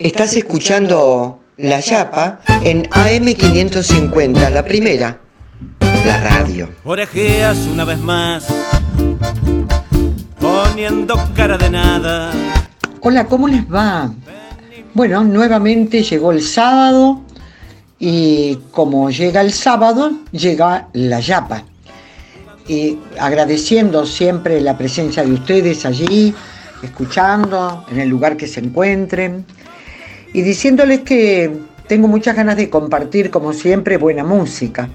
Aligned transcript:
Estás 0.00 0.34
escuchando 0.34 1.40
La 1.58 1.78
Yapa 1.78 2.40
en 2.64 2.84
AM550, 2.84 4.48
la 4.48 4.64
primera, 4.64 5.20
la 6.06 6.16
radio. 6.22 6.70
Orejeas 6.84 7.58
una 7.70 7.84
vez 7.84 7.98
más, 7.98 8.46
poniendo 10.40 11.16
cara 11.36 11.58
de 11.58 11.68
nada. 11.68 12.32
Hola, 13.02 13.26
¿cómo 13.26 13.46
les 13.46 13.70
va? 13.70 14.10
Bueno, 14.94 15.22
nuevamente 15.22 16.02
llegó 16.02 16.32
el 16.32 16.40
sábado 16.40 17.20
y 17.98 18.56
como 18.70 19.10
llega 19.10 19.42
el 19.42 19.52
sábado, 19.52 20.12
llega 20.32 20.88
la 20.94 21.20
Yapa. 21.20 21.64
Y 22.66 22.96
agradeciendo 23.18 24.06
siempre 24.06 24.62
la 24.62 24.78
presencia 24.78 25.22
de 25.22 25.34
ustedes 25.34 25.84
allí, 25.84 26.34
escuchando 26.82 27.84
en 27.92 28.00
el 28.00 28.08
lugar 28.08 28.38
que 28.38 28.46
se 28.46 28.60
encuentren 28.60 29.44
y 30.32 30.42
diciéndoles 30.42 31.00
que 31.00 31.50
tengo 31.88 32.06
muchas 32.06 32.36
ganas 32.36 32.56
de 32.56 32.70
compartir, 32.70 33.30
como 33.30 33.52
siempre, 33.52 33.96
buena 33.96 34.22
música. 34.22 34.88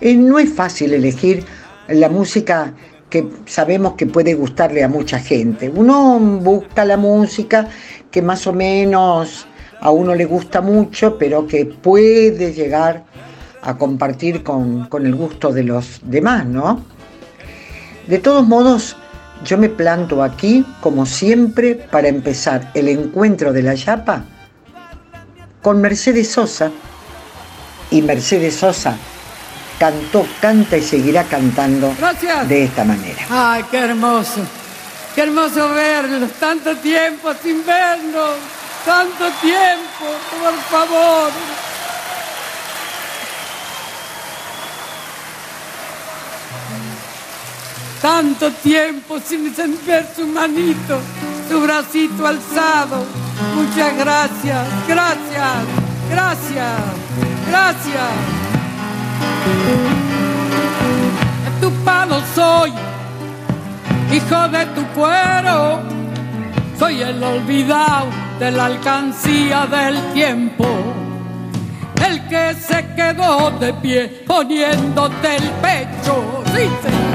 Eh, 0.00 0.16
no 0.16 0.38
es 0.38 0.52
fácil 0.52 0.94
elegir 0.94 1.44
la 1.88 2.08
música 2.08 2.72
que 3.10 3.28
sabemos 3.46 3.94
que 3.94 4.06
puede 4.06 4.34
gustarle 4.34 4.82
a 4.82 4.88
mucha 4.88 5.18
gente. 5.18 5.68
Uno 5.68 6.18
busca 6.18 6.84
la 6.84 6.96
música 6.96 7.68
que 8.10 8.22
más 8.22 8.46
o 8.46 8.52
menos 8.52 9.46
a 9.80 9.90
uno 9.90 10.14
le 10.14 10.24
gusta 10.24 10.62
mucho, 10.62 11.18
pero 11.18 11.46
que 11.46 11.66
puede 11.66 12.52
llegar 12.54 13.04
a 13.60 13.76
compartir 13.76 14.42
con, 14.42 14.86
con 14.86 15.04
el 15.04 15.14
gusto 15.14 15.52
de 15.52 15.62
los 15.62 16.00
demás, 16.04 16.46
¿no? 16.46 16.82
De 18.08 18.18
todos 18.18 18.46
modos, 18.46 18.96
yo 19.44 19.58
me 19.58 19.68
planto 19.68 20.22
aquí, 20.22 20.64
como 20.80 21.04
siempre, 21.04 21.74
para 21.74 22.08
empezar 22.08 22.70
el 22.74 22.88
encuentro 22.88 23.52
de 23.52 23.62
la 23.62 23.74
Yapa 23.74 24.24
con 25.64 25.80
Mercedes 25.80 26.30
Sosa. 26.30 26.70
Y 27.90 28.02
Mercedes 28.02 28.56
Sosa 28.56 28.96
cantó, 29.78 30.26
canta 30.40 30.76
y 30.76 30.82
seguirá 30.82 31.24
cantando 31.24 31.94
de 32.46 32.64
esta 32.64 32.84
manera. 32.84 33.24
Ay, 33.30 33.64
qué 33.70 33.78
hermoso. 33.78 34.40
Qué 35.14 35.22
hermoso 35.22 35.70
verlos. 35.70 36.30
Tanto 36.38 36.76
tiempo 36.76 37.32
sin 37.42 37.64
vernos. 37.64 38.36
Tanto 38.84 39.24
tiempo, 39.40 40.04
por 40.38 40.54
favor. 40.70 41.30
Tanto 48.02 48.50
tiempo 48.52 49.18
sin 49.18 49.54
sentir 49.56 50.04
su 50.14 50.26
manito, 50.26 51.00
su 51.48 51.60
bracito 51.60 52.26
alzado 52.26 53.04
Muchas 53.54 53.96
gracias, 53.96 54.66
gracias, 54.86 55.52
gracias, 56.10 56.80
gracias. 57.48 58.10
tu 61.60 61.70
palo 61.84 62.20
soy, 62.34 62.72
hijo 64.12 64.48
de 64.48 64.66
tu 64.66 64.84
cuero, 64.88 65.80
soy 66.78 67.02
el 67.02 67.22
olvidado 67.22 68.06
de 68.38 68.50
la 68.50 68.66
alcancía 68.66 69.66
del 69.66 69.96
tiempo. 70.12 70.66
El 72.06 72.28
que 72.28 72.54
se 72.54 72.86
quedó 72.94 73.50
de 73.58 73.72
pie 73.74 74.24
poniéndote 74.26 75.36
el 75.36 75.50
pecho. 75.62 76.44
Sí, 76.54 76.62
el 76.62 77.13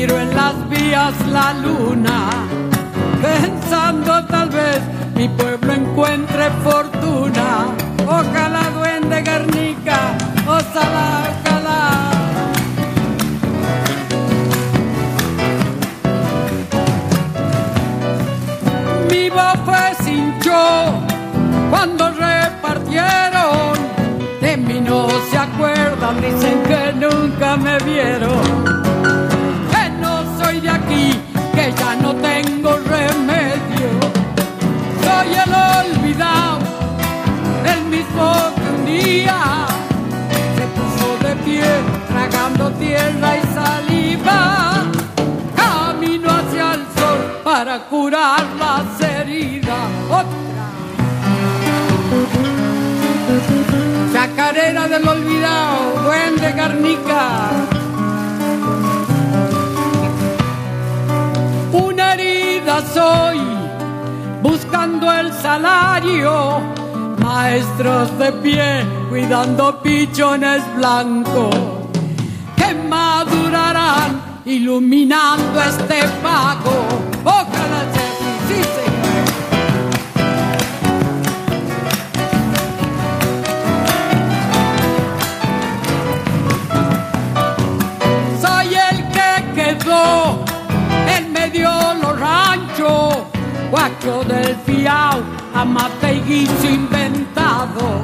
miro 0.00 0.18
en 0.18 0.34
las 0.34 0.56
vías 0.70 1.14
la 1.26 1.52
luna, 1.52 2.30
pensando 3.20 4.24
tal 4.28 4.48
vez 4.48 4.80
mi 5.14 5.28
pueblo 5.28 5.74
encuentre 5.74 6.44
fortuna. 6.64 7.66
Ojalá 8.06 8.62
duende 8.76 9.20
Guernica, 9.20 9.98
ojalá, 10.46 11.08
ojalá. 11.30 11.80
Mi 19.10 19.28
voz 19.28 19.58
fue 19.66 19.84
sin 20.02 20.32
cuando 21.68 22.10
repartieron, 22.10 23.74
de 24.40 24.56
mí 24.56 24.80
no 24.80 25.08
se 25.30 25.36
acuerdan, 25.36 26.22
dicen 26.22 26.62
que 26.62 26.92
nunca 26.94 27.56
me 27.58 27.76
vieron. 27.80 28.79
Soy 35.30 35.38
el 35.38 35.54
olvidado, 35.54 36.58
el 37.64 37.84
mismo 37.84 38.32
que 38.56 38.68
un 38.74 38.84
día 38.84 39.66
se 40.56 40.66
puso 40.76 41.28
de 41.28 41.36
pie, 41.36 41.62
tragando 42.08 42.70
tierra 42.72 43.36
y 43.36 43.42
saliva. 43.54 44.84
Camino 45.54 46.30
hacia 46.30 46.74
el 46.74 46.80
sol 46.98 47.18
para 47.44 47.78
curar 47.78 48.44
las 48.58 49.00
heridas. 49.00 49.88
Chacarera 54.12 54.88
del 54.88 55.08
olvidado, 55.08 56.02
duende 56.02 56.52
Garnica. 56.52 57.50
Una 61.72 62.14
herida 62.14 62.82
soy, 62.92 63.59
buscando 64.42 65.10
el 65.12 65.32
salario. 65.32 66.60
Maestros 67.18 68.18
de 68.18 68.32
pie, 68.32 68.84
cuidando 69.08 69.80
pichones 69.82 70.62
blancos, 70.76 71.54
que 72.56 72.74
madurarán 72.88 74.40
iluminando 74.44 75.60
este 75.62 76.08
pago. 76.22 76.89
Guacho 93.80 94.22
del 94.24 94.56
fiao, 94.66 95.22
amate 95.54 96.14
y 96.14 96.20
guiso 96.20 96.68
inventado. 96.68 98.02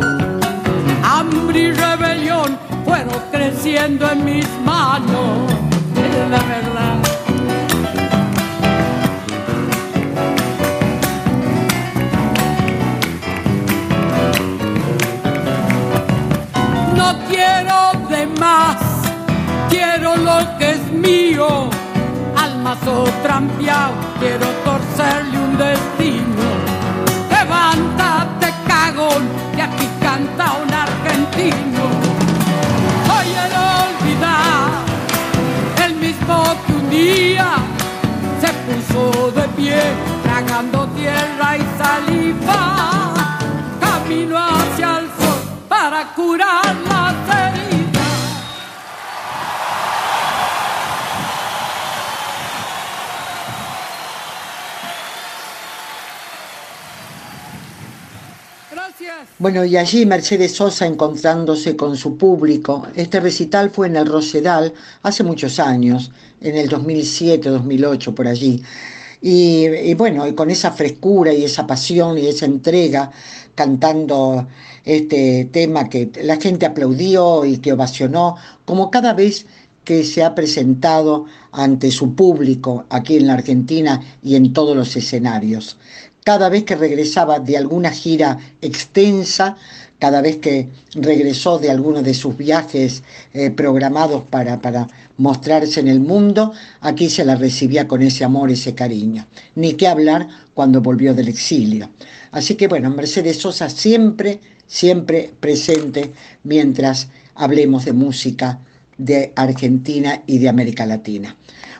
Hambre 1.02 1.60
y 1.60 1.72
rebelión 1.72 2.58
fueron 2.84 3.20
creciendo 3.30 4.10
en 4.10 4.24
mis 4.24 4.48
manos, 4.64 5.52
es 5.96 6.30
la 6.30 6.42
verdad. 6.54 6.96
No 16.96 17.18
quiero 17.28 18.08
de 18.08 18.26
más, 18.40 18.76
quiero 19.68 20.16
lo 20.16 20.58
que 20.58 20.70
es 20.70 20.92
mío 20.92 21.70
mazo 22.66 23.04
trampeado, 23.22 23.94
quiero 24.18 24.46
torcerle 24.64 25.45
destino. 25.56 26.48
Levántate, 27.30 28.52
cagón, 28.66 29.22
que 29.54 29.62
aquí 29.62 29.88
canta 30.00 30.52
un 30.62 30.72
argentino. 30.72 31.84
Soy 33.06 33.28
el 33.44 33.52
olvidar, 33.82 34.70
el 35.84 35.94
mismo 35.96 36.36
que 36.66 36.72
un 36.72 36.90
día 36.90 37.48
se 38.40 38.50
puso 38.66 39.30
de 39.32 39.48
pie, 39.48 39.80
tragando 40.22 40.86
tierra 40.88 41.56
y 41.56 41.64
saliva. 41.78 43.38
Camino 43.80 44.36
hacia 44.36 44.98
el 44.98 45.06
sol 45.18 45.40
para 45.68 46.14
curar 46.14 46.74
las 46.88 47.14
heridas. 47.38 47.65
Bueno, 59.38 59.66
y 59.66 59.76
allí 59.76 60.06
Mercedes 60.06 60.52
Sosa 60.52 60.86
encontrándose 60.86 61.76
con 61.76 61.94
su 61.94 62.16
público. 62.16 62.86
Este 62.94 63.20
recital 63.20 63.68
fue 63.68 63.86
en 63.88 63.96
el 63.96 64.06
Rosedal 64.06 64.72
hace 65.02 65.24
muchos 65.24 65.60
años, 65.60 66.10
en 66.40 66.56
el 66.56 66.70
2007, 66.70 67.50
2008, 67.50 68.14
por 68.14 68.26
allí. 68.28 68.62
Y, 69.20 69.92
bueno, 69.92 70.26
y 70.26 70.34
con 70.34 70.50
esa 70.50 70.72
frescura 70.72 71.34
y 71.34 71.44
esa 71.44 71.66
pasión 71.66 72.16
y 72.16 72.26
esa 72.26 72.46
entrega, 72.46 73.10
cantando 73.54 74.46
este 74.84 75.44
tema 75.52 75.90
que 75.90 76.10
la 76.22 76.36
gente 76.36 76.64
aplaudió 76.64 77.44
y 77.44 77.58
que 77.58 77.74
ovacionó, 77.74 78.36
como 78.64 78.90
cada 78.90 79.12
vez 79.12 79.44
que 79.84 80.02
se 80.04 80.24
ha 80.24 80.34
presentado 80.34 81.26
ante 81.52 81.90
su 81.90 82.14
público 82.14 82.86
aquí 82.88 83.16
en 83.16 83.26
la 83.26 83.34
Argentina 83.34 84.00
y 84.22 84.34
en 84.36 84.54
todos 84.54 84.74
los 84.74 84.96
escenarios. 84.96 85.78
Cada 86.26 86.48
vez 86.48 86.64
que 86.64 86.74
regresaba 86.74 87.38
de 87.38 87.56
alguna 87.56 87.92
gira 87.92 88.36
extensa, 88.60 89.56
cada 90.00 90.20
vez 90.20 90.38
que 90.38 90.68
regresó 90.96 91.60
de 91.60 91.70
alguno 91.70 92.02
de 92.02 92.14
sus 92.14 92.36
viajes 92.36 93.04
eh, 93.32 93.52
programados 93.52 94.24
para, 94.24 94.60
para 94.60 94.88
mostrarse 95.18 95.78
en 95.78 95.86
el 95.86 96.00
mundo, 96.00 96.52
aquí 96.80 97.10
se 97.10 97.24
la 97.24 97.36
recibía 97.36 97.86
con 97.86 98.02
ese 98.02 98.24
amor, 98.24 98.50
ese 98.50 98.74
cariño. 98.74 99.24
Ni 99.54 99.74
qué 99.74 99.86
hablar 99.86 100.26
cuando 100.52 100.80
volvió 100.80 101.14
del 101.14 101.28
exilio. 101.28 101.90
Así 102.32 102.56
que 102.56 102.66
bueno, 102.66 102.90
Mercedes 102.90 103.36
Sosa 103.36 103.70
siempre, 103.70 104.40
siempre 104.66 105.32
presente 105.38 106.12
mientras 106.42 107.06
hablemos 107.36 107.84
de 107.84 107.92
música 107.92 108.58
de 108.98 109.32
Argentina 109.36 110.24
y 110.26 110.38
de 110.38 110.48
América 110.48 110.86
Latina. 110.86 111.36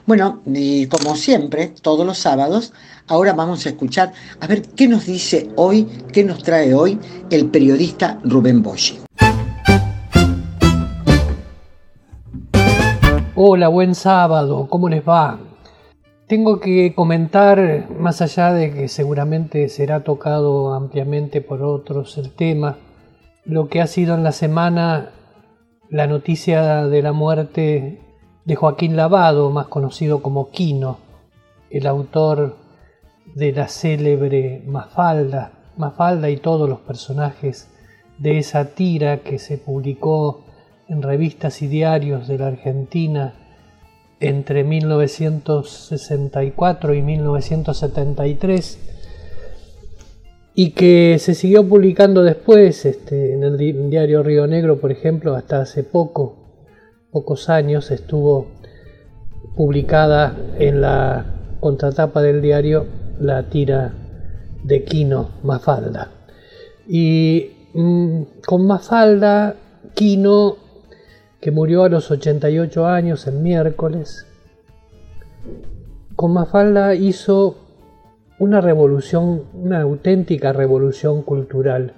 Bueno, 0.07 0.41
y 0.47 0.87
como 0.87 1.17
siempre, 1.17 1.73
todos 1.83 2.07
los 2.07 2.19
sábados, 2.19 2.73
ahora 3.09 3.33
vamos 3.33 3.67
a 3.67 3.71
escuchar 3.71 4.13
a 4.39 4.47
ver 4.47 4.63
qué 4.63 4.87
nos 4.87 5.07
dice 5.07 5.49
hoy, 5.57 5.89
qué 6.13 6.23
nos 6.23 6.45
trae 6.45 6.75
hoy 6.75 7.01
el 7.29 7.51
periodista 7.51 8.21
Rubén 8.23 8.63
Bosch. 8.63 8.95
Hola, 13.35 13.67
buen 13.67 13.97
sábado, 13.97 14.69
¿cómo 14.71 14.89
les 14.89 15.03
va? 15.03 15.41
Tengo 16.29 16.61
que 16.61 16.95
comentar, 16.95 17.91
más 17.99 18.23
allá 18.23 18.53
de 18.53 18.73
que 18.73 18.87
seguramente 18.87 19.69
será 19.69 20.05
tocado 20.05 20.73
ampliamente 20.75 21.41
por 21.41 21.65
otros 21.65 22.17
el 22.17 22.31
tema, 22.31 22.79
lo 23.45 23.69
que 23.69 23.81
ha 23.81 23.89
sido 23.89 24.15
en 24.15 24.23
la 24.23 24.31
semana 24.31 25.11
la 25.91 26.07
noticia 26.07 26.87
de 26.87 27.03
la 27.03 27.13
muerte 27.13 28.06
de 28.47 28.57
Joaquín 28.57 28.97
Lavado, 28.97 29.51
más 29.51 29.67
conocido 29.67 30.23
como 30.23 30.51
Quino, 30.51 30.97
el 31.69 31.87
autor 31.87 32.57
de 33.35 33.53
la 33.53 33.69
célebre 33.69 34.63
Mafalda, 34.67 35.53
Mafalda 35.77 36.31
y 36.31 36.39
todos 36.39 36.67
los 36.69 36.79
personajes 36.79 37.69
de 38.19 38.39
esa 38.39 38.67
tira 38.67 39.19
que 39.19 39.41
se 39.41 39.59
publicó 39.59 40.45
en 40.89 41.03
revistas 41.03 41.61
y 41.61 41.67
diarios 41.67 42.29
de 42.29 42.39
la 42.39 42.47
Argentina 42.47 43.35
entre 44.21 44.63
1964 44.63 46.95
y 46.95 47.03
1973 47.03 48.79
y 50.55 50.71
que 50.71 51.17
se 51.19 51.35
siguió 51.35 51.69
publicando 51.69 52.23
después 52.23 52.87
este, 52.87 53.35
en 53.35 53.43
el 53.43 53.91
diario 53.91 54.23
Río 54.23 54.47
Negro, 54.47 54.81
por 54.81 54.93
ejemplo, 54.93 55.35
hasta 55.35 55.61
hace 55.61 55.83
poco, 55.83 56.46
pocos 57.17 57.49
años, 57.49 57.91
estuvo 57.93 58.49
publicada 59.57 60.37
en 60.59 60.83
la 60.83 61.25
contratapa 61.61 62.21
del 62.21 62.43
diario 62.43 62.85
la 63.19 63.45
tira 63.45 63.95
de 64.63 64.85
Quino 64.85 65.31
Mafalda. 65.43 66.11
Y 66.87 67.53
mm, 67.73 68.23
con 68.47 68.67
Mafalda, 68.67 69.55
Quino, 69.95 70.59
que 71.41 71.51
murió 71.51 71.85
a 71.85 71.89
los 71.89 72.11
88 72.11 72.87
años 72.87 73.27
el 73.27 73.37
miércoles, 73.37 74.27
con 76.17 76.35
Mafalda 76.35 76.95
hizo 76.95 77.57
una 78.39 78.61
revolución, 78.61 79.45
una 79.55 79.81
auténtica 79.81 80.53
revolución 80.53 81.23
cultural, 81.23 81.95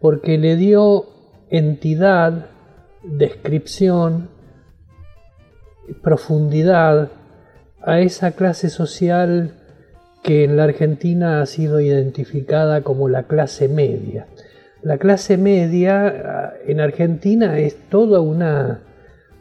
porque 0.00 0.38
le 0.38 0.56
dio 0.56 1.06
entidad, 1.50 2.46
descripción, 3.04 4.34
profundidad 6.02 7.10
a 7.82 8.00
esa 8.00 8.32
clase 8.32 8.68
social 8.70 9.52
que 10.22 10.44
en 10.44 10.56
la 10.56 10.64
Argentina 10.64 11.40
ha 11.40 11.46
sido 11.46 11.80
identificada 11.80 12.82
como 12.82 13.08
la 13.08 13.24
clase 13.24 13.68
media. 13.68 14.26
La 14.82 14.98
clase 14.98 15.36
media 15.36 16.06
ah, 16.06 16.54
en 16.66 16.80
Argentina 16.80 17.58
es 17.58 17.76
toda 17.88 18.20
una, 18.20 18.80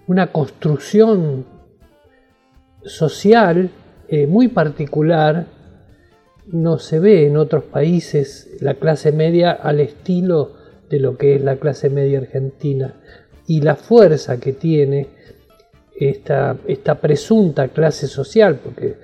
una 0.08 0.28
construcción 0.28 1.46
social 2.84 3.72
eh, 4.08 4.28
muy 4.28 4.48
particular 4.48 5.48
no 6.48 6.78
se 6.78 7.00
ve 7.00 7.26
en 7.26 7.38
otros 7.38 7.64
países 7.64 8.50
la 8.60 8.76
clase 8.76 9.12
media 9.12 9.52
al 9.52 9.80
estilo 9.80 10.54
de 10.90 11.00
lo 11.00 11.18
que 11.18 11.36
es 11.36 11.44
la 11.44 11.56
clase 11.56 11.90
media 11.90 12.20
argentina 12.20 12.94
y 13.48 13.62
la 13.62 13.76
fuerza 13.76 14.40
que 14.40 14.54
tiene 14.54 15.08
esta, 16.00 16.58
esta 16.68 16.96
presunta 16.96 17.70
clase 17.70 18.08
social, 18.08 18.60
porque 18.64 18.98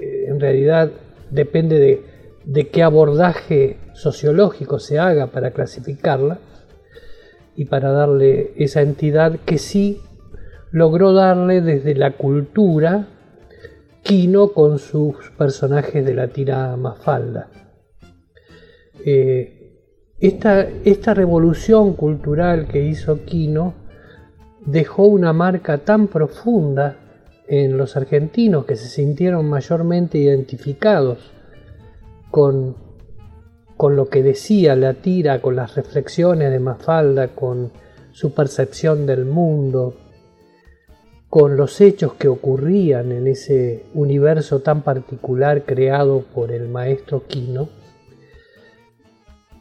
eh, 0.00 0.24
en 0.28 0.40
realidad 0.40 0.90
depende 1.30 1.78
de, 1.78 2.02
de 2.44 2.68
qué 2.68 2.82
abordaje 2.82 3.78
sociológico 3.94 4.78
se 4.78 4.98
haga 4.98 5.28
para 5.28 5.52
clasificarla 5.52 6.38
y 7.54 7.66
para 7.66 7.92
darle 7.92 8.52
esa 8.56 8.82
entidad 8.82 9.38
que 9.44 9.58
sí 9.58 10.00
logró 10.70 11.12
darle 11.12 11.60
desde 11.60 11.94
la 11.94 12.12
cultura 12.12 13.08
Quino 14.02 14.52
con 14.52 14.78
sus 14.78 15.30
personajes 15.36 16.04
de 16.04 16.14
la 16.14 16.28
tira 16.28 16.74
Mafalda. 16.76 17.48
Eh, 19.04 19.60
esta, 20.18 20.66
esta, 20.84 21.14
revolución 21.14 21.94
cultural 21.94 22.66
que 22.66 22.82
hizo 22.82 23.24
Quino 23.24 23.74
dejó 24.64 25.04
una 25.04 25.32
marca 25.32 25.78
tan 25.78 26.08
profunda 26.08 26.96
en 27.48 27.76
los 27.76 27.96
argentinos 27.96 28.64
que 28.64 28.76
se 28.76 28.88
sintieron 28.88 29.48
mayormente 29.48 30.18
identificados 30.18 31.32
con, 32.30 32.76
con 33.76 33.96
lo 33.96 34.08
que 34.08 34.22
decía 34.22 34.76
la 34.76 34.94
tira, 34.94 35.40
con 35.40 35.56
las 35.56 35.74
reflexiones 35.74 36.50
de 36.50 36.60
Mafalda, 36.60 37.28
con 37.28 37.72
su 38.12 38.32
percepción 38.32 39.06
del 39.06 39.24
mundo, 39.24 39.96
con 41.28 41.56
los 41.56 41.80
hechos 41.80 42.14
que 42.14 42.28
ocurrían 42.28 43.12
en 43.12 43.26
ese 43.26 43.84
universo 43.94 44.60
tan 44.60 44.82
particular 44.82 45.62
creado 45.64 46.24
por 46.34 46.52
el 46.52 46.68
maestro 46.68 47.24
Quino, 47.26 47.68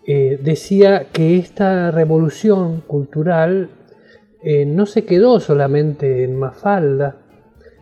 eh, 0.06 0.40
decía 0.42 1.08
que 1.12 1.38
esta 1.38 1.92
revolución 1.92 2.82
cultural 2.82 3.70
eh, 4.44 4.66
no 4.66 4.86
se 4.86 5.06
quedó 5.06 5.40
solamente 5.40 6.24
en 6.24 6.38
Mafalda, 6.38 7.18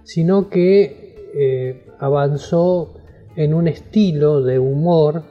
sino 0.04 0.50
que 0.50 1.16
eh, 1.34 1.86
avanzó 2.00 2.96
en 3.36 3.54
un 3.54 3.68
estilo 3.68 4.42
de 4.42 4.60
humor 4.60 5.24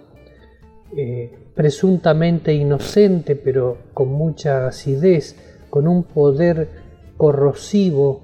presuntamente 1.55 2.55
inocente, 2.55 3.37
pero 3.37 3.79
con 3.93 4.09
mucha 4.13 4.69
acidez, 4.69 5.37
con 5.69 5.89
un 5.89 6.05
poder 6.05 6.69
corrosivo 7.17 8.23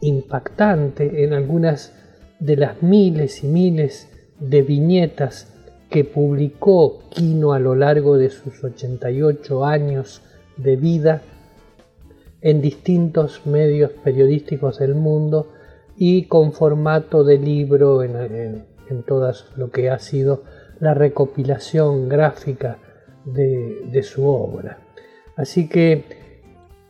impactante 0.00 1.24
en 1.24 1.32
algunas 1.32 1.92
de 2.38 2.56
las 2.56 2.82
miles 2.82 3.44
y 3.44 3.48
miles 3.48 4.08
de 4.38 4.62
viñetas 4.62 5.52
que 5.90 6.04
publicó 6.04 7.00
Quino 7.10 7.52
a 7.52 7.58
lo 7.58 7.74
largo 7.74 8.16
de 8.16 8.30
sus 8.30 8.62
88 8.62 9.64
años 9.64 10.22
de 10.56 10.76
vida 10.76 11.22
en 12.42 12.60
distintos 12.60 13.46
medios 13.46 13.92
periodísticos 14.04 14.78
del 14.78 14.94
mundo 14.94 15.52
y 15.96 16.24
con 16.24 16.52
formato 16.52 17.24
de 17.24 17.38
libro 17.38 18.02
en, 18.02 18.16
en, 18.88 19.02
todas 19.06 19.46
lo 19.56 19.70
que 19.70 19.90
ha 19.90 19.98
sido 19.98 20.42
la 20.80 20.94
recopilación 20.94 22.08
gráfica 22.08 22.78
de, 23.24 23.82
de 23.90 24.02
su 24.02 24.26
obra. 24.26 24.78
Así 25.36 25.68
que 25.68 26.04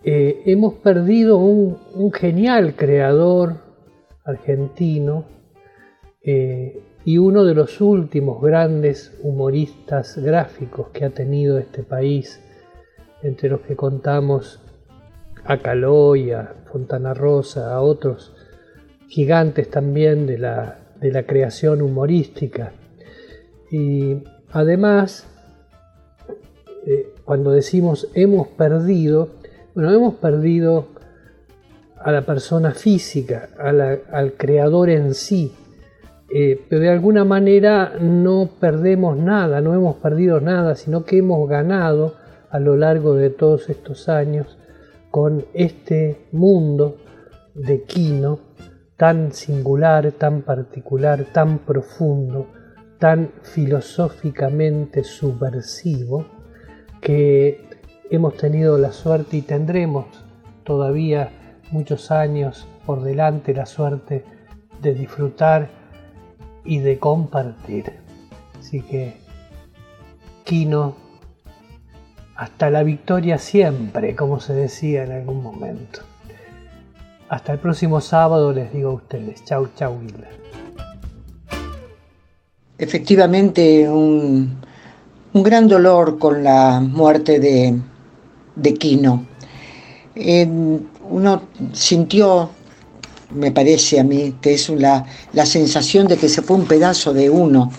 eh, 0.02 0.42
hemos 0.47 0.75
perdido 0.75 1.37
un, 1.37 2.11
genial 2.12 2.75
creador 2.75 3.57
argentino 4.25 5.26
eh, 6.23 6.83
y 7.04 7.19
uno 7.19 7.45
de 7.45 7.54
los 7.54 7.83
últimos 7.83 8.40
grandes 8.40 9.19
humoristas 9.23 10.16
gráficos 10.16 10.88
que 10.88 11.04
ha 11.04 11.11
tenido 11.11 11.59
este 11.59 11.83
país, 11.83 12.40
entre 13.23 13.50
los 13.50 13.61
que 13.61 13.76
contamos 13.76 14.60
a 15.50 15.59
Caloi, 15.59 16.30
a 16.30 16.54
Fontana 16.71 17.12
Rosa, 17.12 17.75
a 17.75 17.80
otros 17.80 18.33
gigantes 19.09 19.69
también 19.69 20.25
de 20.25 20.38
la, 20.38 20.78
de 21.00 21.11
la 21.11 21.25
creación 21.25 21.83
humorística. 21.83 22.73
Y 23.69 24.23
además, 24.52 25.26
eh, 26.87 27.14
cuando 27.25 27.50
decimos 27.50 28.07
hemos 28.14 28.47
perdido, 28.47 29.30
bueno, 29.75 29.92
hemos 29.92 30.14
perdido 30.14 30.87
a 31.99 32.12
la 32.12 32.23
persona 32.23 32.71
física, 32.71 33.49
al 33.59 34.35
creador 34.35 34.88
en 34.88 35.14
sí, 35.14 35.52
eh, 36.33 36.64
pero 36.69 36.83
de 36.83 36.90
alguna 36.90 37.25
manera 37.25 37.95
no 38.00 38.50
perdemos 38.61 39.16
nada, 39.16 39.61
no 39.61 39.75
hemos 39.75 39.97
perdido 39.97 40.40
nada, 40.40 40.76
sino 40.76 41.04
que 41.04 41.19
hemos 41.19 41.49
ganado 41.49 42.14
a 42.50 42.61
lo 42.61 42.76
largo 42.76 43.16
de 43.16 43.30
todos 43.30 43.69
estos 43.69 44.09
años 44.09 44.57
con 45.11 45.45
este 45.55 46.29
mundo 46.33 46.99
de 47.55 47.83
Quino 47.85 48.38
tan 48.97 49.33
singular, 49.33 50.12
tan 50.12 50.43
particular, 50.43 51.25
tan 51.33 51.61
profundo, 51.61 52.47
tan 52.99 53.33
filosóficamente 53.43 55.02
subversivo, 55.05 56.26
que 57.00 57.67
hemos 58.11 58.37
tenido 58.37 58.76
la 58.76 58.93
suerte 58.93 59.38
y 59.38 59.43
tendremos 59.43 60.05
todavía 60.64 61.57
muchos 61.71 62.11
años 62.11 62.67
por 62.85 63.02
delante 63.02 63.55
la 63.55 63.64
suerte 63.64 64.25
de 64.83 64.95
disfrutar 64.95 65.71
y 66.64 66.81
de 66.81 66.99
compartir. 66.99 67.93
Así 68.59 68.83
que, 68.83 69.14
Kino, 70.45 70.95
hasta 72.40 72.70
la 72.70 72.82
victoria 72.82 73.37
siempre, 73.37 74.16
como 74.16 74.40
se 74.40 74.54
decía 74.54 75.04
en 75.04 75.12
algún 75.12 75.42
momento. 75.42 76.00
Hasta 77.28 77.52
el 77.52 77.59
próximo 77.59 78.00
sábado 78.00 78.54
les 78.54 78.73
digo 78.73 78.92
a 78.92 78.94
ustedes. 78.94 79.44
Chau, 79.44 79.68
chau, 79.76 80.00
Efectivamente, 82.78 83.87
un, 83.87 84.59
un, 85.35 85.42
gran 85.42 85.68
dolor 85.68 86.18
con 86.18 86.42
la 86.42 86.80
muerte 86.80 87.40
de, 87.40 87.78
de 88.56 88.75
Kino. 88.75 89.26
uno 91.11 91.42
sintió 91.75 92.49
me 93.32 93.52
parece 93.52 94.00
a 94.00 94.02
mí, 94.02 94.37
que 94.40 94.54
es 94.54 94.70
la, 94.70 95.04
la 95.35 95.44
sensación 95.44 96.09
de 96.09 96.16
que 96.16 96.30
se 96.30 96.40
fue 96.40 96.56
un 96.56 96.64
pedazo 96.64 97.12
de 97.12 97.28
uno 97.28 97.70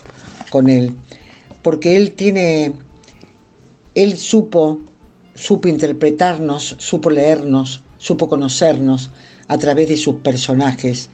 con 0.52 0.70
él, 0.70 0.96
porque 1.64 1.98
él 1.98 2.12
tiene, 2.12 2.76
él 3.96 4.18
supo, 4.18 4.80
supo 5.36 5.68
interpretarnos, 5.68 6.76
supo 6.80 7.10
leernos, 7.10 7.82
supo 7.98 8.28
conocernos 8.28 9.10
a 9.48 9.58
través 9.58 9.90
de 9.90 9.98
sus 9.98 10.16
personajes. 10.16 11.10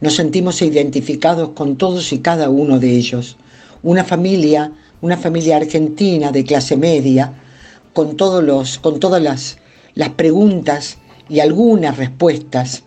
Nos 0.00 0.14
sentimos 0.14 0.62
identificados 0.62 1.50
con 1.50 1.76
todos 1.76 2.12
y 2.12 2.20
cada 2.20 2.48
uno 2.50 2.78
de 2.78 2.90
ellos. 2.96 3.36
Una 3.82 4.04
familia, 4.04 4.72
una 5.00 5.16
familia 5.16 5.56
argentina 5.56 6.32
de 6.32 6.44
clase 6.44 6.76
media, 6.76 7.34
con, 7.92 8.16
todos 8.16 8.42
los, 8.42 8.78
con 8.78 8.98
todas 8.98 9.22
las, 9.22 9.58
las 9.94 10.10
preguntas 10.10 10.98
y 11.28 11.40
algunas 11.40 11.96
respuestas 11.96 12.84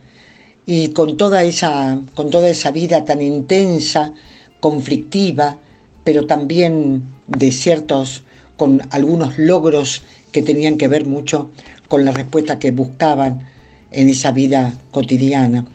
y 0.65 0.89
con 0.89 1.17
toda 1.17 1.43
esa, 1.43 2.01
con 2.15 2.31
toda 2.31 2.49
esa 2.49 2.71
vida 2.71 3.05
tan 3.05 3.21
intensa, 3.21 4.13
conflictiva, 4.59 5.59
pero 6.03 6.25
también 6.25 7.03
de 7.27 7.51
ciertos, 7.51 8.23
con 8.57 8.81
algunos 8.91 9.37
logros 9.37 10.03
que 10.31 10.41
tenían 10.41 10.77
que 10.77 10.87
ver 10.87 11.05
mucho 11.05 11.51
con 11.87 12.05
la 12.05 12.11
respuesta 12.11 12.59
que 12.59 12.71
buscaban 12.71 13.47
en 13.91 14.09
esa 14.09 14.31
vida 14.31 14.73
cotidiana. 14.91 15.65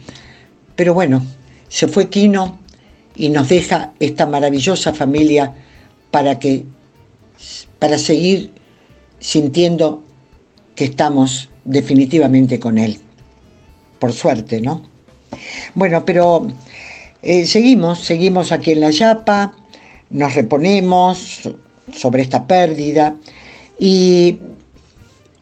Pero 0.75 0.93
bueno, 0.93 1.25
se 1.69 1.87
fue 1.87 2.09
Quino 2.09 2.59
y 3.15 3.29
nos 3.29 3.49
deja 3.49 3.93
esta 3.99 4.25
maravillosa 4.25 4.93
familia 4.93 5.53
para 6.11 6.39
que 6.39 6.65
para 7.79 7.97
seguir 7.97 8.51
sintiendo 9.19 10.03
que 10.75 10.85
estamos 10.85 11.49
definitivamente 11.65 12.59
con 12.59 12.77
él 12.77 12.99
por 14.01 14.13
suerte, 14.13 14.59
¿no? 14.61 14.81
Bueno, 15.75 16.03
pero 16.05 16.47
eh, 17.21 17.45
seguimos, 17.45 17.99
seguimos 17.99 18.51
aquí 18.51 18.71
en 18.71 18.81
La 18.81 18.89
Yapa, 18.89 19.53
nos 20.09 20.33
reponemos 20.33 21.47
sobre 21.93 22.21
esta 22.21 22.47
pérdida 22.47 23.15
y, 23.79 24.39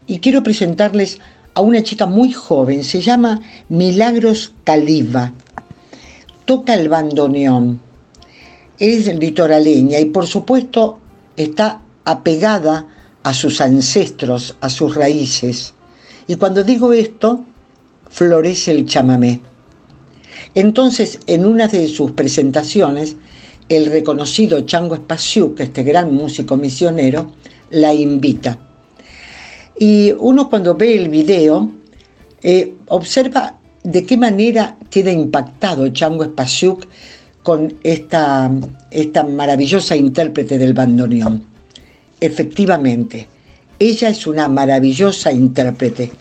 y 0.07 0.19
quiero 0.19 0.43
presentarles 0.43 1.19
a 1.53 1.61
una 1.61 1.83
chica 1.83 2.05
muy 2.05 2.31
joven, 2.31 2.83
se 2.83 3.01
llama 3.01 3.41
Milagros 3.69 4.53
Caliva, 4.63 5.33
toca 6.45 6.73
el 6.73 6.89
bandoneón, 6.89 7.81
es 8.77 9.13
litoraleña 9.13 9.99
y 9.99 10.05
por 10.05 10.25
supuesto 10.25 10.99
está 11.35 11.81
apegada 12.05 12.87
a 13.23 13.33
sus 13.33 13.61
ancestros, 13.61 14.55
a 14.61 14.69
sus 14.69 14.95
raíces. 14.95 15.73
Y 16.27 16.35
cuando 16.35 16.63
digo 16.63 16.93
esto, 16.93 17.43
florece 18.09 18.71
el 18.71 18.85
chamamé. 18.85 19.41
Entonces, 20.55 21.19
en 21.27 21.45
una 21.45 21.67
de 21.67 21.87
sus 21.87 22.11
presentaciones, 22.11 23.15
el 23.69 23.85
reconocido 23.85 24.61
Chango 24.61 24.95
Espasiuk, 24.95 25.59
este 25.59 25.83
gran 25.83 26.13
músico 26.13 26.57
misionero, 26.57 27.35
la 27.69 27.93
invita. 27.93 28.57
Y 29.77 30.11
uno 30.17 30.49
cuando 30.49 30.75
ve 30.75 30.95
el 30.95 31.09
video 31.09 31.71
eh, 32.41 32.73
observa 32.87 33.59
de 33.83 34.05
qué 34.05 34.17
manera 34.17 34.77
queda 34.89 35.11
impactado 35.11 35.87
Chango 35.89 36.23
Espasiuk 36.23 36.85
con 37.43 37.75
esta, 37.83 38.51
esta 38.91 39.23
maravillosa 39.23 39.95
intérprete 39.95 40.57
del 40.57 40.73
bandoneón. 40.73 41.45
Efectivamente, 42.19 43.27
ella 43.77 44.09
es 44.09 44.27
una 44.27 44.49
maravillosa 44.49 45.31
intérprete. 45.31 46.11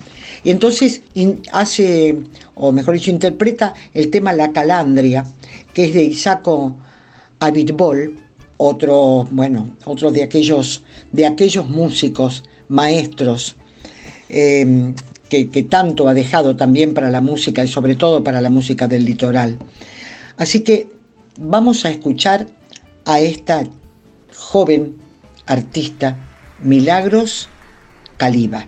Y 0.45 0.51
entonces 0.51 1.03
hace, 1.51 2.17
o 2.55 2.71
mejor 2.71 2.95
dicho, 2.95 3.11
interpreta 3.11 3.75
el 3.93 4.11
tema 4.11 4.33
La 4.33 4.53
Calandria, 4.53 5.25
que 5.75 5.87
es 5.87 5.95
de 5.95 6.05
Isaco 6.05 6.79
Abitbol, 7.41 8.17
otro, 8.57 9.27
bueno, 9.31 9.77
otro 9.85 10.11
de 10.11 10.23
aquellos, 10.23 10.83
de 11.13 11.27
aquellos 11.27 11.69
músicos, 11.69 12.45
maestros, 12.69 13.57
em, 14.29 14.95
que, 15.29 15.49
que 15.49 15.63
tanto 15.63 16.09
ha 16.09 16.15
dejado 16.15 16.57
también 16.57 16.95
para 16.95 17.11
la 17.11 17.21
música 17.21 17.65
y 17.65 17.69
sobre 17.69 17.95
todo 17.95 18.25
para 18.25 18.41
la 18.41 18.51
música 18.51 18.89
del 18.89 19.05
litoral. 19.05 19.59
Así 20.37 20.61
que 20.61 20.89
vamos 21.39 21.85
a 21.85 21.91
escuchar 21.91 22.47
a 23.05 23.21
esta 23.21 23.65
joven 24.35 24.97
artista 25.47 26.17
Milagros 26.63 27.49
Caliba. 28.17 28.67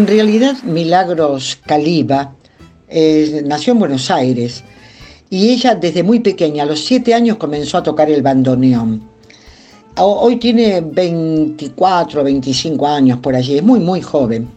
En 0.00 0.06
realidad, 0.06 0.56
Milagros 0.62 1.58
Caliba 1.66 2.34
eh, 2.88 3.42
nació 3.44 3.74
en 3.74 3.80
Buenos 3.80 4.10
Aires 4.10 4.64
y 5.28 5.50
ella 5.50 5.74
desde 5.74 6.02
muy 6.02 6.20
pequeña, 6.20 6.62
a 6.62 6.66
los 6.66 6.82
siete 6.82 7.12
años, 7.12 7.36
comenzó 7.36 7.76
a 7.76 7.82
tocar 7.82 8.10
el 8.10 8.22
bandoneón. 8.22 9.06
Hoy 9.98 10.36
tiene 10.36 10.80
24, 10.80 12.24
25 12.24 12.86
años 12.86 13.18
por 13.18 13.36
allí, 13.36 13.58
es 13.58 13.62
muy, 13.62 13.78
muy 13.78 14.00
joven. 14.00 14.48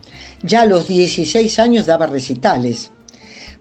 Ya 0.44 0.62
a 0.62 0.66
los 0.66 0.88
16 0.88 1.60
años 1.60 1.88
daba 1.88 2.06
recitales, 2.06 2.92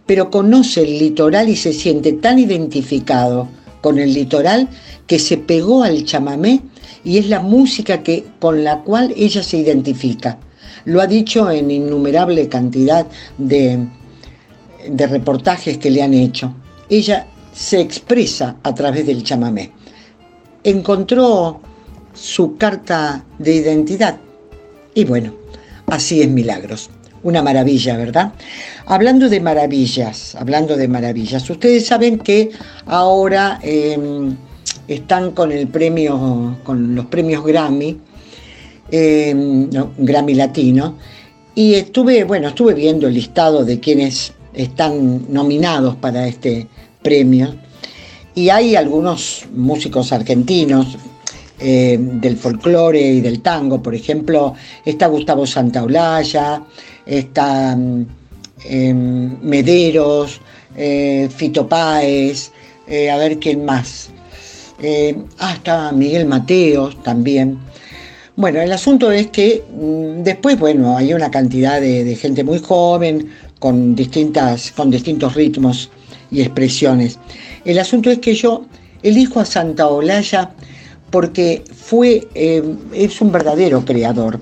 pero 0.06 0.30
conoce 0.30 0.82
el 0.82 1.00
litoral 1.00 1.48
y 1.48 1.56
se 1.56 1.72
siente 1.72 2.12
tan 2.12 2.38
identificado 2.38 3.48
con 3.80 3.98
el 3.98 4.14
litoral 4.14 4.68
que 5.08 5.18
se 5.18 5.36
pegó 5.36 5.82
al 5.82 6.04
chamamé 6.04 6.60
y 7.02 7.18
es 7.18 7.28
la 7.28 7.40
música 7.40 8.04
que, 8.04 8.24
con 8.38 8.62
la 8.62 8.82
cual 8.82 9.12
ella 9.16 9.42
se 9.42 9.56
identifica. 9.56 10.38
Lo 10.84 11.00
ha 11.00 11.06
dicho 11.06 11.50
en 11.50 11.70
innumerable 11.70 12.48
cantidad 12.48 13.06
de, 13.38 13.86
de 14.88 15.06
reportajes 15.06 15.78
que 15.78 15.90
le 15.90 16.02
han 16.02 16.14
hecho. 16.14 16.54
Ella 16.88 17.26
se 17.52 17.80
expresa 17.80 18.56
a 18.62 18.74
través 18.74 19.06
del 19.06 19.22
chamamé. 19.22 19.72
Encontró 20.64 21.60
su 22.14 22.56
carta 22.56 23.24
de 23.38 23.54
identidad. 23.54 24.18
Y 24.94 25.04
bueno, 25.04 25.34
así 25.86 26.22
es 26.22 26.28
Milagros. 26.28 26.90
Una 27.22 27.42
maravilla, 27.42 27.96
¿verdad? 27.96 28.32
Hablando 28.86 29.28
de 29.28 29.40
maravillas, 29.40 30.34
hablando 30.34 30.76
de 30.76 30.88
maravillas, 30.88 31.48
ustedes 31.48 31.86
saben 31.86 32.18
que 32.18 32.50
ahora 32.86 33.60
em, 33.62 34.36
están 34.88 35.30
con 35.30 35.52
el 35.52 35.68
premio, 35.68 36.58
con 36.64 36.96
los 36.96 37.06
premios 37.06 37.44
Grammy, 37.44 38.00
em, 38.90 39.68
Grammy 39.98 40.34
Latino, 40.34 40.96
y 41.54 41.74
estuve, 41.74 42.24
bueno, 42.24 42.48
estuve 42.48 42.74
viendo 42.74 43.06
el 43.06 43.14
listado 43.14 43.64
de 43.64 43.78
quienes 43.78 44.32
están 44.54 45.32
nominados 45.32 45.96
para 45.96 46.26
este 46.26 46.66
premio. 47.02 47.54
Y 48.34 48.48
hay 48.48 48.76
algunos 48.76 49.44
músicos 49.52 50.12
argentinos, 50.12 50.96
eh, 51.64 51.96
del 51.96 52.36
folclore 52.36 53.00
y 53.00 53.20
del 53.20 53.40
tango. 53.40 53.80
Por 53.80 53.94
ejemplo, 53.94 54.54
está 54.84 55.06
Gustavo 55.06 55.46
Santaolalla, 55.46 56.64
está 57.06 57.76
mm, 57.76 58.06
em, 58.64 59.38
Mederos, 59.42 60.40
eh, 60.76 61.28
Fito 61.32 61.68
Páez, 61.68 62.50
eh, 62.88 63.08
a 63.08 63.16
ver 63.16 63.38
quién 63.38 63.64
más. 63.64 64.10
ah, 65.38 65.52
está 65.54 65.92
Miguel 65.92 66.26
Mateos 66.26 67.00
también. 67.04 67.58
Bueno, 68.34 68.62
el 68.62 68.72
asunto 68.72 69.12
es 69.12 69.26
que 69.26 69.62
mm, 69.70 70.22
después, 70.22 70.58
bueno, 70.58 70.96
hay 70.96 71.12
una 71.12 71.30
cantidad 71.30 71.80
de, 71.80 72.16
gente 72.16 72.42
muy 72.42 72.58
joven, 72.60 73.30
con, 73.58 73.94
distintas, 73.94 74.70
con 74.72 74.90
distintos 74.90 75.34
ritmos 75.34 75.90
y 76.30 76.40
expresiones. 76.40 77.18
El 77.66 77.78
asunto 77.78 78.10
es 78.10 78.18
que 78.20 78.34
yo 78.34 78.64
elijo 79.02 79.38
a 79.38 79.44
Santa 79.44 79.86
Olalla 79.86 80.50
porque 81.10 81.62
fue, 81.74 82.26
eh, 82.34 82.62
es 82.94 83.20
un 83.20 83.32
verdadero 83.32 83.84
creador 83.84 84.40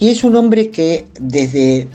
y 0.00 0.08
es 0.08 0.24
un 0.24 0.34
hombre 0.34 0.70
que 0.70 1.06
desde 1.20 1.88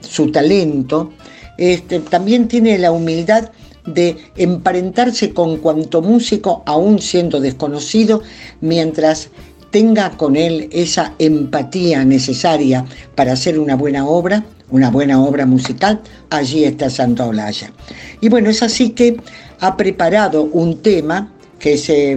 su 0.00 0.32
talento 0.32 1.12
este, 1.58 2.00
también 2.00 2.48
tiene 2.48 2.76
la 2.76 2.90
humildad 2.90 3.50
de 3.86 4.16
emparentarse 4.36 5.32
con 5.32 5.58
cuanto 5.58 6.02
músico, 6.02 6.62
aún 6.66 6.98
siendo 6.98 7.40
desconocido, 7.40 8.22
mientras 8.60 9.30
tenga 9.70 10.10
con 10.10 10.36
él 10.36 10.68
esa 10.72 11.14
empatía 11.18 12.04
necesaria 12.04 12.84
para 13.14 13.32
hacer 13.32 13.58
una 13.58 13.76
buena 13.76 14.06
obra, 14.06 14.44
una 14.70 14.90
buena 14.90 15.22
obra 15.22 15.46
musical, 15.46 16.00
allí 16.30 16.64
está 16.64 16.90
Santa 16.90 17.26
Olaya. 17.26 17.72
Y 18.20 18.28
bueno, 18.28 18.50
es 18.50 18.62
así 18.62 18.90
que 18.90 19.16
ha 19.60 19.76
preparado 19.76 20.44
un 20.44 20.78
tema 20.78 21.32
que 21.58 21.76
se 21.76 22.16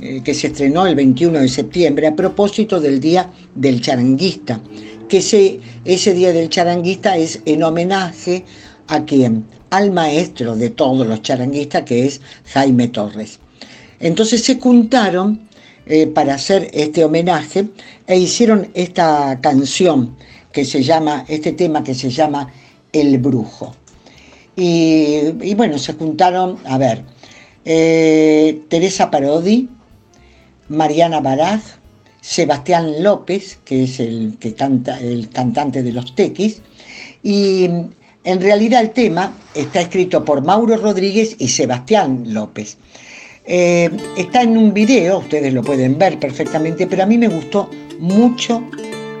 eh, 0.00 0.20
que 0.22 0.34
se 0.34 0.48
estrenó 0.48 0.86
el 0.86 0.94
21 0.94 1.38
de 1.40 1.48
septiembre 1.48 2.06
a 2.06 2.14
propósito 2.14 2.80
del 2.80 3.00
Día 3.00 3.30
del 3.54 3.80
Charanguista, 3.80 4.60
que 5.08 5.18
ese, 5.18 5.58
ese 5.86 6.12
Día 6.12 6.34
del 6.34 6.50
Charanguista 6.50 7.16
es 7.16 7.40
en 7.46 7.62
homenaje 7.62 8.44
a 8.88 9.06
quien, 9.06 9.46
al 9.70 9.92
maestro 9.92 10.54
de 10.54 10.68
todos 10.68 11.06
los 11.06 11.22
charanguistas, 11.22 11.84
que 11.84 12.04
es 12.04 12.20
Jaime 12.52 12.88
Torres. 12.88 13.38
Entonces 13.98 14.44
se 14.44 14.60
juntaron 14.60 15.45
eh, 15.86 16.08
para 16.08 16.34
hacer 16.34 16.68
este 16.72 17.04
homenaje 17.04 17.68
e 18.06 18.18
hicieron 18.18 18.68
esta 18.74 19.38
canción 19.40 20.16
que 20.52 20.64
se 20.64 20.82
llama, 20.82 21.24
este 21.28 21.52
tema 21.52 21.84
que 21.84 21.94
se 21.94 22.10
llama 22.10 22.52
El 22.92 23.18
Brujo. 23.18 23.74
Y, 24.56 25.54
bueno, 25.54 25.78
se 25.78 25.92
juntaron, 25.92 26.58
a 26.64 26.78
ver, 26.78 27.04
eh, 27.64 28.62
Teresa 28.68 29.10
Parodi, 29.10 29.68
Mariana 30.68 31.20
Baraz, 31.20 31.78
Sebastián 32.20 33.02
López, 33.02 33.58
que 33.64 33.84
es 33.84 34.00
el, 34.00 34.38
que 34.40 34.54
canta, 34.54 34.98
el 34.98 35.28
cantante 35.28 35.82
de 35.82 35.92
los 35.92 36.14
Tequis, 36.14 36.62
y 37.22 37.68
en 38.24 38.40
realidad 38.40 38.80
el 38.80 38.90
tema 38.90 39.34
está 39.54 39.82
escrito 39.82 40.24
por 40.24 40.42
Mauro 40.42 40.76
Rodríguez 40.78 41.36
y 41.38 41.46
Sebastián 41.46 42.24
López. 42.26 42.78
Eh, 43.46 43.90
está 44.16 44.42
en 44.42 44.56
un 44.56 44.74
video, 44.74 45.18
ustedes 45.18 45.52
lo 45.54 45.62
pueden 45.62 45.98
ver 45.98 46.18
perfectamente, 46.18 46.86
pero 46.86 47.04
a 47.04 47.06
mí 47.06 47.16
me 47.16 47.28
gustó 47.28 47.70
mucho 47.98 48.62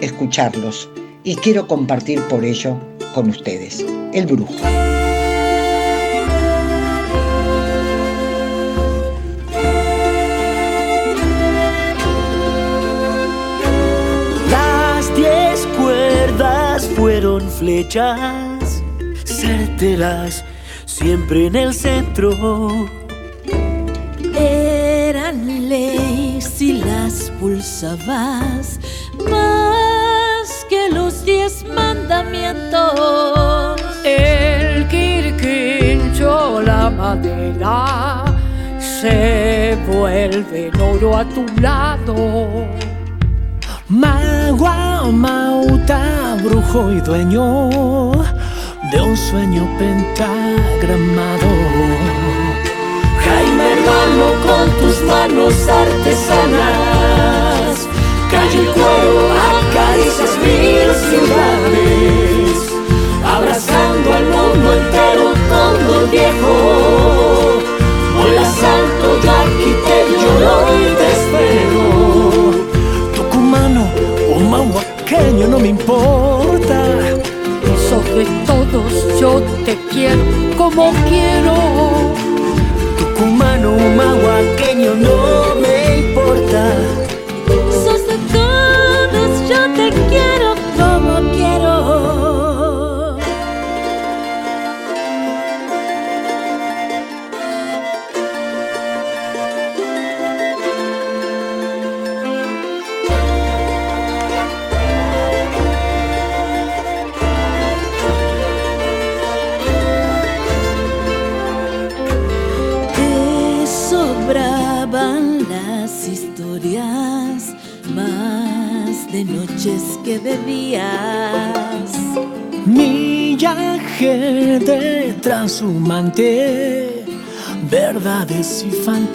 escucharlos 0.00 0.88
y 1.22 1.36
quiero 1.36 1.66
compartir 1.66 2.20
por 2.22 2.44
ello 2.44 2.76
con 3.14 3.30
ustedes. 3.30 3.84
El 4.12 4.26
brujo. 4.26 4.54
fueron 16.96 17.50
flechas 17.50 18.82
certeras, 19.24 20.44
siempre 20.84 21.46
en 21.46 21.56
el 21.56 21.74
centro. 21.74 22.36
Si 26.56 26.72
las 26.72 27.30
pulsabas 27.38 28.80
más 29.30 30.66
que 30.70 30.88
los 30.90 31.22
diez 31.26 31.66
mandamientos. 31.74 33.78
El 34.04 34.88
quirquincho, 34.88 36.62
la 36.62 36.88
madera, 36.88 38.24
se 38.78 39.76
vuelve 39.86 40.70
oro 40.80 41.18
a 41.18 41.24
tu 41.24 41.44
lado 41.60 42.14
Magua, 43.88 45.12
mauta, 45.12 46.38
brujo 46.42 46.90
y 46.90 47.00
dueño 47.02 47.70
de 48.90 49.02
un 49.02 49.16
sueño 49.16 49.68
pentagramado. 49.78 51.46
Hermano 53.86 54.26
con 54.44 54.66
tus 54.80 55.00
manos 55.02 55.54
artesanas, 55.68 57.06
calle 58.28 58.62
y 58.62 58.66
cuero 58.66 59.16
acaricias 59.54 60.32
mil 60.38 60.88
ciudades, 61.08 62.56
abrazando 63.24 64.06
al 64.12 64.24
mundo 64.24 64.66
entero 64.72 65.24
todo 65.48 66.00
el 66.00 66.06
viejo. 66.10 66.52
Hola 68.18 68.44
santo, 68.44 69.06
yo 69.22 69.30
aquí 69.30 69.70
te 69.86 69.98
lloro 70.20 70.54
y 70.74 70.82
te 70.96 71.06
espero 71.12 71.96
mahuaqueño 74.56 75.48
no 75.48 75.58
me 75.58 75.68
importa. 75.68 76.84
Sobre 77.88 78.24
todos 78.46 79.20
yo 79.20 79.40
te 79.64 79.76
quiero 79.90 80.22
como 80.56 80.92
quiero. 81.08 81.54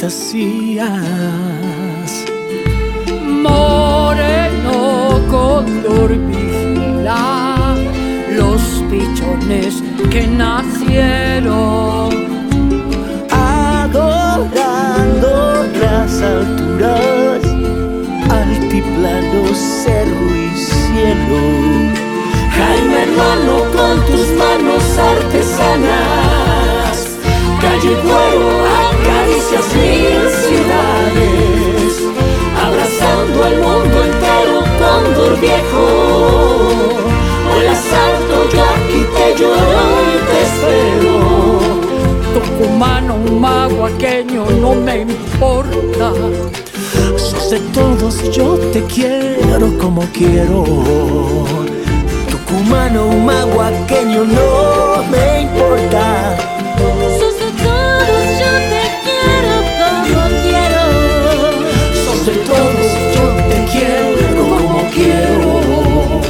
Fantasías. 0.02 0.90
Moreno 3.44 5.22
color 5.30 6.10
vigila 6.28 7.76
los 8.32 8.62
pichones 8.90 9.84
que 10.10 10.26
nacieron 10.28 12.10
adorando 13.30 15.30
las 15.80 16.20
alturas, 16.22 17.44
altiplano, 18.30 19.54
cerro 19.54 20.36
y 20.36 20.50
cielo. 20.58 21.42
Jaime 22.58 22.98
hermano 23.04 23.56
con 23.76 23.96
tus 24.08 24.28
manos 24.42 24.84
artesanas, 24.98 26.31
calle 27.92 28.02
Cuero 28.02 28.50
acaricias 28.90 29.68
mil 29.76 30.22
ciudades, 30.46 31.92
abrazando 32.64 33.44
al 33.44 33.56
mundo 33.58 34.04
entero 34.04 34.64
cóndor 34.80 35.40
viejo. 35.40 35.84
Hoy 37.54 37.66
asalto 37.66 38.50
yo 38.54 38.64
aquí 38.64 39.06
te 39.16 39.26
lloro 39.40 39.84
y 40.08 40.18
te 40.30 40.38
espero. 40.48 41.14
Tucumano, 42.34 43.18
maguaqueño, 43.18 44.46
no 44.62 44.76
me 44.76 45.02
importa. 45.02 46.14
Sos 47.18 47.50
de 47.52 47.60
todos, 47.74 48.32
yo 48.32 48.58
te 48.72 48.84
quiero 48.84 49.78
como 49.78 50.02
quiero. 50.14 50.64
Tucumano, 52.30 53.08
maguaqueño, 53.08 54.24
no 54.24 55.04
me 55.10 55.42
importa. 55.42 56.61
Quiero. 65.02 66.22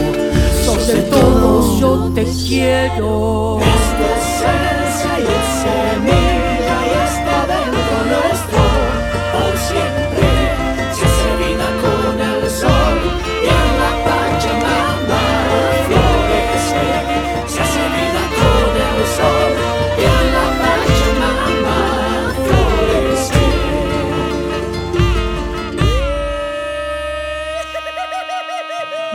Sos 0.64 0.88
de 0.88 1.02
todos, 1.04 1.80
yo 1.80 2.12
te 2.16 2.24
quiero. 2.24 3.60
Es 3.60 3.86
esencia 4.18 5.14
y 5.20 5.28
es 5.40 6.31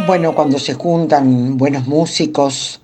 Bueno, 0.07 0.37
cuando 0.37 0.61
se 0.61 0.75
juntan 0.75 1.57
buenos 1.57 1.89
músicos, 1.89 2.81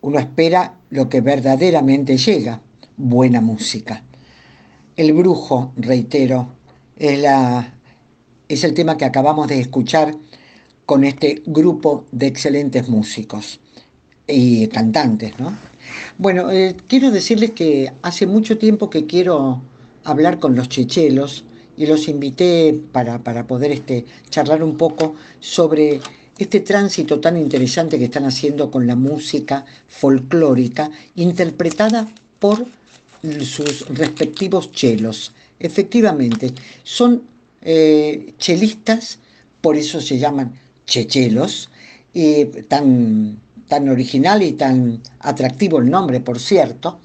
uno 0.00 0.18
espera 0.18 0.78
lo 0.88 1.06
que 1.06 1.20
verdaderamente 1.20 2.16
llega, 2.16 2.62
buena 2.96 3.42
música. 3.42 4.02
El 4.96 5.12
brujo, 5.12 5.74
reitero, 5.76 6.48
es, 6.96 7.18
la, 7.18 7.74
es 8.48 8.64
el 8.64 8.72
tema 8.72 8.96
que 8.96 9.04
acabamos 9.04 9.48
de 9.48 9.60
escuchar 9.60 10.16
con 10.86 11.04
este 11.04 11.42
grupo 11.44 12.06
de 12.10 12.28
excelentes 12.28 12.88
músicos 12.88 13.60
y 14.26 14.66
cantantes, 14.68 15.38
¿no? 15.38 15.54
Bueno, 16.16 16.50
eh, 16.50 16.74
quiero 16.88 17.10
decirles 17.10 17.50
que 17.50 17.92
hace 18.00 18.26
mucho 18.26 18.56
tiempo 18.56 18.88
que 18.88 19.04
quiero 19.04 19.60
hablar 20.04 20.38
con 20.38 20.56
los 20.56 20.70
chechelos 20.70 21.44
y 21.76 21.86
los 21.86 22.08
invité 22.08 22.80
para, 22.92 23.22
para 23.22 23.46
poder 23.46 23.72
este, 23.72 24.04
charlar 24.30 24.62
un 24.62 24.76
poco 24.76 25.14
sobre 25.40 26.00
este 26.38 26.60
tránsito 26.60 27.20
tan 27.20 27.36
interesante 27.36 27.98
que 27.98 28.06
están 28.06 28.24
haciendo 28.24 28.70
con 28.70 28.86
la 28.86 28.96
música 28.96 29.64
folclórica 29.86 30.90
interpretada 31.14 32.08
por 32.38 32.66
sus 33.40 33.88
respectivos 33.88 34.70
chelos. 34.72 35.32
Efectivamente, 35.58 36.52
son 36.82 37.22
eh, 37.62 38.34
chelistas, 38.38 39.20
por 39.60 39.76
eso 39.76 40.00
se 40.00 40.18
llaman 40.18 40.54
chechelos, 40.86 41.70
y 42.12 42.44
tan, 42.68 43.40
tan 43.66 43.88
original 43.88 44.42
y 44.42 44.52
tan 44.52 45.00
atractivo 45.20 45.78
el 45.78 45.90
nombre, 45.90 46.20
por 46.20 46.38
cierto. 46.38 47.00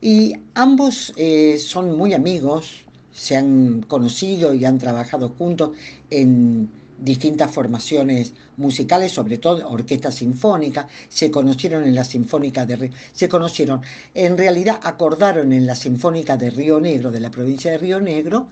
Y 0.00 0.34
ambos 0.54 1.12
eh, 1.16 1.58
son 1.58 1.96
muy 1.96 2.14
amigos, 2.14 2.84
se 3.18 3.36
han 3.36 3.82
conocido 3.82 4.54
y 4.54 4.64
han 4.64 4.78
trabajado 4.78 5.30
juntos 5.30 5.76
en 6.10 6.70
distintas 6.98 7.50
formaciones 7.50 8.32
musicales, 8.56 9.12
sobre 9.12 9.38
todo 9.38 9.68
orquesta 9.68 10.10
sinfónica, 10.10 10.88
se 11.08 11.30
conocieron 11.30 11.84
en 11.84 11.94
la 11.94 12.04
Sinfónica 12.04 12.66
de 12.66 12.76
Río, 12.76 12.90
se 13.12 13.28
conocieron, 13.28 13.82
en 14.14 14.36
realidad 14.36 14.80
acordaron 14.82 15.52
en 15.52 15.66
la 15.66 15.74
Sinfónica 15.74 16.36
de 16.36 16.50
Río 16.50 16.80
Negro, 16.80 17.10
de 17.10 17.20
la 17.20 17.30
provincia 17.30 17.70
de 17.72 17.78
Río 17.78 18.00
Negro, 18.00 18.48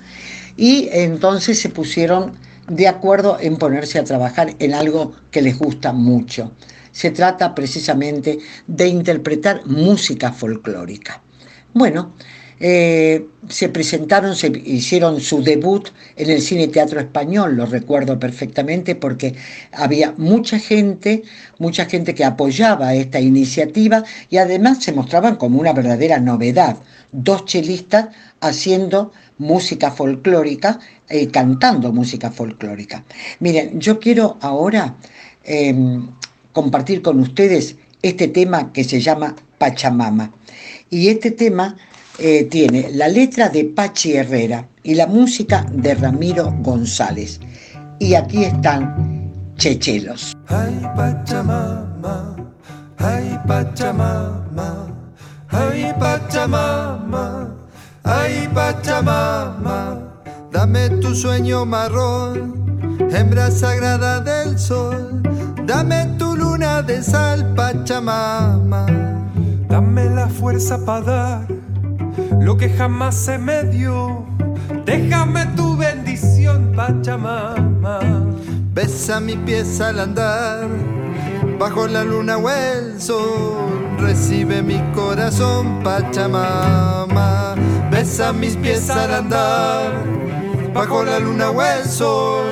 y 0.56 0.88
entonces 0.92 1.58
se 1.60 1.70
pusieron 1.70 2.32
de 2.68 2.88
acuerdo 2.88 3.38
en 3.40 3.56
ponerse 3.56 3.98
a 3.98 4.04
trabajar 4.04 4.54
en 4.58 4.74
algo 4.74 5.12
que 5.30 5.42
les 5.42 5.58
gusta 5.58 5.92
mucho. 5.92 6.52
Se 6.92 7.10
trata 7.10 7.54
precisamente 7.54 8.38
de 8.66 8.88
interpretar 8.88 9.66
música 9.66 10.32
folclórica. 10.32 11.22
Bueno, 11.74 12.12
eh, 12.58 13.26
se 13.48 13.68
presentaron, 13.68 14.34
se 14.34 14.48
hicieron 14.64 15.20
su 15.20 15.42
debut 15.42 15.88
en 16.16 16.30
el 16.30 16.40
Cine 16.40 16.68
Teatro 16.68 17.00
Español, 17.00 17.56
lo 17.56 17.66
recuerdo 17.66 18.18
perfectamente 18.18 18.94
porque 18.94 19.34
había 19.72 20.14
mucha 20.16 20.58
gente, 20.58 21.22
mucha 21.58 21.84
gente 21.84 22.14
que 22.14 22.24
apoyaba 22.24 22.94
esta 22.94 23.20
iniciativa 23.20 24.04
y 24.30 24.38
además 24.38 24.82
se 24.82 24.92
mostraban 24.92 25.36
como 25.36 25.60
una 25.60 25.72
verdadera 25.72 26.18
novedad, 26.18 26.76
dos 27.12 27.44
chelistas 27.44 28.08
haciendo 28.40 29.12
música 29.38 29.90
folclórica, 29.90 30.80
eh, 31.08 31.28
cantando 31.28 31.92
música 31.92 32.30
folclórica. 32.30 33.04
Miren, 33.40 33.78
yo 33.80 34.00
quiero 34.00 34.38
ahora 34.40 34.96
eh, 35.44 35.74
compartir 36.52 37.02
con 37.02 37.20
ustedes 37.20 37.76
este 38.02 38.28
tema 38.28 38.72
que 38.72 38.82
se 38.82 39.00
llama 39.00 39.36
Pachamama. 39.58 40.32
Y 40.88 41.08
este 41.08 41.32
tema 41.32 41.76
eh, 42.18 42.44
tiene 42.44 42.90
la 42.92 43.08
letra 43.08 43.48
de 43.48 43.64
Pachi 43.64 44.14
Herrera 44.14 44.66
y 44.82 44.94
la 44.94 45.06
música 45.06 45.66
de 45.70 45.94
Ramiro 45.94 46.52
González. 46.60 47.40
Y 47.98 48.14
aquí 48.14 48.44
están 48.44 49.32
Chechelos. 49.56 50.36
Ay 50.48 50.80
Pachamama, 50.94 52.36
ay 52.98 53.38
Pachamama, 53.46 54.86
ay 55.48 55.92
Pachamama, 55.98 57.54
ay 58.04 58.48
Pachamama, 58.54 59.98
dame 60.52 60.90
tu 61.00 61.14
sueño 61.14 61.64
marrón, 61.64 62.54
hembra 63.10 63.50
sagrada 63.50 64.20
del 64.20 64.58
sol, 64.58 65.22
dame 65.66 66.06
tu 66.18 66.36
luna 66.36 66.82
de 66.82 67.02
sal, 67.02 67.54
Pachamama. 67.54 68.86
Dame 69.68 70.08
la 70.08 70.28
fuerza 70.28 70.78
para 70.86 71.00
dar 71.02 71.65
lo 72.40 72.56
que 72.56 72.70
jamás 72.70 73.14
se 73.14 73.38
me 73.38 73.64
dio. 73.64 74.24
Déjame 74.84 75.46
tu 75.56 75.76
bendición, 75.76 76.72
Pachamama. 76.74 78.00
Besa 78.72 79.20
mi 79.20 79.36
pies 79.36 79.80
al 79.80 80.00
andar, 80.00 80.68
bajo 81.58 81.86
la 81.86 82.04
luna 82.04 82.36
o 82.36 82.50
el 82.50 83.00
sol. 83.00 83.96
Recibe 83.98 84.62
mi 84.62 84.80
corazón, 84.94 85.82
Pachamama. 85.82 87.54
Besa 87.90 88.32
mis 88.32 88.56
pies 88.56 88.90
al 88.90 89.14
andar, 89.14 89.92
bajo 90.74 91.04
la 91.04 91.18
luna 91.18 91.50
o 91.50 91.62
el 91.62 91.84
sol. 91.84 92.46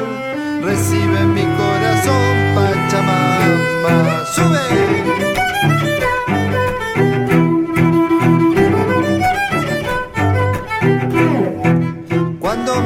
Recibe 0.63 1.25
mi 1.27 1.43
corazón, 1.43 2.55
Pachamama. 2.55 4.25
Sube. 4.35 5.44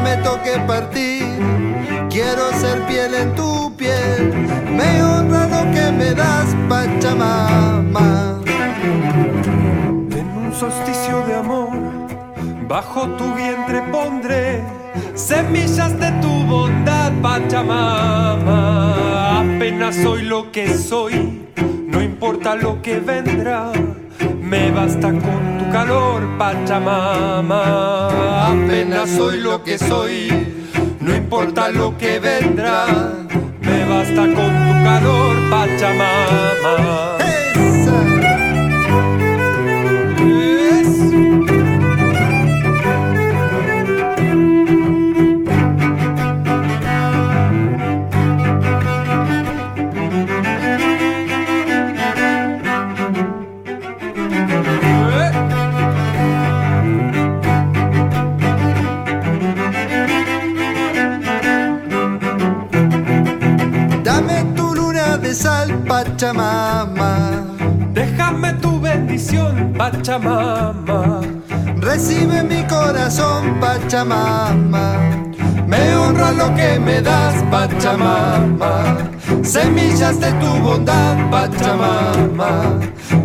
Me 0.09 0.17
toque 0.23 0.59
partir, 0.67 1.25
quiero 2.09 2.51
ser 2.53 2.81
piel 2.87 3.15
en 3.15 3.35
tu 3.35 3.75
piel. 3.77 4.33
Me 4.79 5.03
honra 5.03 5.47
lo 5.47 5.71
que 5.71 5.93
me 5.93 6.15
das, 6.15 6.57
Pachamama. 6.69 8.41
En 10.21 10.27
un 10.43 10.55
solsticio 10.55 11.25
de 11.27 11.35
amor, 11.35 11.77
bajo 12.67 13.09
tu 13.19 13.35
vientre 13.35 13.83
pondré 13.93 14.63
semillas 15.15 15.99
de 15.99 16.11
tu 16.23 16.33
bondad. 16.47 17.13
Pachamama. 17.23 18.61
Apenas 19.41 19.97
soy 19.97 20.23
lo 20.23 20.51
que 20.53 20.69
soy, 20.75 21.49
no 21.87 22.01
importa 22.01 22.55
lo 22.55 22.81
que 22.81 23.01
vendrá. 23.01 23.73
Me 24.41 24.71
basta 24.71 25.09
con 25.09 25.59
tu 25.59 25.71
calor, 25.71 26.23
Pachamama. 26.39 28.09
Apenas 28.49 29.11
soy 29.11 29.39
lo 29.41 29.63
que 29.63 29.79
soy, 29.79 30.29
no 31.01 31.15
importa 31.15 31.69
lo 31.69 31.97
que 31.99 32.19
vendrá. 32.19 32.87
Me 33.61 33.85
basta 33.85 34.23
con 34.23 34.35
tu 34.35 34.85
calor, 34.85 35.37
Pachamama. 35.51 37.18
Pachamama. 69.79 71.23
Recibe 71.81 72.43
mi 72.43 72.63
corazón, 72.65 73.59
Pachamama. 73.61 74.99
Me 75.67 75.95
honra 75.97 76.33
lo 76.33 76.55
que 76.55 76.79
me 76.79 77.01
das, 77.01 77.43
Pachamama. 77.51 78.97
Semillas 79.43 80.19
de 80.21 80.33
tu 80.33 80.51
bondad, 80.63 81.17
Pachamama. 81.31 82.81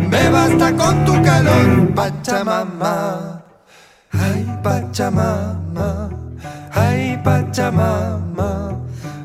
Me 0.09 0.29
basta 0.29 0.71
con 0.73 1.05
tu 1.05 1.21
calor, 1.21 1.93
Pachamama. 1.95 3.41
Ay, 4.11 4.45
Pachamama. 4.63 6.09
Ay, 6.73 7.19
Pachamama. 7.23 8.77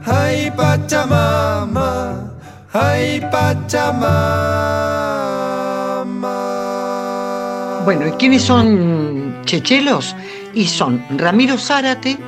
Ay, 0.07 0.51
Pachamama. 0.57 1.91
Ay, 2.73 3.21
Pachamama. 3.31 4.88
Bueno, 7.85 8.07
¿y 8.07 8.11
quiénes 8.13 8.43
son 8.43 9.43
chechelos? 9.45 10.15
Y 10.55 10.67
son 10.67 11.05
Ramiro 11.17 11.57
Zárate 11.59 12.19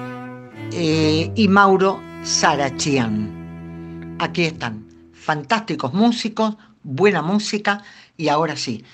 eh, 0.73 1.31
y 1.35 1.49
Mauro 1.49 2.01
Sarachian. 2.23 4.17
Aquí 4.19 4.45
están, 4.45 4.87
fantásticos 5.13 5.93
músicos, 5.93 6.57
buena 6.83 7.23
música 7.23 7.83
y 8.17 8.29
ahora 8.29 8.57
sí, 8.57 8.85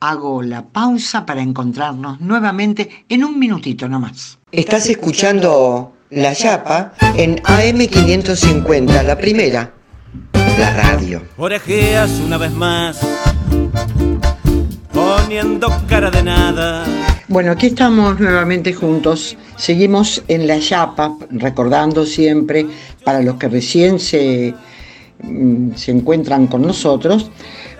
hago 0.00 0.42
la 0.42 0.66
pausa 0.66 1.26
para 1.26 1.42
encontrarnos 1.42 2.20
nuevamente 2.20 3.04
en 3.08 3.24
un 3.24 3.38
minutito 3.38 3.88
nomás. 3.88 4.38
Estás 4.50 4.88
escuchando 4.88 5.92
La 6.10 6.32
Yapa 6.32 6.94
en 7.16 7.36
AM550, 7.36 9.02
la 9.04 9.16
primera, 9.16 9.72
la 10.58 10.74
radio. 10.74 11.22
Orejeas 11.36 12.10
una 12.24 12.38
vez 12.38 12.52
más, 12.52 13.00
poniendo 14.92 15.68
cara 15.88 16.10
de 16.10 16.22
nada. 16.22 16.84
Bueno, 17.28 17.52
aquí 17.52 17.68
estamos 17.68 18.18
nuevamente 18.18 18.72
juntos. 18.72 19.36
Seguimos 19.56 20.22
en 20.28 20.46
la 20.46 20.58
Yapa, 20.58 21.16
recordando 21.30 22.04
siempre 22.04 22.66
para 23.04 23.22
los 23.22 23.36
que 23.36 23.48
recién 23.48 24.00
se, 24.00 24.54
mm, 25.22 25.74
se 25.74 25.92
encuentran 25.92 26.48
con 26.48 26.62
nosotros. 26.62 27.30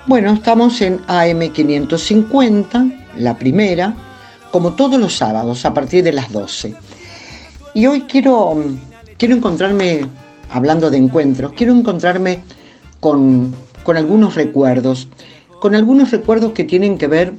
Bueno, 0.07 0.33
estamos 0.33 0.81
en 0.81 1.01
AM550, 1.07 3.07
la 3.18 3.37
primera, 3.37 3.94
como 4.51 4.75
todos 4.75 5.01
los 5.01 5.16
sábados, 5.16 5.64
a 5.64 5.75
partir 5.75 6.05
de 6.05 6.12
las 6.12 6.33
12. 6.33 6.75
Y 7.75 7.87
hoy 7.87 8.03
quiero, 8.03 8.57
quiero 9.18 9.37
encontrarme, 9.37 10.07
hablando 10.51 10.90
de 10.90 10.99
encuentros, 10.99 11.53
quiero 11.53 11.73
encontrarme 11.73 12.40
con, 12.99 13.55
con 13.85 13.96
algunos 13.96 14.35
recuerdos, 14.35 15.09
con 15.61 15.75
algunos 15.75 16.11
recuerdos 16.11 16.53
que 16.53 16.64
tienen 16.64 16.99
que 16.99 17.07
ver 17.07 17.35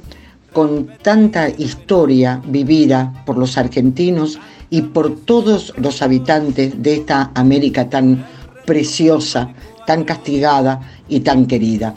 con 0.52 0.88
tanta 1.02 1.48
historia 1.48 2.40
vivida 2.46 3.22
por 3.26 3.36
los 3.36 3.58
argentinos 3.58 4.38
y 4.70 4.82
por 4.82 5.16
todos 5.16 5.74
los 5.76 6.00
habitantes 6.02 6.82
de 6.82 6.94
esta 6.94 7.30
América 7.34 7.90
tan 7.90 8.24
preciosa, 8.64 9.52
tan 9.86 10.04
castigada 10.04 10.80
y 11.08 11.20
tan 11.20 11.46
querida. 11.46 11.92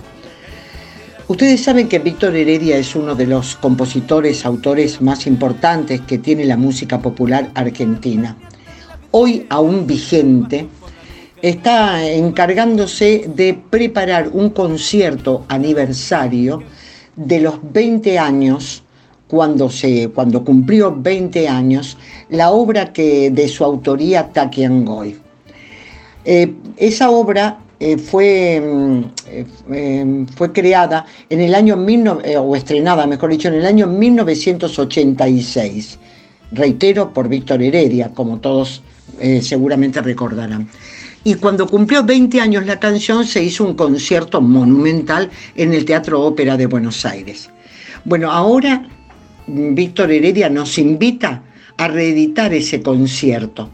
Ustedes 1.28 1.64
saben 1.64 1.88
que 1.88 2.00
Víctor 2.00 2.36
Heredia 2.36 2.78
es 2.78 2.96
uno 2.96 3.16
de 3.16 3.28
los 3.28 3.56
compositores, 3.56 4.46
autores 4.46 5.02
más 5.02 5.26
importantes 5.28 6.02
que 6.02 6.18
tiene 6.18 6.46
la 6.46 6.58
música 6.58 7.00
popular 7.00 7.50
argentina. 7.56 8.36
Hoy 9.12 9.46
aún 9.50 9.88
vigente, 9.88 10.68
está 11.50 12.10
encargándose 12.10 13.26
de 13.28 13.54
preparar 13.54 14.30
un 14.34 14.50
concierto 14.50 15.46
aniversario 15.48 16.64
de 17.16 17.40
los 17.40 17.60
20 17.72 18.18
años, 18.18 18.84
cuando, 19.28 19.70
se, 19.70 20.10
cuando 20.10 20.44
cumplió 20.44 20.96
20 20.96 21.48
años, 21.48 21.98
la 22.30 22.52
obra 22.52 22.94
que, 22.94 23.32
de 23.32 23.48
su 23.48 23.64
autoría 23.64 24.32
Takiangoy. 24.32 25.18
Eh, 26.26 26.54
esa 26.78 27.12
obra 27.12 27.60
eh, 27.80 27.98
fue, 27.98 28.62
mm, 28.62 29.00
eh, 29.28 29.46
eh, 29.72 30.26
fue 30.36 30.52
creada 30.52 31.06
en 31.30 31.40
el 31.42 31.54
año, 31.54 31.78
o 32.40 32.56
estrenada, 32.56 33.06
mejor 33.06 33.30
dicho, 33.32 33.50
en 33.50 33.56
el 33.56 33.66
año 33.66 33.88
1986. 33.88 36.00
Reitero, 36.52 37.14
por 37.14 37.28
Víctor 37.28 37.62
Heredia, 37.62 38.14
como 38.14 38.40
todos 38.40 38.82
seguramente 39.42 40.02
recordarán. 40.02 40.68
Y 41.28 41.34
cuando 41.34 41.66
cumplió 41.66 42.04
20 42.04 42.40
años 42.40 42.68
la 42.68 42.80
canción, 42.80 43.26
se 43.26 43.44
hizo 43.44 43.64
un 43.64 43.74
concierto 43.74 44.42
monumental 44.42 45.32
en 45.56 45.74
el 45.74 45.84
Teatro 45.84 46.22
Ópera 46.22 46.56
de 46.56 46.68
Buenos 46.68 47.04
Aires. 47.04 47.50
Bueno, 48.04 48.32
ahora 48.32 48.88
mm, 49.48 49.74
Víctor 49.74 50.12
Heredia 50.12 50.52
nos 50.52 50.78
invita 50.78 51.42
a 51.78 51.88
reeditar 51.88 52.54
ese 52.54 52.84
concierto. 52.84 53.72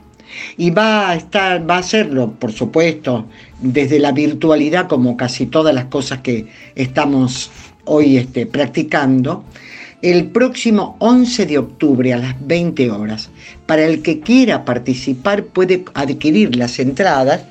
Y 0.55 0.69
va 0.69 1.09
a 1.09 1.15
estar, 1.15 1.69
va 1.69 1.75
a 1.75 1.79
hacerlo, 1.79 2.31
por 2.39 2.53
supuesto, 2.53 3.27
desde 3.59 3.99
la 3.99 4.13
virtualidad, 4.13 4.87
como 4.87 5.17
casi 5.17 5.45
todas 5.45 5.75
las 5.75 5.85
cosas 5.85 6.21
que 6.21 6.47
estamos 6.75 7.51
hoy 7.83 8.15
este, 8.15 8.45
practicando, 8.45 9.43
el 10.01 10.27
próximo 10.27 10.95
11 10.99 11.45
de 11.45 11.57
octubre 11.57 12.13
a 12.13 12.17
las 12.17 12.47
20 12.47 12.91
horas. 12.91 13.29
Para 13.65 13.85
el 13.85 14.01
que 14.01 14.19
quiera 14.19 14.65
participar 14.65 15.45
puede 15.45 15.85
adquirir 15.93 16.55
las 16.55 16.79
entradas, 16.79 17.43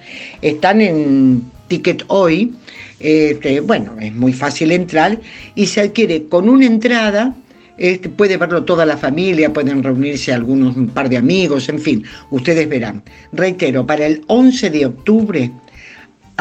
están 0.42 0.80
en 0.80 1.42
Ticket 1.68 2.04
Hoy, 2.08 2.52
este, 2.98 3.60
bueno, 3.60 3.96
es 4.00 4.14
muy 4.14 4.32
fácil 4.32 4.72
entrar 4.72 5.20
y 5.54 5.66
se 5.66 5.80
adquiere 5.80 6.24
con 6.26 6.48
una 6.48 6.66
entrada 6.66 7.34
este, 7.80 8.10
puede 8.10 8.36
verlo 8.36 8.62
toda 8.64 8.84
la 8.84 8.98
familia, 8.98 9.54
pueden 9.54 9.82
reunirse 9.82 10.34
algunos, 10.34 10.76
un 10.76 10.88
par 10.88 11.08
de 11.08 11.16
amigos, 11.16 11.66
en 11.70 11.78
fin, 11.78 12.04
ustedes 12.30 12.68
verán. 12.68 13.02
Reitero, 13.32 13.86
para 13.86 14.04
el 14.04 14.22
11 14.26 14.68
de 14.68 14.84
octubre 14.84 15.50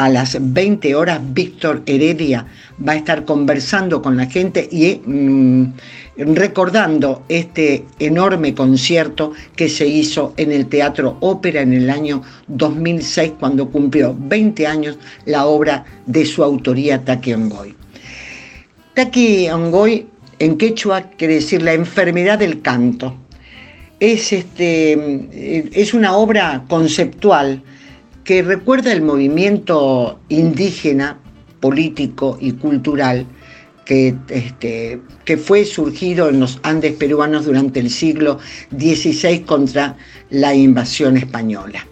a 0.00 0.08
las 0.08 0.38
20 0.40 0.94
horas, 0.94 1.20
Víctor 1.22 1.82
Heredia 1.84 2.46
va 2.86 2.92
a 2.92 2.96
estar 2.96 3.26
conversando 3.26 4.00
con 4.00 4.16
la 4.16 4.24
gente 4.24 4.66
y 4.72 4.98
mm, 5.04 5.74
recordando 6.16 7.24
este 7.28 7.84
enorme 7.98 8.54
concierto 8.54 9.34
que 9.54 9.68
se 9.68 9.86
hizo 9.86 10.32
en 10.38 10.52
el 10.52 10.68
Teatro 10.68 11.18
Ópera 11.20 11.60
en 11.60 11.74
el 11.74 11.90
año 11.90 12.22
2006, 12.48 13.32
cuando 13.38 13.68
cumplió 13.68 14.16
20 14.18 14.66
años 14.66 14.98
la 15.26 15.44
obra 15.44 15.84
de 16.06 16.24
su 16.24 16.42
autoría 16.42 17.04
Taki 17.04 17.34
Ongoy. 17.34 17.74
Taki 18.94 19.50
Ongoy 19.50 20.06
en 20.38 20.56
quechua 20.56 21.02
quiere 21.18 21.34
decir 21.34 21.60
la 21.60 21.74
enfermedad 21.74 22.38
del 22.38 22.62
canto. 22.62 23.14
Es, 24.00 24.32
este, 24.32 25.68
es 25.78 25.92
una 25.92 26.16
obra 26.16 26.64
conceptual 26.70 27.62
que 28.30 28.42
recuerda 28.42 28.92
el 28.92 29.02
movimiento 29.02 30.20
indígena, 30.28 31.18
político 31.58 32.38
y 32.40 32.52
cultural 32.52 33.26
que, 33.84 34.14
este, 34.28 35.00
que 35.24 35.36
fue 35.36 35.64
surgido 35.64 36.28
en 36.28 36.38
los 36.38 36.60
Andes 36.62 36.92
peruanos 36.92 37.46
durante 37.46 37.80
el 37.80 37.90
siglo 37.90 38.38
XVI 38.70 39.40
contra 39.40 39.96
la 40.30 40.54
invasión 40.54 41.16
española. 41.16 41.84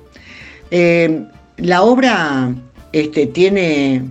Eh, 0.70 1.24
la 1.56 1.82
obra 1.82 2.54
este, 2.92 3.26
tiene 3.26 4.04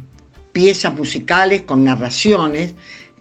piezas 0.52 0.94
musicales 0.96 1.62
con 1.62 1.86
narraciones 1.86 2.74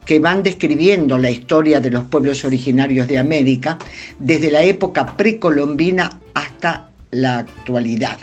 que 0.04 0.18
van 0.18 0.42
describiendo 0.42 1.16
la 1.16 1.30
historia 1.30 1.78
de 1.78 1.92
los 1.92 2.06
pueblos 2.06 2.44
originarios 2.44 3.06
de 3.06 3.18
América 3.18 3.78
desde 4.18 4.50
la 4.50 4.64
época 4.64 5.16
precolombina 5.16 6.18
hasta 6.34 6.90
la 7.12 7.38
actualidad. 7.38 8.18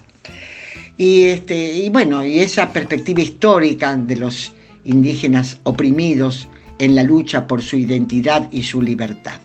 Y, 0.98 1.24
este, 1.24 1.74
y 1.74 1.90
bueno, 1.90 2.26
y 2.26 2.40
esa 2.40 2.72
perspectiva 2.72 3.22
histórica 3.22 3.96
de 3.96 4.16
los 4.16 4.54
indígenas 4.84 5.60
oprimidos 5.64 6.48
en 6.80 6.96
la 6.96 7.04
lucha 7.04 7.48
por 7.48 7.62
su 7.62 7.78
identidad 7.78 8.50
y 8.52 8.64
su 8.64 8.82
libertad. 8.82 9.40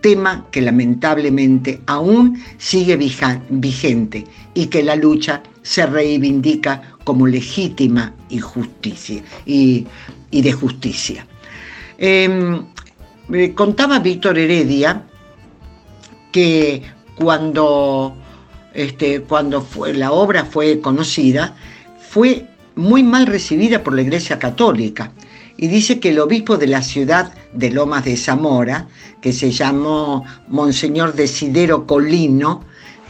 Tema 0.00 0.46
que 0.52 0.60
lamentablemente 0.60 1.80
aún 1.86 2.40
sigue 2.56 2.96
vigente 2.96 4.24
y 4.54 4.66
que 4.66 4.82
la 4.82 4.94
lucha 4.94 5.42
se 5.62 5.86
reivindica 5.86 6.82
como 7.04 7.26
legítima 7.26 8.14
y, 8.28 8.38
justicia, 8.38 9.22
y, 9.44 9.86
de 10.30 10.52
justicia. 10.52 11.26
Em, 11.98 12.64
contaba 13.54 13.98
Víctor 13.98 14.38
Heredia 14.38 15.02
que 16.30 16.82
cuando, 17.16 18.16
este, 18.74 19.22
cuando 19.22 19.62
fue, 19.62 19.94
la 19.94 20.12
obra 20.12 20.44
fue 20.44 20.80
conocida, 20.80 21.56
fue 21.98 22.46
muy 22.74 23.02
mal 23.02 23.26
recibida 23.26 23.82
por 23.82 23.94
la 23.94 24.02
Iglesia 24.02 24.38
Católica. 24.38 25.12
Y 25.56 25.66
dice 25.66 25.98
que 25.98 26.10
el 26.10 26.20
obispo 26.20 26.56
de 26.56 26.68
la 26.68 26.82
ciudad 26.82 27.32
de 27.52 27.70
Lomas 27.70 28.04
de 28.04 28.16
Zamora, 28.16 28.86
que 29.20 29.32
se 29.32 29.50
llamó 29.50 30.24
Monseñor 30.46 31.14
Desidero 31.14 31.86
Colino, 31.86 32.62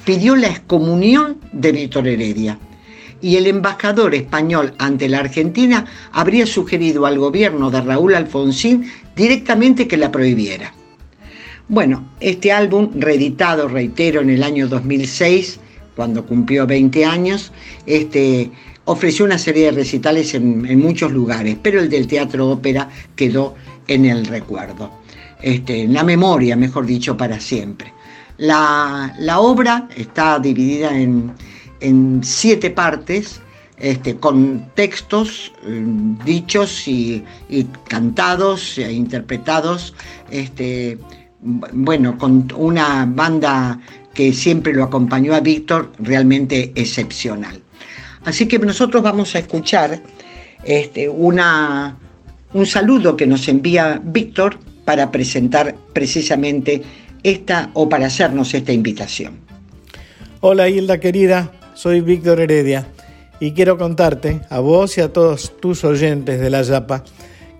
pidió 0.05 0.35
la 0.35 0.49
excomunión 0.49 1.38
de 1.53 1.73
Víctor 1.73 2.09
Heredia. 2.09 2.59
Y 3.21 3.37
el 3.37 3.47
embajador 3.47 4.14
español 4.14 4.73
ante 4.79 5.09
la 5.09 5.18
Argentina 5.18 5.85
habría 6.12 6.47
sugerido 6.47 7.05
al 7.05 7.18
gobierno 7.18 7.71
de 7.71 7.83
Raúl 7.83 8.14
Alfonsín 8.14 8.90
directamente 9.14 9.87
que 9.87 9.99
la 9.99 10.11
prohibiera. 10.11 10.73
Bueno, 11.70 12.02
este 12.18 12.50
álbum, 12.50 12.88
reeditado, 12.94 13.68
reitero, 13.68 14.22
en 14.22 14.31
el 14.31 14.42
año 14.42 14.68
2006, 14.68 15.61
cuando 15.94 16.24
cumplió 16.24 16.66
20 16.66 17.04
años, 17.04 17.52
este, 17.85 18.50
ofreció 18.87 19.26
una 19.26 19.37
serie 19.37 19.66
de 19.66 19.72
recitales 19.72 20.33
en, 20.33 20.81
muchos 20.81 21.12
lugares, 21.12 21.59
pero 21.62 21.78
el 21.78 21.90
del 21.90 22.07
teatro 22.07 22.48
ópera 22.48 22.88
quedó 23.14 23.54
en 23.87 24.07
el 24.07 24.24
recuerdo, 24.24 24.90
este, 25.42 25.83
en 25.83 25.92
la 25.92 26.04
memoria, 26.04 26.57
mejor 26.57 26.87
dicho, 26.87 27.18
para 27.18 27.38
siempre. 27.38 27.92
La, 28.38 29.12
obra 29.37 29.88
está 29.94 30.38
dividida 30.38 30.98
en, 30.98 31.35
siete 32.22 32.70
partes, 32.70 33.42
este, 33.76 34.16
con 34.16 34.70
textos 34.74 35.52
eh, 35.66 35.85
dichos 36.24 36.88
y, 36.88 37.22
cantados 37.88 38.78
e 38.78 38.90
interpretados, 38.90 39.94
este, 40.31 40.98
bueno, 41.40 42.18
con 42.18 42.48
una 42.57 43.07
banda 43.07 43.81
que 44.12 44.33
siempre 44.33 44.72
lo 44.72 44.85
acompañó 44.85 45.35
a 45.35 45.40
Víctor, 45.40 45.92
realmente 45.98 46.72
excepcional. 46.74 47.61
Así 48.24 48.46
que 48.46 48.59
nosotros 48.59 49.03
vamos 49.03 49.35
a 49.35 49.38
escuchar 49.38 50.03
este, 50.64 51.09
una, 51.09 51.96
un 52.53 52.66
saludo 52.66 53.16
que 53.16 53.27
nos 53.27 53.46
envía 53.48 54.01
Víctor 54.03 54.59
para 54.85 55.11
presentar 55.11 55.74
precisamente 55.92 56.83
esta 57.22 57.70
o 57.74 57.88
para 57.88 58.07
hacernos 58.07 58.53
esta 58.55 58.72
invitación. 58.72 59.38
Hola 60.40 60.68
Hilda 60.68 60.98
querida, 60.98 61.53
soy 61.74 62.01
Víctor 62.01 62.40
Heredia 62.40 62.88
y 63.40 63.53
quiero 63.53 63.79
contarte 63.79 64.40
a 64.51 64.61
vos 64.61 64.98
y 64.98 65.01
a 65.01 65.12
todos 65.12 65.53
tus 65.61 65.85
oyentes 65.85 66.40
de 66.40 66.51
la 66.51 66.62
Yapa 66.62 67.05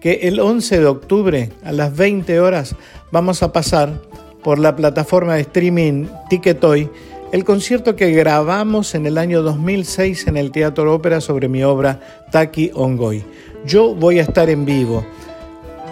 que 0.01 0.21
el 0.23 0.41
11 0.41 0.79
de 0.81 0.87
octubre 0.87 1.51
a 1.65 1.73
las 1.73 1.97
20 1.97 2.41
horas 2.41 2.77
vamos 3.11 3.43
a 3.43 3.53
pasar 3.53 4.01
por 4.43 4.59
la 4.59 4.77
plataforma 4.77 5.35
de 5.35 5.43
streaming 5.43 6.07
Ticketoy 6.29 6.91
el 7.33 7.45
concierto 7.45 7.95
que 7.95 8.11
grabamos 8.13 8.95
en 8.95 9.05
el 9.07 9.19
año 9.19 9.43
2006 9.43 10.29
en 10.29 10.37
el 10.37 10.51
Teatro 10.51 10.95
Ópera 10.95 11.21
sobre 11.21 11.49
mi 11.49 11.63
obra 11.63 12.01
Taki 12.31 12.71
Ongoy. 12.75 13.23
Yo 13.67 13.95
voy 13.95 14.19
a 14.19 14.23
estar 14.23 14.49
en 14.49 14.65
vivo 14.65 15.05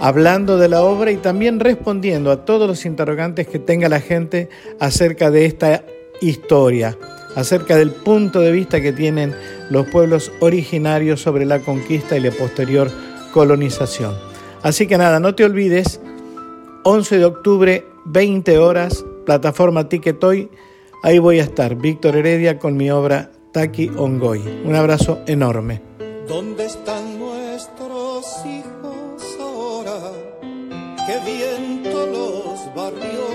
hablando 0.01 0.59
de 0.59 0.69
la 0.69 0.83
obra 0.83 1.11
y 1.11 1.17
también 1.17 1.61
respondiendo 1.61 2.31
a 2.31 2.45
todos 2.45 2.69
los 2.69 2.85
interrogantes 2.87 3.47
que 3.49 3.59
tenga 3.59 3.89
la 3.89 4.01
gente 4.01 4.49
acerca 4.81 5.31
de 5.31 5.47
esta 5.47 5.85
historia, 6.21 6.97
acerca 7.35 7.77
del 7.77 7.91
punto 7.91 8.41
de 8.41 8.53
vista 8.53 8.81
que 8.81 8.93
tienen 8.93 9.35
los 9.71 9.87
pueblos 9.89 10.33
originarios 10.41 11.21
sobre 11.21 11.45
la 11.45 11.61
conquista 11.61 12.17
y 12.17 12.21
la 12.21 12.31
posterior 12.31 12.91
colonización. 13.33 14.15
Así 14.63 14.87
que 14.87 14.97
nada, 14.99 15.21
no 15.21 15.35
te 15.35 15.45
olvides, 15.45 16.01
11 16.89 17.19
de 17.19 17.25
octubre, 17.25 17.85
20 18.05 18.59
horas, 18.59 19.05
plataforma 19.25 19.89
Ticketoy 19.89 20.49
Ahí 21.03 21.19
voy 21.19 21.41
a 21.41 21.43
estar, 21.43 21.75
Víctor 21.75 22.15
Heredia, 22.15 22.61
con 22.61 22.77
mi 22.77 22.93
obra 22.93 23.33
Taki 23.51 23.89
Ongoy. 23.89 24.63
Un 24.65 24.77
abrazo 24.77 25.19
enorme. 25.27 25.83
¿Dónde 26.29 26.67
están 26.67 27.19
nuestros 27.19 28.25
hijos 28.47 29.37
ahora? 29.41 29.99
¿Qué 31.09 31.19
viento 31.27 32.07
los 32.07 32.75
barrió? 32.77 33.27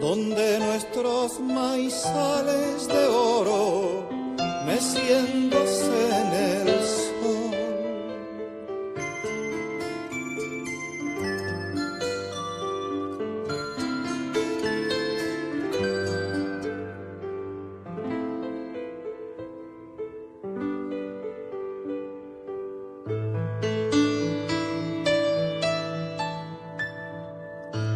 ¿Dónde 0.00 0.60
nuestros 0.60 1.40
maizales 1.40 2.86
de 2.86 3.06
oro 3.08 4.08
meciéndose 4.64 5.90
en 6.20 6.68
el 6.68 6.75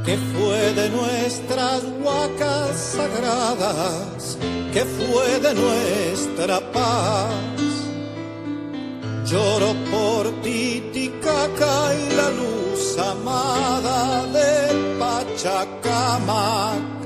¿Qué 0.04 0.16
fue 0.16 0.72
de 0.72 0.88
nuestras 0.90 1.82
huacas 2.02 2.94
sagradas? 2.96 4.38
¿Qué 4.72 4.84
fue 4.84 5.40
de 5.40 5.54
nuestra 5.54 6.60
paz? 6.72 7.30
Lloro 9.26 9.74
por 9.90 10.30
Titicaca 10.42 11.94
y 11.94 12.14
la 12.16 12.30
luz 12.30 12.98
amada 12.98 14.26
de 14.26 14.96
Pachacamac 14.98 16.99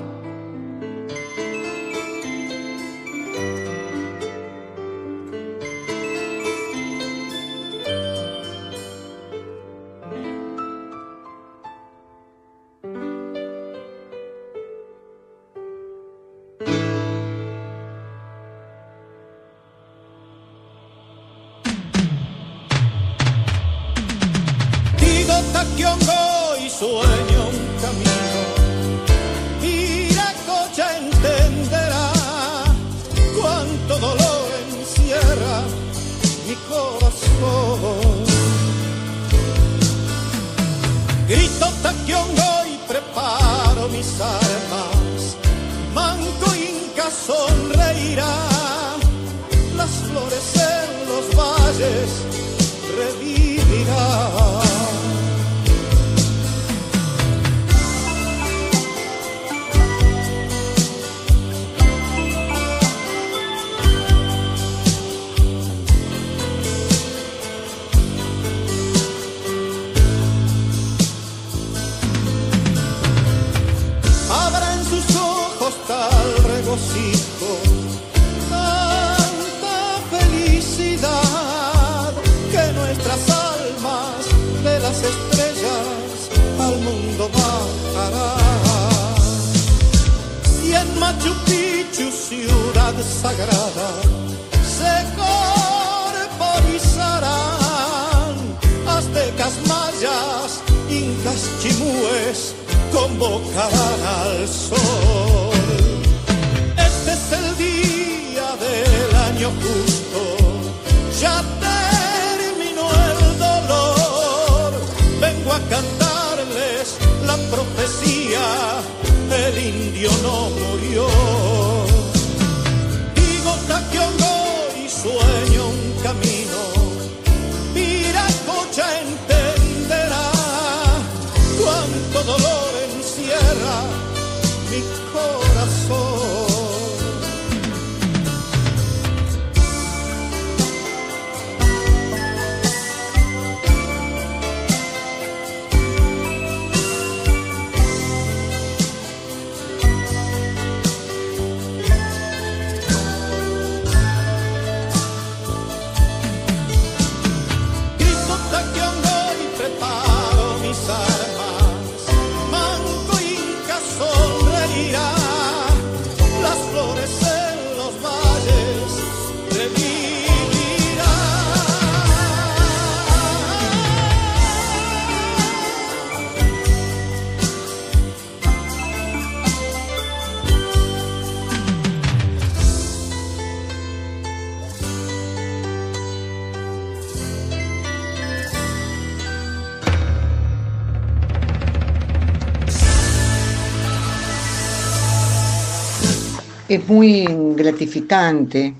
Es 196.74 196.88
muy 196.88 197.24
gratificante 197.54 198.74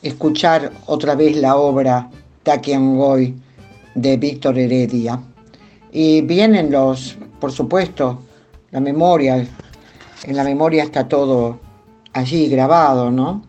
escuchar 0.00 0.70
otra 0.86 1.16
vez 1.16 1.36
la 1.36 1.56
obra 1.56 2.08
Taquiangoy 2.44 3.34
de 3.96 4.16
Víctor 4.16 4.56
Heredia. 4.56 5.20
Y 5.90 6.20
vienen 6.20 6.70
los, 6.70 7.16
por 7.40 7.50
supuesto, 7.50 8.20
la 8.70 8.78
memoria, 8.78 9.44
en 10.22 10.36
la 10.36 10.44
memoria 10.44 10.84
está 10.84 11.08
todo 11.08 11.58
allí 12.12 12.48
grabado, 12.48 13.10
¿no? 13.10 13.42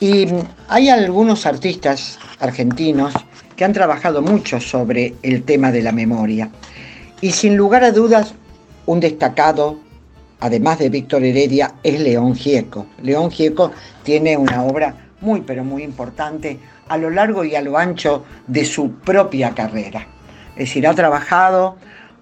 Y 0.00 0.28
hay 0.68 0.88
algunos 0.88 1.44
artistas 1.44 2.18
argentinos 2.40 3.12
que 3.56 3.66
han 3.66 3.74
trabajado 3.74 4.22
mucho 4.22 4.58
sobre 4.58 5.12
el 5.22 5.42
tema 5.42 5.70
de 5.70 5.82
la 5.82 5.92
memoria. 5.92 6.50
Y 7.20 7.32
sin 7.32 7.58
lugar 7.58 7.84
a 7.84 7.92
dudas, 7.92 8.32
un 8.86 9.00
destacado, 9.00 9.80
además 10.40 10.78
de 10.78 10.88
Víctor 10.88 11.24
Heredia, 11.24 11.74
es 11.82 12.00
León 12.00 12.34
Gieco. 12.34 12.86
León 13.02 13.30
Gieco 13.30 13.72
tiene 14.02 14.36
una 14.36 14.62
obra 14.62 14.94
muy, 15.20 15.40
pero 15.40 15.64
muy 15.64 15.82
importante 15.82 16.58
a 16.88 16.96
lo 16.96 17.10
largo 17.10 17.44
y 17.44 17.54
a 17.54 17.62
lo 17.62 17.78
ancho 17.78 18.24
de 18.46 18.64
su 18.64 18.92
propia 18.92 19.54
carrera. 19.54 20.06
Es 20.50 20.68
decir, 20.68 20.86
ha 20.86 20.94
trabajado 20.94 21.76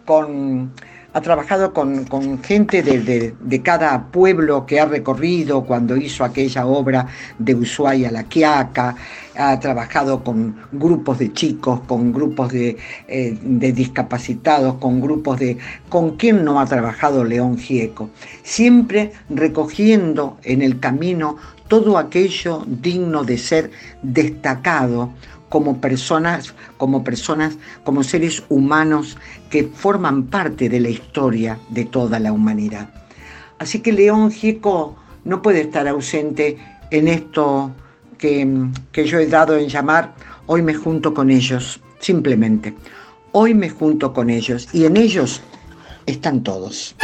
con, 0.05 0.73
ha 1.15 1.21
trabajado 1.21 1.73
con, 1.73 2.43
gente 2.43 2.83
de, 2.83 3.62
cada 3.62 4.09
pueblo 4.09 4.67
que 4.67 4.81
ha 4.81 4.85
recorrido 4.85 5.65
cuando 5.65 5.97
hizo 5.97 6.25
aquella 6.25 6.67
obra 6.67 7.07
de 7.39 7.55
Ushuaia 7.55 8.11
la 8.11 8.25
Quiaca, 8.25 8.97
ha 9.37 9.59
trabajado 9.61 10.25
con 10.25 10.57
grupos 10.73 11.21
de 11.21 11.33
chicos, 11.33 11.81
con 11.87 12.12
grupos 12.12 12.53
de, 12.53 12.77
eh, 13.07 13.39
de 13.41 13.73
discapacitados, 13.73 14.75
con 14.75 15.01
grupos 15.01 15.39
de... 15.39 15.57
¿Con 15.89 16.17
quién 16.17 16.45
no 16.45 16.59
ha 16.61 16.67
trabajado 16.67 17.23
León 17.23 17.59
Gieco? 17.59 18.11
Siempre 18.43 19.12
recogiendo 19.31 20.39
en 20.43 20.62
el 20.62 20.81
camino 20.81 21.37
todo 21.69 21.97
aquello 21.97 22.65
digno 22.67 23.25
de 23.25 23.39
ser 23.39 23.71
destacado 24.03 25.11
como 25.55 25.81
personas, 25.81 26.53
como 26.79 27.05
personas, 27.05 27.59
como 27.85 28.03
seres 28.03 28.43
humanos 28.49 29.17
que 29.51 29.63
forman 29.63 30.25
parte 30.25 30.69
de 30.69 30.81
la 30.81 30.89
historia 30.89 31.61
de 31.69 31.85
toda 31.85 32.19
la 32.19 32.33
humanidad. 32.33 32.91
Así 33.61 33.79
que 33.79 33.93
León 33.93 34.33
Gieco 34.33 34.97
no 35.23 35.43
puede 35.43 35.61
estar 35.61 35.87
ausente 35.87 36.59
en 36.91 37.07
esto 37.07 37.71
que, 38.19 38.67
que 38.91 39.07
yo 39.07 39.21
he 39.21 39.29
dado 39.29 39.57
en 39.57 39.69
llamar 39.69 40.17
Hoy 40.47 40.61
me 40.61 40.75
junto 40.75 41.15
con 41.15 41.31
ellos, 41.31 41.81
simplemente. 42.01 42.75
Hoy 43.31 43.55
me 43.55 43.71
junto 43.71 44.13
con 44.13 44.31
ellos 44.31 44.67
y 44.73 44.87
en 44.87 44.97
ellos 44.97 45.41
están 46.05 46.43
todos. 46.43 46.97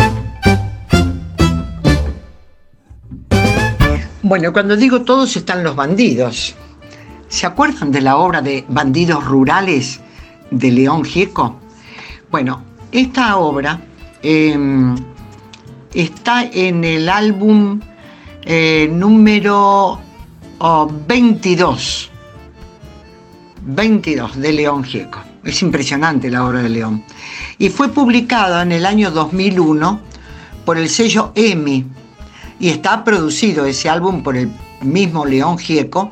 Bueno, 4.22 4.52
cuando 4.52 4.76
digo 4.76 5.02
todos 5.02 5.36
están 5.36 5.62
los 5.62 5.76
bandidos. 5.76 6.56
¿Se 7.30 7.46
acuerdan 7.46 7.92
de 7.92 8.00
la 8.00 8.16
obra 8.16 8.42
de 8.42 8.64
Bandidos 8.68 9.24
Rurales 9.24 10.00
de 10.50 10.72
León 10.72 11.04
Gieco? 11.04 11.60
Bueno, 12.28 12.64
esta 12.90 13.36
obra 13.36 13.80
eh, 14.20 14.58
está 15.94 16.42
en 16.42 16.82
el 16.82 17.08
álbum 17.08 17.80
eh, 18.42 18.90
número 18.92 20.00
oh, 20.58 20.92
22. 21.06 22.10
22 23.62 24.36
de 24.36 24.52
León 24.52 24.82
Gieco. 24.82 25.20
Es 25.44 25.62
impresionante 25.62 26.28
la 26.30 26.44
obra 26.44 26.62
de 26.62 26.68
León. 26.68 27.04
Y 27.58 27.68
fue 27.68 27.90
publicada 27.90 28.62
en 28.62 28.72
el 28.72 28.84
año 28.84 29.12
2001 29.12 30.00
por 30.64 30.76
el 30.76 30.88
sello 30.88 31.30
EMI. 31.36 31.86
Y 32.58 32.70
está 32.70 33.04
producido 33.04 33.66
ese 33.66 33.88
álbum 33.88 34.24
por 34.24 34.36
el 34.36 34.50
mismo 34.82 35.24
León 35.24 35.58
Gieco 35.58 36.10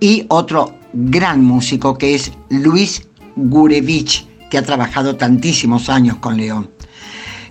y 0.00 0.26
otro 0.28 0.74
gran 0.92 1.44
músico 1.44 1.96
que 1.96 2.14
es 2.14 2.32
Luis 2.48 3.06
Gurevich, 3.36 4.26
que 4.50 4.58
ha 4.58 4.62
trabajado 4.62 5.16
tantísimos 5.16 5.88
años 5.88 6.16
con 6.16 6.36
León. 6.36 6.70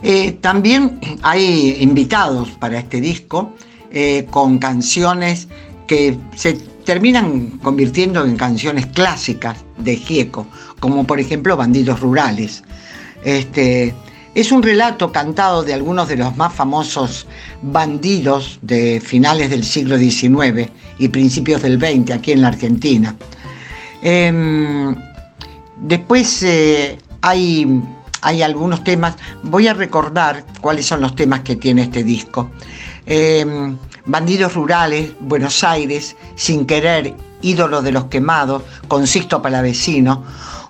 Eh, 0.03 0.33
también 0.41 0.99
hay 1.23 1.77
invitados 1.79 2.49
para 2.59 2.79
este 2.79 3.01
disco 3.01 3.53
eh, 3.91 4.27
con 4.29 4.59
canciones 4.59 5.47
que 5.87 6.17
se 6.35 6.53
terminan 6.53 7.59
convirtiendo 7.63 8.23
en 8.25 8.37
canciones 8.37 8.85
clásicas 8.87 9.57
de 9.77 9.97
Gieco, 9.97 10.47
como 10.79 11.05
por 11.05 11.19
ejemplo 11.19 11.57
Bandidos 11.57 11.99
Rurales. 11.99 12.63
Este, 13.23 13.93
es 14.37 14.51
un 14.51 14.61
relato 14.61 15.11
cantado 15.11 15.63
de 15.63 15.73
algunos 15.73 16.07
de 16.07 16.15
los 16.15 16.37
más 16.37 16.53
famosos 16.53 17.25
bandidos 17.63 18.59
de 18.61 19.01
finales 19.03 19.49
del 19.49 19.63
siglo 19.63 19.97
XIX 19.97 20.69
y 20.99 21.07
principios 21.07 21.63
del 21.63 21.79
XX 21.79 22.11
aquí 22.11 22.33
en 22.33 22.43
la 22.43 22.49
Argentina. 22.49 23.15
Em, 24.03 24.95
después 25.77 26.43
eh, 26.43 26.99
hay, 27.21 27.81
hay 28.21 28.43
algunos 28.43 28.83
temas, 28.83 29.15
voy 29.41 29.69
a 29.69 29.73
recordar 29.73 30.45
cuáles 30.61 30.85
son 30.85 31.01
los 31.01 31.15
temas 31.15 31.39
que 31.39 31.55
tiene 31.55 31.81
este 31.81 32.03
disco. 32.03 32.51
Em, 33.07 33.75
Bandidos 34.05 34.53
Rurales, 34.53 35.13
Buenos 35.19 35.63
Aires, 35.63 36.15
Sin 36.35 36.67
Querer, 36.67 37.15
Ídolo 37.41 37.81
de 37.81 37.91
los 37.91 38.05
Quemados, 38.05 38.61
con 38.87 39.07
Sixto 39.07 39.41
Palavecino, 39.41 40.23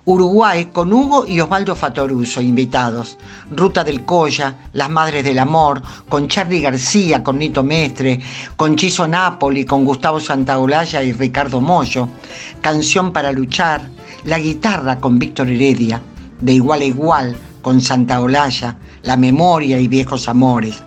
Uruguay 0.08 0.70
con 0.72 0.90
Hugo 0.90 1.26
y 1.26 1.38
Osvaldo 1.38 1.76
Fatoruso, 1.76 2.40
invitados. 2.40 3.18
Ruta 3.50 3.84
del 3.84 4.06
Colla, 4.06 4.54
Las 4.72 4.88
Madres 4.88 5.22
del 5.22 5.38
Amor, 5.38 5.82
con 6.08 6.28
Charlie 6.28 6.62
García, 6.62 7.22
con 7.22 7.36
Nito 7.38 7.62
Mestre, 7.62 8.18
con 8.56 8.74
Chiso 8.74 9.06
Napoli, 9.06 9.66
con 9.66 9.84
Gustavo 9.84 10.18
Santaolalla 10.18 11.02
y 11.02 11.12
Ricardo 11.12 11.60
Mollo. 11.60 12.08
Canción 12.62 13.12
para 13.12 13.32
luchar, 13.32 13.82
La 14.24 14.38
Guitarra 14.38 14.98
con 14.98 15.18
Víctor 15.18 15.50
Heredia, 15.50 16.00
De 16.40 16.54
Igual 16.54 16.80
a 16.80 16.84
Igual 16.84 17.36
con 17.60 17.82
Santaolalla, 17.82 18.78
La 19.08 19.16
Memoria 19.16 19.80
y 19.80 19.88
Viejos 19.88 20.28
Amores. 20.28 20.82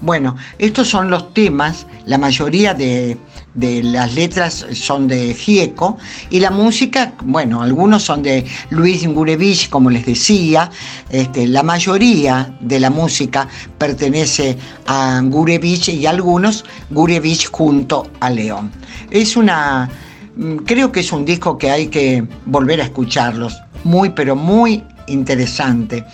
Bueno, 0.00 0.36
estos 0.60 0.86
son 0.86 1.10
los 1.10 1.34
temas, 1.34 1.88
la 2.06 2.18
mayoría 2.18 2.72
de, 2.72 3.18
de 3.54 3.82
las 3.82 4.14
letras 4.14 4.64
son 4.74 5.08
de 5.08 5.34
Gieco 5.34 5.98
y 6.30 6.38
la 6.38 6.52
música, 6.52 7.14
bueno, 7.24 7.62
algunos 7.62 8.04
son 8.04 8.22
de 8.22 8.44
Luis 8.70 9.04
Gurevich, 9.08 9.70
como 9.70 9.90
les 9.90 10.06
decía, 10.06 10.70
este, 11.10 11.48
la 11.48 11.64
mayoría 11.64 12.56
de 12.60 12.78
la 12.78 12.90
música 12.90 13.48
pertenece 13.76 14.56
a 14.86 15.20
Gurevich 15.24 15.88
y 15.88 16.06
algunos 16.06 16.64
Gurevich 16.90 17.50
junto 17.50 18.08
a 18.20 18.30
León. 18.30 18.70
Es 19.10 19.36
una, 19.36 19.90
mm, 20.36 20.58
creo 20.58 20.92
que 20.92 21.00
es 21.00 21.10
un 21.10 21.24
disco 21.24 21.58
que 21.58 21.72
hay 21.72 21.88
que 21.88 22.24
volver 22.46 22.80
a 22.80 22.84
escucharlos, 22.84 23.60
muy 23.82 24.10
pero 24.10 24.36
muy 24.36 24.84
interesante. 25.08 26.04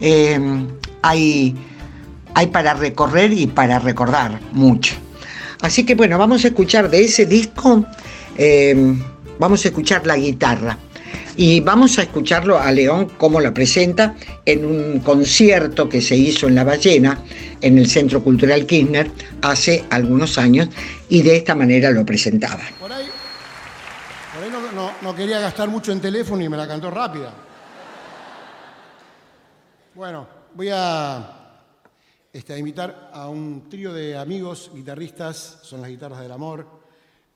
Eh, 0.00 0.66
hay, 1.02 1.54
hay 2.34 2.46
para 2.48 2.74
recorrer 2.74 3.32
y 3.32 3.46
para 3.46 3.78
recordar 3.78 4.40
mucho. 4.52 4.94
Así 5.62 5.84
que 5.84 5.94
bueno, 5.94 6.16
vamos 6.18 6.44
a 6.44 6.48
escuchar 6.48 6.88
de 6.90 7.04
ese 7.04 7.26
disco, 7.26 7.84
eh, 8.36 8.94
vamos 9.38 9.64
a 9.64 9.68
escuchar 9.68 10.06
la 10.06 10.16
guitarra. 10.16 10.78
Y 11.36 11.60
vamos 11.60 11.98
a 11.98 12.02
escucharlo 12.02 12.58
a 12.58 12.70
León 12.70 13.12
como 13.16 13.40
lo 13.40 13.54
presenta 13.54 14.14
en 14.44 14.64
un 14.64 15.00
concierto 15.00 15.88
que 15.88 16.02
se 16.02 16.14
hizo 16.16 16.48
en 16.48 16.54
La 16.54 16.64
Ballena, 16.64 17.20
en 17.62 17.78
el 17.78 17.88
Centro 17.88 18.22
Cultural 18.22 18.66
Kirchner, 18.66 19.10
hace 19.40 19.84
algunos 19.90 20.36
años, 20.38 20.68
y 21.08 21.22
de 21.22 21.36
esta 21.36 21.54
manera 21.54 21.90
lo 21.92 22.04
presentaba. 22.04 22.60
Por 22.78 22.92
ahí, 22.92 23.06
no- 24.74 24.92
no 25.00 25.14
quería 25.14 25.40
gastar 25.40 25.68
mucho 25.68 25.92
en 25.92 26.00
teléfono 26.00 26.42
y 26.42 26.48
me 26.48 26.56
la 26.56 26.66
cantó 26.68 26.90
rápida. 26.90 27.32
Bueno, 29.94 30.26
voy 30.54 30.68
a, 30.72 31.64
este, 32.32 32.52
a 32.52 32.58
invitar 32.58 33.10
a 33.12 33.28
un 33.28 33.68
trío 33.68 33.92
de 33.92 34.16
amigos 34.16 34.70
guitarristas, 34.74 35.58
son 35.62 35.80
las 35.80 35.90
guitarras 35.90 36.20
del 36.20 36.32
amor. 36.32 36.66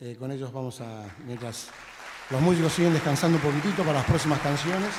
Eh, 0.00 0.16
con 0.18 0.30
ellos 0.32 0.52
vamos 0.52 0.80
a, 0.80 1.04
mientras 1.24 1.68
los 2.30 2.40
músicos 2.40 2.72
siguen 2.72 2.92
descansando 2.92 3.38
un 3.38 3.42
poquitito 3.42 3.82
para 3.82 3.94
las 3.94 4.04
próximas 4.06 4.40
canciones. 4.40 4.90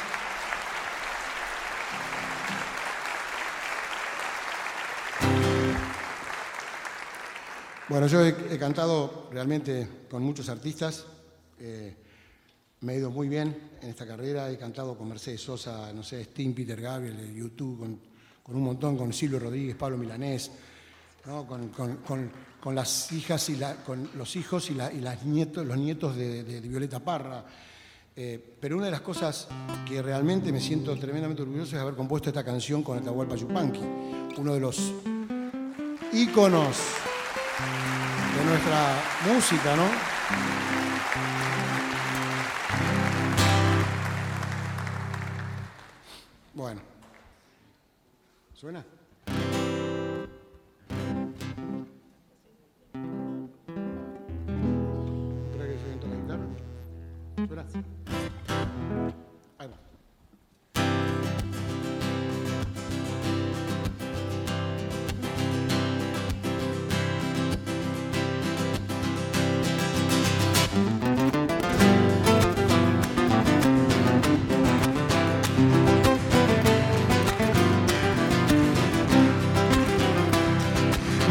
Bueno, 7.88 8.08
yo 8.08 8.26
he, 8.26 8.30
he 8.52 8.58
cantado 8.58 9.30
realmente 9.32 10.08
con 10.10 10.24
muchos 10.24 10.50
artistas. 10.50 11.06
eh, 11.60 11.96
me 12.86 12.94
ha 12.94 12.96
ido 12.98 13.10
muy 13.10 13.28
bien 13.28 13.58
en 13.82 13.90
esta 13.90 14.06
carrera. 14.06 14.50
He 14.52 14.58
cantado 14.58 14.98
con 14.98 15.10
Mercedes 15.10 15.42
Sosa, 15.42 15.92
no 15.92 16.04
sé, 16.04 16.22
Sting, 16.22 16.54
Peter 16.54 16.80
Gabriel, 16.80 17.34
YouTube, 17.36 17.80
con, 17.80 18.00
con 18.44 18.56
un 18.56 18.64
montón, 18.64 18.96
con 18.98 19.12
Silvio 19.12 19.40
Rodríguez, 19.40 19.76
Pablo 19.76 19.98
Milanés, 19.98 20.52
con, 22.62 22.76
las 22.76 23.12
hijas 23.12 23.50
y 23.50 23.56
la- 23.56 23.76
con 23.84 24.10
los 24.16 24.36
hijos 24.36 24.70
y, 24.70 24.76
la- 24.76 24.92
y 24.94 25.02
nietos, 25.26 25.66
los 25.66 25.78
nietos 25.78 26.16
de 26.16 26.62
Violeta 26.62 27.00
Parra. 27.00 27.44
Eh, 28.18 28.40
pero 28.62 28.78
una 28.78 28.86
de 28.86 28.92
las 28.92 29.02
cosas 29.02 29.48
que 29.86 30.02
realmente 30.02 30.50
me 30.52 30.62
siento 30.62 30.98
tremendamente 30.98 31.42
orgulloso 31.42 31.76
es 31.76 31.82
haber 31.82 31.96
compuesto 31.96 32.30
esta 32.30 32.46
canción 32.46 32.82
con 32.82 32.98
Atahualpa 32.98 33.36
Yupanqui, 33.36 33.82
uno 34.38 34.54
de 34.54 34.60
los 34.62 34.94
íconos 36.14 36.78
de 38.38 38.46
nuestra 38.46 39.04
música, 39.28 39.76
¿no? 39.76 40.15
Bueno. 46.56 46.80
¿Suena? 48.54 48.80
¿Espera 55.52 55.68
que 55.68 55.78
suene 55.80 55.98
toda 56.00 56.14
la 56.14 56.22
guitarra? 56.22 56.46
¿Suena? 57.36 57.95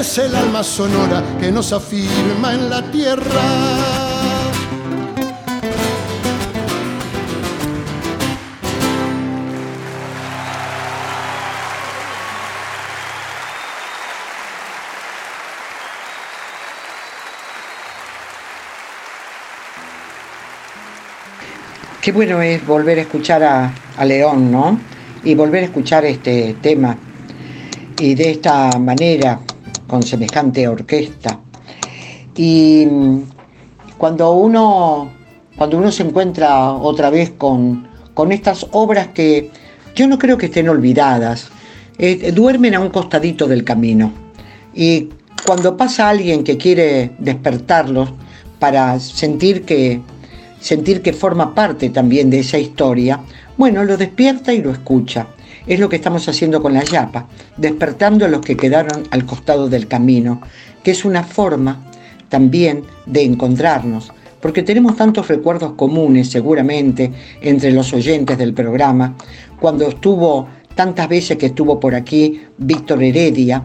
Es 0.00 0.18
el 0.18 0.34
alma 0.34 0.62
sonora 0.62 1.24
que 1.40 1.50
nos 1.50 1.72
afirma 1.72 2.54
en 2.54 2.70
la 2.70 2.82
tierra. 2.90 3.42
Qué 22.00 22.12
bueno 22.12 22.40
es 22.40 22.64
volver 22.64 22.98
a 22.98 23.02
escuchar 23.02 23.42
a, 23.42 24.04
León, 24.04 24.52
¿no? 24.52 24.78
Y 25.24 25.34
volver 25.34 25.64
a 25.64 25.66
escuchar 25.66 26.04
este 26.04 26.56
tema 26.62 26.96
y 27.98 28.14
de 28.14 28.30
esta 28.30 28.78
manera, 28.78 29.40
con 29.88 30.04
semejante 30.04 30.68
orquesta. 30.68 31.40
Y 32.36 32.86
mm, 32.86 33.22
cuando 33.98 34.30
uno, 34.30 35.10
cuando 35.56 35.78
uno 35.78 35.90
se 35.90 36.04
encuentra 36.04 36.72
otra 36.72 37.10
vez 37.10 37.30
con, 37.30 37.88
con 38.14 38.30
estas 38.30 38.64
obras 38.70 39.08
que 39.08 39.50
yo 39.96 40.06
no 40.06 40.18
creo 40.18 40.38
que 40.38 40.46
estén 40.46 40.68
olvidadas, 40.68 41.48
eh, 41.98 42.30
duermen 42.30 42.76
a 42.76 42.80
un 42.80 42.90
costadito 42.90 43.48
del 43.48 43.64
camino. 43.64 44.12
Y 44.72 45.08
cuando 45.44 45.76
pasa 45.76 46.08
alguien 46.08 46.44
que 46.44 46.56
quiere 46.56 47.10
despertarlos 47.18 48.12
para 48.60 49.00
sentir 49.00 49.64
que, 49.64 50.00
sentir 50.60 51.02
que 51.02 51.12
forma 51.12 51.54
parte 51.54 51.90
también 51.90 52.30
de 52.30 52.40
esa 52.40 52.58
historia, 52.58 53.20
bueno, 53.56 53.82
lo 53.82 53.96
despierta 53.96 54.52
y 54.52 54.62
lo 54.62 54.70
escucha. 54.70 55.26
Es 55.68 55.78
lo 55.78 55.90
que 55.90 55.96
estamos 55.96 56.26
haciendo 56.28 56.62
con 56.62 56.72
la 56.72 56.82
yapa, 56.82 57.26
despertando 57.58 58.24
a 58.24 58.28
los 58.28 58.40
que 58.40 58.56
quedaron 58.56 59.04
al 59.10 59.26
costado 59.26 59.68
del 59.68 59.86
camino, 59.86 60.40
que 60.82 60.92
es 60.92 61.04
una 61.04 61.22
forma 61.22 61.84
también 62.30 62.84
de 63.04 63.22
encontrarnos, 63.22 64.10
porque 64.40 64.62
tenemos 64.62 64.96
tantos 64.96 65.28
recuerdos 65.28 65.74
comunes 65.74 66.30
seguramente 66.30 67.12
entre 67.42 67.70
los 67.72 67.92
oyentes 67.92 68.38
del 68.38 68.54
programa, 68.54 69.14
cuando 69.60 69.86
estuvo 69.86 70.48
tantas 70.74 71.08
veces 71.08 71.36
que 71.36 71.46
estuvo 71.46 71.78
por 71.78 71.94
aquí 71.94 72.40
Víctor 72.56 73.02
Heredia, 73.02 73.64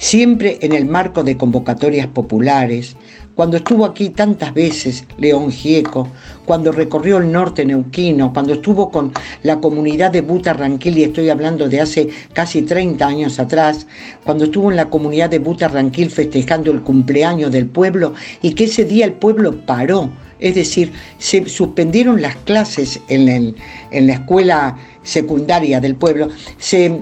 siempre 0.00 0.58
en 0.62 0.72
el 0.72 0.86
marco 0.86 1.22
de 1.22 1.36
convocatorias 1.36 2.06
populares, 2.06 2.96
cuando 3.34 3.58
estuvo 3.58 3.84
aquí 3.84 4.08
tantas 4.08 4.54
veces 4.54 5.04
León 5.18 5.52
Gieco, 5.52 6.08
cuando 6.46 6.72
recorrió 6.72 7.18
el 7.18 7.30
norte 7.30 7.66
neuquino, 7.66 8.32
cuando 8.32 8.54
estuvo 8.54 8.90
con 8.90 9.12
la 9.42 9.60
comunidad 9.60 10.10
de 10.10 10.22
Butarranquil, 10.22 10.96
y 10.98 11.04
estoy 11.04 11.28
hablando 11.28 11.68
de 11.68 11.82
hace 11.82 12.08
casi 12.32 12.62
30 12.62 13.06
años 13.06 13.38
atrás, 13.38 13.86
cuando 14.24 14.44
estuvo 14.44 14.70
en 14.70 14.76
la 14.76 14.88
comunidad 14.88 15.28
de 15.28 15.38
Butarranquil 15.38 16.10
festejando 16.10 16.72
el 16.72 16.80
cumpleaños 16.80 17.52
del 17.52 17.66
pueblo 17.66 18.14
y 18.40 18.54
que 18.54 18.64
ese 18.64 18.86
día 18.86 19.04
el 19.04 19.12
pueblo 19.12 19.64
paró, 19.66 20.10
es 20.38 20.54
decir, 20.54 20.92
se 21.18 21.46
suspendieron 21.46 22.22
las 22.22 22.36
clases 22.36 23.00
en, 23.08 23.54
la 23.90 24.14
escuela 24.14 24.78
secundaria 25.02 25.78
del 25.78 25.94
pueblo, 25.94 26.30
se 26.58 27.00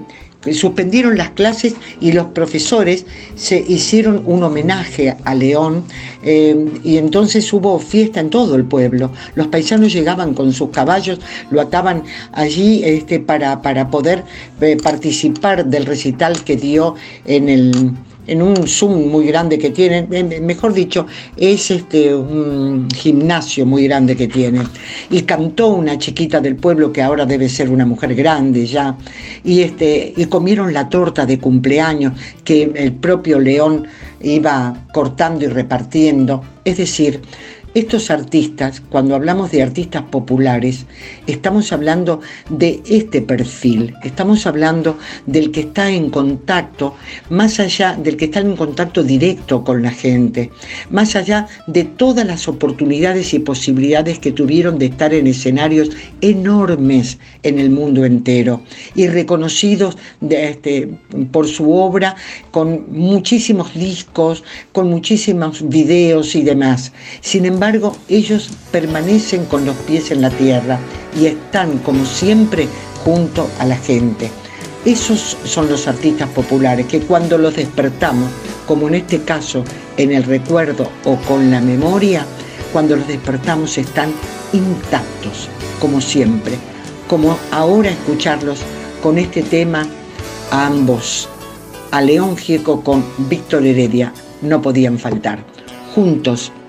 suspendieron 0.53 1.17
las 1.17 1.31
clases 1.31 1.75
y 1.99 2.11
los 2.11 2.27
profesores 2.27 3.05
se 3.35 3.59
hicieron 3.67 4.23
un 4.25 4.43
homenaje 4.43 5.15
a 5.23 5.35
León 5.35 5.83
eh, 6.23 6.65
y 6.83 6.97
entonces 6.97 7.51
hubo 7.51 7.77
fiesta 7.79 8.19
en 8.19 8.29
todo 8.29 8.55
el 8.55 8.65
pueblo. 8.65 9.11
Los 9.35 9.47
paisanos 9.47 9.91
llegaban 9.91 10.33
con 10.33 10.53
sus 10.53 10.69
caballos, 10.69 11.19
lo 11.51 11.61
ataban 11.61 12.03
allí 12.31 12.81
este, 12.83 13.19
para, 13.19 13.61
para 13.61 13.89
poder 13.89 14.23
eh, 14.61 14.77
participar 14.81 15.65
del 15.65 15.85
recital 15.85 16.43
que 16.43 16.55
dio 16.55 16.95
en 17.25 17.49
el 17.49 17.93
en 18.27 18.41
un 18.41 18.67
Zoom 18.67 19.09
muy 19.09 19.25
grande 19.25 19.57
que 19.57 19.71
tienen, 19.71 20.07
eh, 20.11 20.39
mejor 20.41 20.73
dicho, 20.73 21.07
es 21.35 21.71
este 21.71 22.13
un 22.13 22.87
gimnasio 22.89 23.65
muy 23.65 23.87
grande 23.87 24.15
que 24.15 24.27
tienen. 24.27 24.63
Y 25.09 25.23
cantó 25.23 25.67
una 25.69 25.97
chiquita 25.97 26.39
del 26.39 26.55
pueblo 26.55 26.91
que 26.91 27.01
ahora 27.01 27.25
debe 27.25 27.49
ser 27.49 27.69
una 27.69 27.85
mujer 27.85 28.13
grande 28.15 28.65
ya. 28.65 28.95
Y 29.43 29.61
este 29.61 30.13
y 30.15 30.25
comieron 30.25 30.73
la 30.73 30.89
torta 30.89 31.25
de 31.25 31.39
cumpleaños 31.39 32.13
que 32.43 32.71
el 32.75 32.93
propio 32.93 33.39
León 33.39 33.87
iba 34.21 34.85
cortando 34.93 35.45
y 35.45 35.47
repartiendo. 35.47 36.43
Es 36.65 36.77
decir, 36.77 37.21
estos 37.73 38.09
artistas, 38.09 38.81
cuando 38.89 39.15
hablamos 39.15 39.51
de 39.51 39.61
artistas 39.61 40.03
populares, 40.03 40.85
estamos 41.27 41.71
hablando 41.71 42.21
de 42.49 42.81
este 42.85 43.21
perfil, 43.21 43.93
estamos 44.03 44.47
hablando 44.47 44.97
del 45.25 45.51
que 45.51 45.61
está 45.61 45.89
en 45.91 46.09
contacto, 46.09 46.95
más 47.29 47.59
allá 47.59 47.95
del 47.95 48.17
que 48.17 48.25
está 48.25 48.39
en 48.39 48.55
contacto 48.55 49.03
directo 49.03 49.63
con 49.63 49.83
la 49.83 49.91
gente, 49.91 50.49
más 50.89 51.15
allá 51.15 51.47
de 51.67 51.83
todas 51.83 52.25
las 52.25 52.47
oportunidades 52.47 53.33
y 53.33 53.39
posibilidades 53.39 54.19
que 54.19 54.31
tuvieron 54.31 54.79
de 54.79 54.87
estar 54.87 55.13
en 55.13 55.27
escenarios 55.27 55.91
enormes 56.21 57.19
en 57.43 57.59
el 57.59 57.69
mundo 57.69 58.03
entero 58.03 58.61
y 58.95 59.07
reconocidos 59.07 59.97
este, 60.27 60.89
por 61.31 61.47
su 61.47 61.71
obra 61.71 62.15
con 62.51 62.85
muchísimos 62.91 63.73
discos, 63.75 64.43
con 64.71 64.89
muchísimos 64.89 65.67
videos 65.69 66.35
y 66.35 66.41
demás. 66.41 66.91
Sin 67.21 67.45
embargo, 67.45 67.58
ellos 68.07 68.49
permanecen 68.71 69.45
con 69.45 69.65
los 69.65 69.75
pies 69.77 70.11
en 70.11 70.21
la 70.21 70.29
tierra 70.29 70.79
y 71.19 71.25
están, 71.25 71.79
como 71.79 72.05
siempre, 72.05 72.67
junto 73.03 73.49
a 73.59 73.65
la 73.65 73.75
gente. 73.75 74.31
Esos 74.85 75.35
son 75.43 75.69
los 75.69 75.87
artistas 75.87 76.29
populares 76.29 76.85
que 76.85 77.01
cuando 77.01 77.37
los 77.37 77.55
despertamos, 77.55 78.29
como 78.65 78.87
en 78.87 78.95
este 78.95 79.23
caso 79.23 79.63
en 79.97 80.11
el 80.13 80.23
recuerdo 80.23 80.89
o 81.03 81.17
con 81.17 81.51
la 81.51 81.59
memoria, 81.59 82.25
cuando 82.71 82.95
los 82.95 83.07
despertamos 83.07 83.77
están 83.77 84.13
intactos, 84.53 85.49
como 85.81 85.99
siempre, 85.99 86.53
como 87.07 87.37
ahora 87.51 87.89
escucharlos 87.89 88.59
con 89.03 89.17
este 89.17 89.41
tema 89.41 89.85
a 90.51 90.67
ambos, 90.67 91.27
a 91.91 92.01
León 92.01 92.37
Gieco 92.37 92.81
con 92.83 93.03
Víctor 93.29 93.65
Heredia, 93.65 94.13
no 94.41 94.61
podían 94.61 94.97
faltar, 94.97 95.43
juntos 95.93 96.53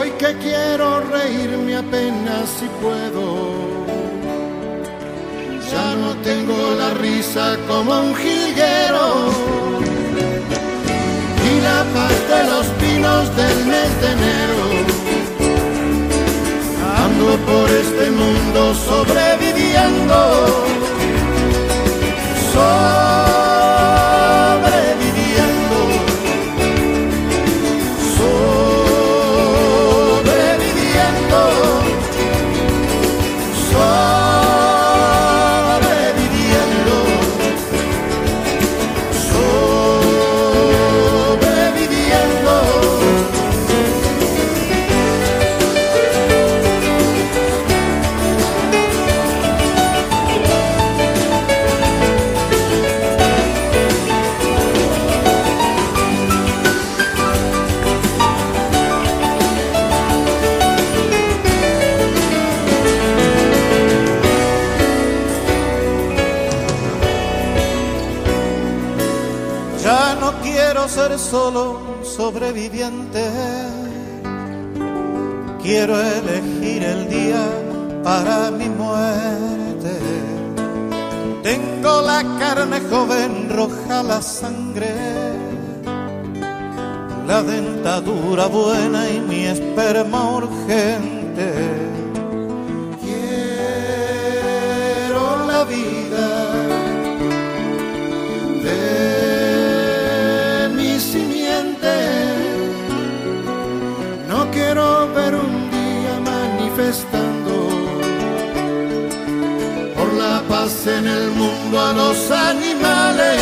Hoy 0.00 0.10
que 0.18 0.36
quiero 0.38 1.00
reírme 1.00 1.76
apenas 1.76 2.48
si 2.58 2.66
puedo. 2.80 3.24
Ya 5.72 5.94
no 5.96 6.14
tengo 6.22 6.74
la 6.78 6.90
risa 6.94 7.56
como 7.66 8.00
un 8.00 8.14
jilguero. 8.14 9.30
Y 11.50 11.60
la 11.60 11.80
paz 11.94 12.16
de 12.32 12.40
los 12.52 12.66
pinos 12.82 13.36
del 13.36 13.58
mes 13.66 13.90
de 14.02 14.08
enero. 14.16 14.64
Ando 17.04 17.30
por 17.50 17.70
este 17.70 18.10
mundo 18.10 18.74
sobreviviendo. 18.74 20.18
Sobreviviendo. 22.52 23.47
Solo 71.30 71.80
sobreviviente. 72.02 73.24
Quiero 75.62 76.00
elegir 76.00 76.82
el 76.82 77.08
día 77.08 77.44
para 78.02 78.50
mi 78.50 78.68
muerte. 78.68 79.92
Tengo 81.42 82.02
la 82.02 82.22
carne 82.38 82.80
joven, 82.90 83.50
roja 83.50 84.02
la 84.02 84.22
sangre, 84.22 84.94
la 87.26 87.42
dentadura 87.42 88.46
buena 88.46 89.10
y 89.10 89.20
mi 89.20 89.44
esperma 89.44 90.30
urgente. 90.30 91.87
En 110.88 111.06
el 111.06 111.30
mundo 111.30 111.80
a 111.80 111.92
los 111.92 112.30
animales. 112.30 113.40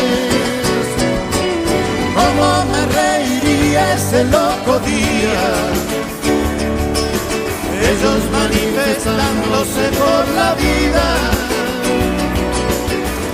¿Cómo 2.15 2.65
me 2.73 2.87
reiría 2.87 3.95
ese 3.95 4.25
loco 4.25 4.79
día? 4.81 5.47
Ellos 7.91 8.21
manifestándose 8.33 9.85
por 10.01 10.29
la 10.35 10.55
vida 10.55 11.07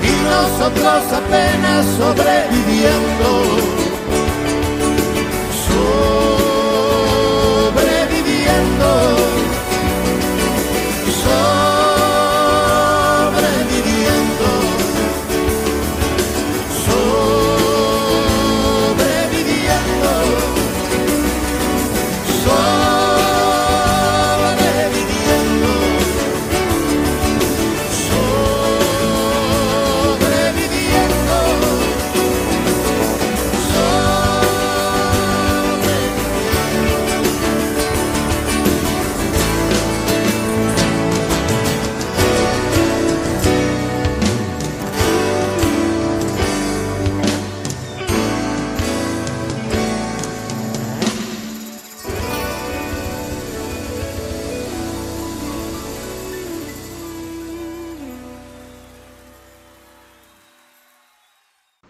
y 0.03 0.13
nosotros 0.29 1.03
apenas 1.13 1.87
sobreviviendo. 1.97 3.82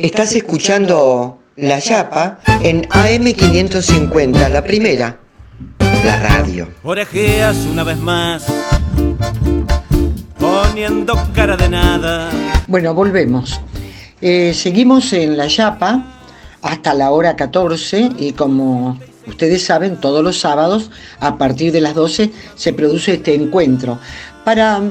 Estás 0.02 0.34
escuchando 0.34 1.38
La 1.54 1.78
Yapa 1.78 2.40
en 2.64 2.82
AM550, 2.88 4.48
la 4.48 4.64
primera, 4.64 5.20
la 6.04 6.18
radio. 6.18 6.68
Orejeas 6.82 7.56
una 7.70 7.84
vez 7.84 7.98
más, 7.98 8.44
poniendo 10.40 11.14
cara 11.32 11.56
de 11.56 11.68
nada. 11.68 12.32
Bueno, 12.66 12.94
volvemos. 12.94 13.60
Eh, 14.20 14.52
seguimos 14.54 15.12
en 15.12 15.36
La 15.36 15.46
Yapa 15.46 16.04
hasta 16.62 16.94
la 16.94 17.12
hora 17.12 17.36
14 17.36 18.10
y 18.18 18.32
como 18.32 18.98
ustedes 19.28 19.64
saben, 19.64 20.00
todos 20.00 20.24
los 20.24 20.36
sábados 20.36 20.90
a 21.20 21.38
partir 21.38 21.70
de 21.70 21.80
las 21.80 21.94
12 21.94 22.32
se 22.56 22.72
produce 22.72 23.14
este 23.14 23.36
encuentro 23.36 24.00
para, 24.44 24.82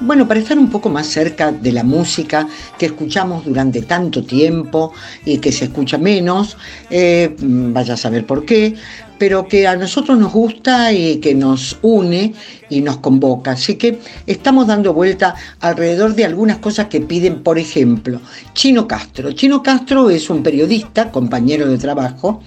bueno, 0.00 0.28
para 0.28 0.40
estar 0.40 0.58
un 0.58 0.70
poco 0.70 0.88
más 0.88 1.06
cerca 1.06 1.50
de 1.50 1.72
la 1.72 1.82
música 1.82 2.46
que 2.78 2.86
escuchamos 2.86 3.44
durante 3.44 3.82
tanto 3.82 4.22
tiempo 4.22 4.92
y 5.24 5.38
que 5.38 5.50
se 5.50 5.66
escucha 5.66 5.98
menos, 5.98 6.56
eh, 6.90 7.34
vaya 7.40 7.94
a 7.94 7.96
saber 7.96 8.24
por 8.24 8.44
qué, 8.44 8.76
pero 9.18 9.48
que 9.48 9.66
a 9.66 9.76
nosotros 9.76 10.16
nos 10.16 10.32
gusta 10.32 10.92
y 10.92 11.16
que 11.16 11.34
nos 11.34 11.78
une 11.82 12.32
y 12.70 12.80
nos 12.80 12.98
convoca. 12.98 13.52
Así 13.52 13.74
que 13.74 13.98
estamos 14.26 14.68
dando 14.68 14.94
vuelta 14.94 15.34
alrededor 15.60 16.14
de 16.14 16.24
algunas 16.24 16.58
cosas 16.58 16.86
que 16.86 17.00
piden, 17.00 17.42
por 17.42 17.58
ejemplo, 17.58 18.20
Chino 18.54 18.86
Castro. 18.86 19.32
Chino 19.32 19.62
Castro 19.62 20.10
es 20.10 20.30
un 20.30 20.42
periodista, 20.42 21.10
compañero 21.10 21.68
de 21.68 21.78
trabajo, 21.78 22.40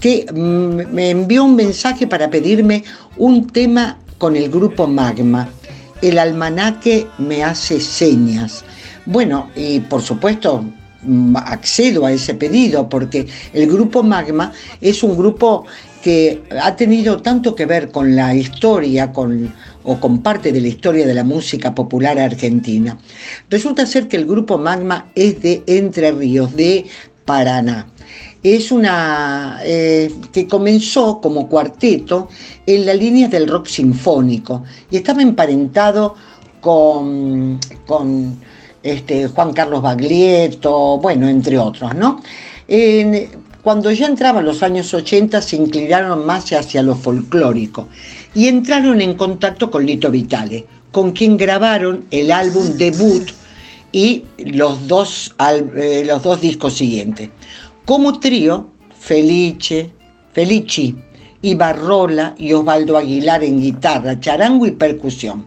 que 0.00 0.26
mm, 0.32 0.92
me 0.92 1.10
envió 1.10 1.44
un 1.44 1.54
mensaje 1.54 2.06
para 2.06 2.28
pedirme 2.28 2.82
un 3.16 3.46
tema 3.46 3.98
con 4.18 4.34
el 4.34 4.50
grupo 4.50 4.88
Magma. 4.88 5.48
El 6.02 6.18
almanaque 6.18 7.06
me 7.18 7.42
hace 7.42 7.80
señas. 7.80 8.64
Bueno, 9.06 9.50
y 9.56 9.80
por 9.80 10.02
supuesto 10.02 10.64
mm, 11.02 11.36
accedo 11.36 12.06
a 12.06 12.12
ese 12.12 12.34
pedido 12.34 12.88
porque 12.88 13.26
el 13.52 13.66
grupo 13.66 14.02
Magma 14.02 14.52
es 14.80 15.02
un 15.02 15.16
grupo 15.16 15.64
que 16.02 16.42
ha 16.62 16.76
tenido 16.76 17.20
tanto 17.20 17.54
que 17.54 17.66
ver 17.66 17.90
con 17.90 18.14
la 18.14 18.34
historia 18.34 19.12
con, 19.12 19.52
o 19.84 19.98
con 19.98 20.22
parte 20.22 20.52
de 20.52 20.60
la 20.60 20.68
historia 20.68 21.06
de 21.06 21.14
la 21.14 21.24
música 21.24 21.74
popular 21.74 22.18
argentina. 22.18 22.96
Resulta 23.50 23.86
ser 23.86 24.06
que 24.06 24.16
el 24.16 24.26
grupo 24.26 24.58
Magma 24.58 25.10
es 25.14 25.42
de 25.42 25.62
Entre 25.66 26.12
Ríos, 26.12 26.54
de 26.54 26.86
Paraná. 27.24 27.88
Es 28.42 28.70
una 28.70 29.60
eh, 29.64 30.12
que 30.32 30.46
comenzó 30.46 31.20
como 31.20 31.48
cuarteto 31.48 32.28
en 32.66 32.86
la 32.86 32.94
línea 32.94 33.28
del 33.28 33.48
rock 33.48 33.66
sinfónico 33.66 34.64
y 34.90 34.96
estaba 34.96 35.22
emparentado 35.22 36.14
con, 36.60 37.58
este, 38.82 39.28
Juan 39.28 39.52
Carlos 39.52 39.82
Baglietto, 39.82 40.98
bueno, 40.98 41.28
entre 41.28 41.58
otros, 41.58 41.94
¿no? 41.94 42.20
En- 42.66 43.46
cuando 43.62 43.90
ya 43.90 44.06
entraban 44.06 44.44
los 44.44 44.62
años 44.62 44.94
80 44.94 45.42
se 45.42 45.56
inclinaron 45.56 46.24
más 46.24 46.50
hacia 46.52 46.80
lo 46.82 46.94
folclórico 46.94 47.88
y 48.34 48.46
entraron 48.46 49.00
en 49.00 49.14
contacto 49.14 49.70
con 49.70 49.84
Lito 49.84 50.10
Vitale, 50.10 50.64
con 50.92 51.10
quien 51.12 51.36
grabaron 51.36 52.06
el 52.10 52.30
álbum 52.30 52.76
debut 52.76 53.28
y 53.92 54.24
los 54.38 54.86
dos, 54.86 55.34
eh, 55.76 56.04
los 56.06 56.22
dos 56.22 56.40
discos 56.40 56.74
siguientes. 56.74 57.30
Como 57.88 58.20
trío, 58.20 58.66
Felice, 58.94 59.90
Felici, 60.34 60.94
Ibarrola 61.40 62.34
y 62.36 62.52
Osvaldo 62.52 62.98
Aguilar 62.98 63.42
en 63.42 63.62
guitarra, 63.62 64.20
charango 64.20 64.66
y 64.66 64.72
percusión. 64.72 65.46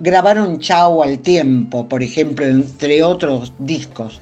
Grabaron 0.00 0.60
Chao 0.60 1.02
al 1.02 1.18
tiempo, 1.18 1.88
por 1.88 2.04
ejemplo, 2.04 2.46
entre 2.46 3.02
otros 3.02 3.52
discos. 3.58 4.20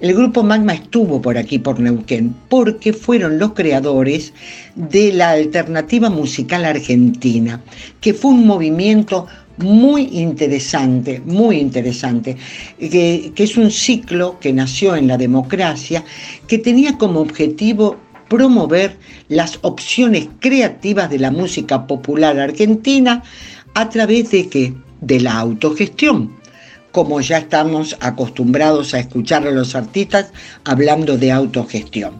El 0.00 0.14
grupo 0.14 0.42
Magma 0.42 0.72
estuvo 0.72 1.20
por 1.20 1.36
aquí, 1.36 1.58
por 1.58 1.78
Neuquén, 1.78 2.34
porque 2.48 2.94
fueron 2.94 3.38
los 3.38 3.52
creadores 3.52 4.32
de 4.74 5.12
la 5.12 5.32
alternativa 5.32 6.08
musical 6.08 6.64
argentina, 6.64 7.60
que 8.00 8.14
fue 8.14 8.30
un 8.30 8.46
movimiento 8.46 9.26
muy 9.58 10.08
interesante, 10.12 11.20
muy 11.26 11.58
interesante, 11.58 12.38
que, 12.78 13.30
es 13.36 13.56
un 13.58 13.70
ciclo 13.70 14.38
que 14.40 14.54
nació 14.54 14.96
en 14.96 15.06
la 15.06 15.18
democracia, 15.18 16.02
que 16.46 16.56
tenía 16.56 16.96
como 16.96 17.20
objetivo 17.20 17.98
promover 18.30 18.96
las 19.28 19.58
opciones 19.60 20.28
creativas 20.38 21.10
de 21.10 21.18
la 21.18 21.30
música 21.30 21.86
popular 21.86 22.38
argentina 22.38 23.22
a 23.74 23.90
través 23.90 24.30
de 24.30 24.48
qué? 24.48 24.72
De 25.00 25.20
la 25.20 25.38
autogestión 25.38 26.40
como 26.92 27.20
ya 27.20 27.38
estamos 27.38 27.96
acostumbrados 28.00 28.94
a 28.94 29.00
escuchar 29.00 29.46
a 29.46 29.50
los 29.50 29.74
artistas 29.74 30.32
hablando 30.64 31.16
de 31.16 31.30
autogestión. 31.30 32.14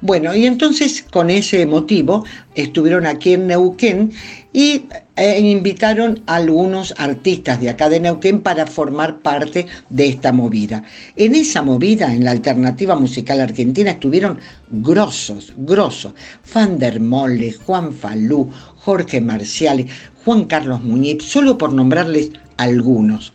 Bueno, 0.00 0.34
y 0.34 0.46
entonces 0.46 1.04
con 1.10 1.30
ese 1.30 1.66
motivo 1.66 2.24
estuvieron 2.54 3.06
aquí 3.06 3.34
en 3.34 3.48
Neuquén 3.48 4.12
y 4.52 4.86
eh, 5.16 5.40
invitaron 5.40 6.22
a 6.26 6.36
algunos 6.36 6.94
artistas 6.96 7.60
de 7.60 7.70
acá 7.70 7.88
de 7.88 8.00
Neuquén 8.00 8.40
para 8.40 8.66
formar 8.66 9.18
parte 9.18 9.66
de 9.90 10.08
esta 10.08 10.32
movida. 10.32 10.84
En 11.16 11.34
esa 11.34 11.62
movida, 11.62 12.12
en 12.12 12.24
la 12.24 12.30
alternativa 12.30 12.94
musical 12.94 13.40
argentina, 13.40 13.90
estuvieron 13.90 14.38
grosos, 14.70 15.52
grosos. 15.56 16.14
Van 16.54 16.78
der 16.78 17.00
Molle, 17.00 17.52
Juan 17.52 17.92
Falú, 17.92 18.50
Jorge 18.84 19.20
Marciales, 19.20 19.86
Juan 20.24 20.44
Carlos 20.44 20.82
Muñiz, 20.82 21.22
solo 21.24 21.58
por 21.58 21.72
nombrarles 21.72 22.30
algunos 22.56 23.32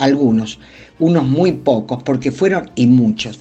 algunos, 0.00 0.58
unos 0.98 1.24
muy 1.24 1.52
pocos, 1.52 2.02
porque 2.02 2.32
fueron 2.32 2.70
y 2.74 2.86
muchos. 2.86 3.38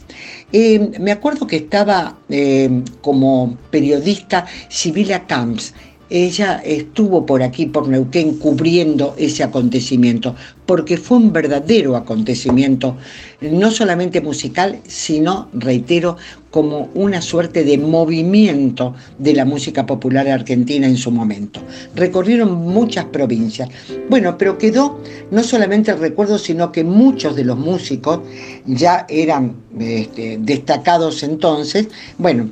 Eh, 0.51 0.91
me 0.99 1.11
acuerdo 1.11 1.47
que 1.47 1.55
estaba 1.55 2.17
eh, 2.29 2.83
como 3.01 3.57
periodista 3.71 4.45
Sibila 4.67 5.25
Camps. 5.25 5.73
Ella 6.09 6.61
estuvo 6.65 7.25
por 7.25 7.43
aquí, 7.43 7.67
por 7.67 7.87
Neuquén, 7.87 8.37
cubriendo 8.39 9.15
ese 9.17 9.43
acontecimiento, 9.43 10.35
porque 10.69 10.97
fue 10.97 11.17
un 11.17 11.33
verdadero 11.33 11.95
acontecimiento, 11.95 12.95
no 13.41 13.71
solamente 13.71 14.21
musical, 14.21 14.77
sino, 14.85 15.49
reitero, 15.51 16.15
como 16.51 16.91
una 16.93 17.23
suerte 17.23 17.63
de 17.63 17.79
movimiento 17.79 18.93
de 19.17 19.33
la 19.33 19.45
música 19.45 19.87
popular 19.87 20.27
argentina 20.27 20.85
en 20.85 20.95
su 20.95 21.09
momento. 21.09 21.59
Recorrieron 21.95 22.53
muchas 22.53 23.05
provincias. 23.05 23.67
Bueno, 24.11 24.37
pero 24.37 24.59
quedó 24.59 24.99
no 25.31 25.41
solamente 25.41 25.89
el 25.89 25.97
recuerdo, 25.97 26.37
sino 26.37 26.71
que 26.71 26.83
muchos 26.83 27.35
de 27.35 27.45
los 27.45 27.57
músicos 27.57 28.19
ya 28.67 29.07
eran 29.09 29.55
este, 29.79 30.37
destacados 30.39 31.23
entonces. 31.23 31.87
Bueno, 32.19 32.47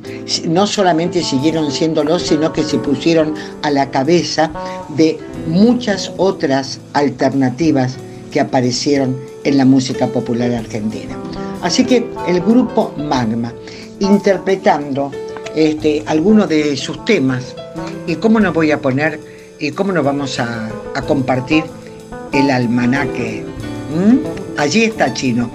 no 0.49 0.65
solamente 0.65 1.21
siguieron 1.21 1.71
siéndolo, 1.71 2.17
sino 2.17 2.51
que 2.51 2.63
se 2.63 2.79
pusieron 2.79 3.35
a 3.61 3.69
la 3.69 3.91
cabeza 3.91 4.51
de 4.95 5.19
muchas 5.47 6.11
otras 6.17 6.79
alternativas 6.93 7.99
que 8.31 8.39
aparecieron 8.39 9.17
en 9.43 9.57
la 9.57 9.65
música 9.65 10.07
popular 10.07 10.53
argentina. 10.53 11.15
Así 11.61 11.85
que 11.85 12.07
el 12.27 12.41
grupo 12.41 12.93
Magma, 12.97 13.53
interpretando 13.99 15.11
este, 15.55 16.03
algunos 16.05 16.47
de 16.49 16.77
sus 16.77 17.03
temas, 17.05 17.55
y 18.05 18.15
cómo 18.15 18.39
nos 18.39 18.53
voy 18.53 18.71
a 18.71 18.81
poner, 18.81 19.19
y 19.59 19.71
cómo 19.71 19.91
nos 19.91 20.03
vamos 20.03 20.39
a, 20.39 20.69
compartir 21.07 21.63
el 22.33 22.49
almanaque. 22.49 23.43
Allí 24.57 24.83
está 24.83 25.13
Chino. 25.13 25.49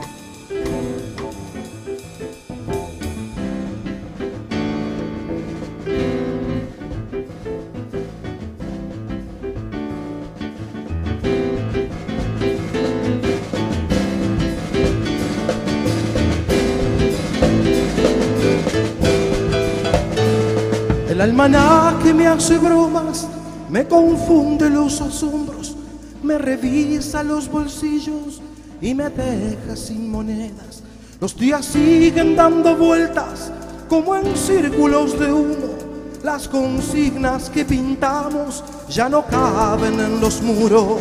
Confunde 23.86 24.70
los 24.70 25.00
asombros, 25.00 25.76
me 26.22 26.38
revisa 26.38 27.22
los 27.22 27.50
bolsillos 27.50 28.40
y 28.80 28.94
me 28.94 29.08
deja 29.10 29.76
sin 29.76 30.10
monedas. 30.10 30.82
Los 31.20 31.36
días 31.36 31.64
siguen 31.64 32.34
dando 32.34 32.76
vueltas 32.76 33.52
como 33.88 34.16
en 34.16 34.36
círculos 34.36 35.18
de 35.18 35.32
humo. 35.32 35.78
Las 36.24 36.48
consignas 36.48 37.48
que 37.50 37.64
pintamos 37.64 38.64
ya 38.88 39.08
no 39.08 39.24
caben 39.26 40.00
en 40.00 40.20
los 40.20 40.42
muros. 40.42 41.00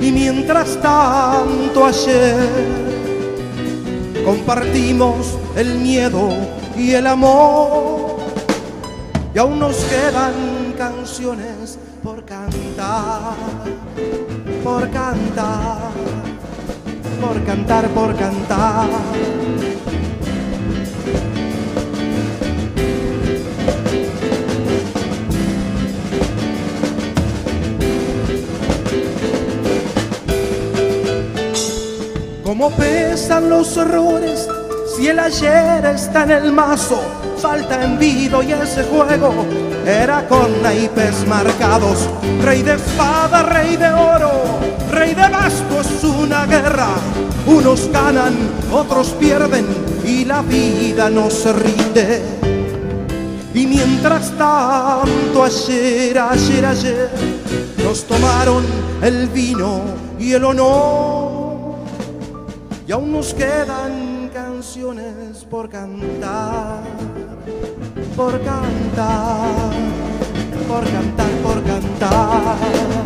Y 0.00 0.10
mientras 0.10 0.80
tanto 0.80 1.86
ayer 1.86 2.48
compartimos 4.24 5.38
el 5.54 5.74
miedo 5.78 6.30
y 6.76 6.92
el 6.92 7.06
amor. 7.06 8.16
Y 9.34 9.38
aún 9.38 9.58
nos 9.58 9.76
quedan 9.84 10.32
canciones 10.80 11.78
por 12.02 12.24
cantar, 12.24 13.34
por 14.64 14.90
cantar, 14.90 15.90
por 17.20 17.44
cantar, 17.44 17.88
por 17.90 18.16
cantar. 18.16 18.88
Cómo 32.42 32.70
pesan 32.70 33.50
los 33.50 33.76
errores 33.76 34.48
si 34.96 35.08
el 35.08 35.18
ayer 35.18 35.84
está 35.84 36.22
en 36.22 36.30
el 36.30 36.52
mazo, 36.52 37.02
falta 37.36 37.84
envido 37.84 38.42
y 38.42 38.52
ese 38.52 38.82
juego 38.84 39.44
era 39.86 40.26
con 40.28 40.62
naipes 40.62 41.26
marcados. 41.26 42.08
Rey 42.42 42.62
de 42.62 42.74
espada, 42.74 43.42
rey 43.42 43.76
de 43.76 43.88
oro, 43.88 44.60
rey 44.90 45.14
de 45.14 45.28
basto 45.28 45.80
es 45.80 46.04
una 46.04 46.46
guerra. 46.46 46.88
Unos 47.46 47.90
ganan, 47.90 48.34
otros 48.72 49.08
pierden 49.18 49.66
y 50.04 50.24
la 50.24 50.42
vida 50.42 51.10
no 51.10 51.30
se 51.30 51.52
rinde. 51.52 52.22
Y 53.52 53.66
mientras 53.66 54.30
tanto, 54.38 55.44
ayer, 55.44 56.18
ayer, 56.18 56.66
ayer, 56.66 57.10
nos 57.82 58.04
tomaron 58.04 58.64
el 59.02 59.28
vino 59.28 59.82
y 60.18 60.32
el 60.32 60.44
honor. 60.44 61.74
Y 62.86 62.92
aún 62.92 63.12
nos 63.12 63.34
quedan 63.34 64.30
canciones 64.32 65.44
por 65.48 65.68
cantar, 65.68 66.82
por 68.20 68.38
cantar, 68.42 69.72
por 70.68 70.84
cantar, 70.84 71.30
por 71.42 71.62
cantar. 71.64 73.00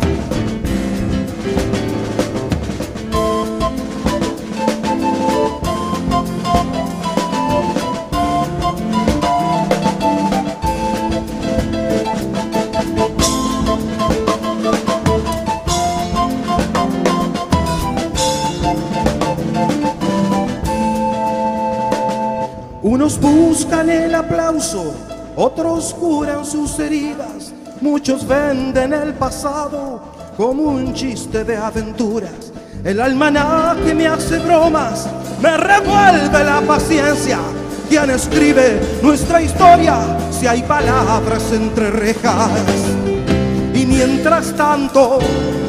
Buscan 23.05 23.87
el 23.87 24.15
aplauso, 24.15 24.95
otros 25.35 25.93
curan 25.93 26.43
sus 26.43 26.79
heridas, 26.79 27.53
muchos 27.79 28.27
venden 28.27 28.93
el 28.93 29.13
pasado 29.13 30.01
como 30.35 30.63
un 30.63 30.91
chiste 30.91 31.43
de 31.43 31.55
aventuras. 31.55 32.51
El 32.83 32.99
almanaque 32.99 33.93
me 33.93 34.07
hace 34.07 34.39
bromas, 34.39 35.07
me 35.39 35.55
revuelve 35.55 36.43
la 36.43 36.61
paciencia. 36.61 37.37
¿Quién 37.87 38.09
escribe 38.09 38.81
nuestra 39.03 39.39
historia 39.39 39.99
si 40.31 40.47
hay 40.47 40.63
palabras 40.63 41.43
entre 41.53 41.91
rejas? 41.91 42.49
Y 43.75 43.85
mientras 43.85 44.51
tanto, 44.55 45.19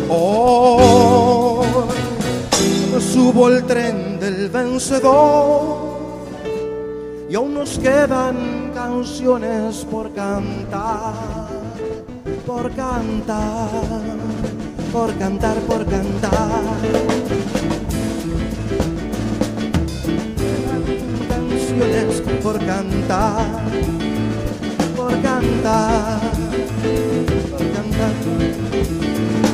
oh, 0.09 1.63
subo 2.99 3.49
el 3.51 3.63
tren 3.65 4.19
del 4.19 4.49
vencedor 4.49 5.86
y 7.29 7.35
aún 7.35 7.55
nos 7.55 7.79
quedan 7.79 8.71
canciones 8.73 9.85
por 9.91 10.13
cantar, 10.15 11.15
por 12.47 12.73
cantar, 12.75 13.69
por 14.93 15.13
cantar, 15.19 15.57
por 15.63 15.85
cantar. 15.87 16.63
Canciones 21.29 22.23
por 22.43 22.59
cantar, 22.65 23.47
por 24.97 25.21
cantar, 25.21 26.21
por 27.51 27.73
cantar. 27.73 29.46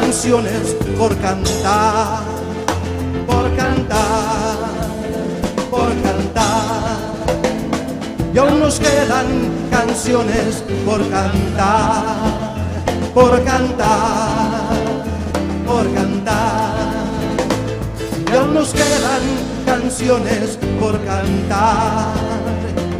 Canciones 0.00 0.74
por 0.98 1.14
cantar, 1.18 2.22
por 3.26 3.54
cantar, 3.54 4.56
por 5.70 5.90
cantar. 6.02 6.96
Y 8.32 8.38
aún 8.38 8.58
nos 8.58 8.80
quedan 8.80 9.26
canciones 9.70 10.64
por 10.86 11.00
cantar, 11.10 12.54
por 13.12 13.44
cantar, 13.44 14.72
por 15.66 15.84
cantar. 15.92 17.04
Y 18.32 18.34
aún 18.34 18.54
nos 18.54 18.72
quedan 18.72 19.22
canciones 19.66 20.58
por 20.80 20.98
cantar, 21.04 22.14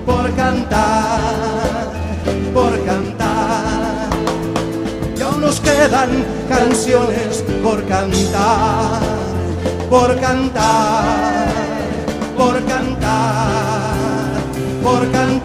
por 0.05 0.31
cantar, 0.35 1.91
por 2.53 2.85
cantar. 2.85 3.12
Nos 5.43 5.59
quedan 5.59 6.25
canciones 6.49 7.43
por 7.65 7.85
cantar, 7.89 9.03
por 9.91 10.21
cantar, 10.21 11.49
por 12.37 12.65
cantar, 12.65 14.37
por 14.85 15.11
cantar. 15.11 15.42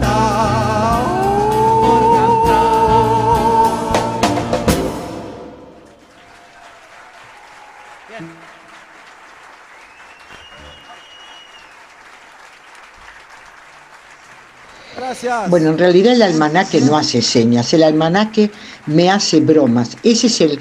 Bueno, 15.48 15.70
en 15.70 15.78
realidad 15.78 16.12
el 16.12 16.22
almanaque 16.22 16.80
no 16.80 16.96
hace 16.96 17.22
señas, 17.22 17.72
el 17.74 17.82
almanaque 17.82 18.50
me 18.86 19.10
hace 19.10 19.40
bromas. 19.40 19.96
Ese 20.02 20.28
es 20.28 20.40
el 20.40 20.58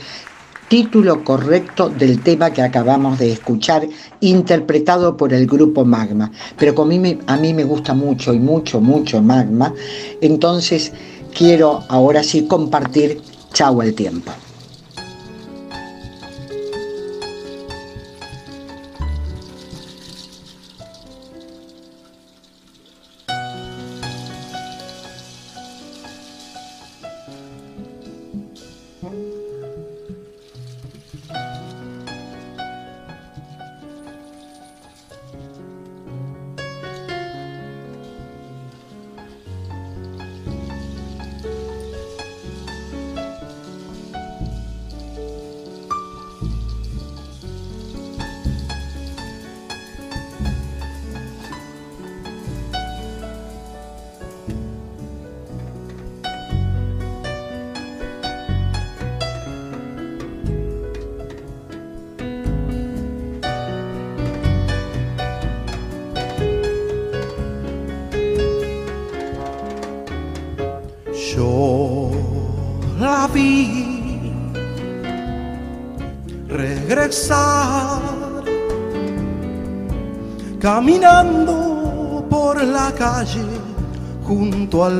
título 0.67 1.23
correcto 1.23 1.89
del 1.89 2.21
tema 2.21 2.51
que 2.51 2.61
acabamos 2.61 3.19
de 3.19 3.31
escuchar, 3.31 3.87
interpretado 4.19 5.15
por 5.15 5.33
el 5.33 5.47
grupo 5.47 5.85
Magma. 5.85 6.31
Pero 6.57 6.81
a 6.81 6.85
mí, 6.85 6.99
me- 6.99 7.19
a 7.27 7.37
mí 7.37 7.53
me 7.53 7.63
gusta 7.63 7.93
mucho 7.93 8.33
y 8.33 8.39
mucho, 8.39 8.81
mucho 8.81 9.21
Magma, 9.21 9.73
entonces 10.21 10.91
quiero 11.33 11.83
ahora 11.89 12.23
sí 12.23 12.47
compartir 12.47 13.21
Chau 13.53 13.81
el 13.81 13.93
tiempo. 13.95 14.31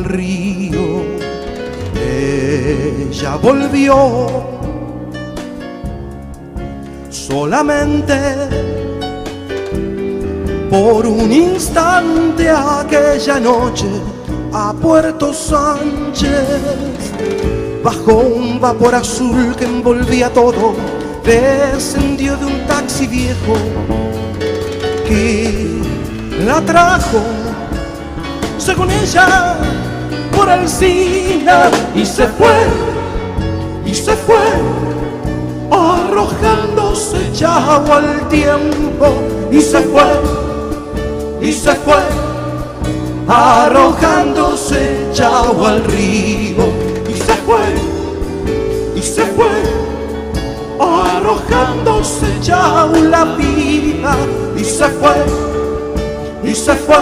Río. 0.07 1.03
Ella 1.95 3.35
volvió 3.35 4.57
solamente 7.09 8.13
por 10.69 11.05
un 11.05 11.31
instante 11.31 12.49
aquella 12.49 13.39
noche 13.39 13.87
a 14.53 14.73
Puerto 14.73 15.33
Sánchez. 15.33 16.31
Bajo 17.83 18.17
un 18.17 18.59
vapor 18.59 18.95
azul 18.95 19.55
que 19.55 19.65
envolvía 19.65 20.29
todo, 20.31 20.75
descendió 21.23 22.35
de 22.37 22.45
un 22.45 22.65
taxi 22.67 23.07
viejo 23.07 23.53
que 25.07 25.79
la 26.45 26.61
trajo, 26.61 27.21
según 28.57 28.91
ella, 28.91 29.57
Alcina 30.47 31.69
y 31.95 32.05
se 32.05 32.27
fue, 32.27 32.57
y 33.85 33.93
se 33.93 34.15
fue, 34.15 34.37
arrojándose 35.71 37.31
ya 37.33 37.75
al 37.77 38.27
tiempo 38.29 39.07
y 39.51 39.61
se 39.61 39.81
fue, 39.81 40.03
y 41.41 41.51
se 41.51 41.73
fue 41.75 42.27
arrojándose 43.27 45.09
chao 45.13 45.65
al 45.65 45.83
río 45.83 46.65
y 47.09 47.13
se 47.13 47.33
fue, 47.45 47.59
y 48.95 49.01
se 49.01 49.25
fue, 49.25 49.47
arrojándose 50.79 52.25
chao 52.41 52.93
la 52.95 53.25
vida 53.35 54.15
y 54.55 54.63
se 54.63 54.87
fue, 54.87 55.25
y 56.43 56.55
se 56.55 56.73
fue, 56.75 56.97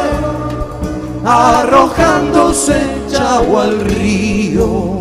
arrojándose 1.25 2.79
chao 3.09 3.59
al 3.59 3.79
río. 3.81 4.94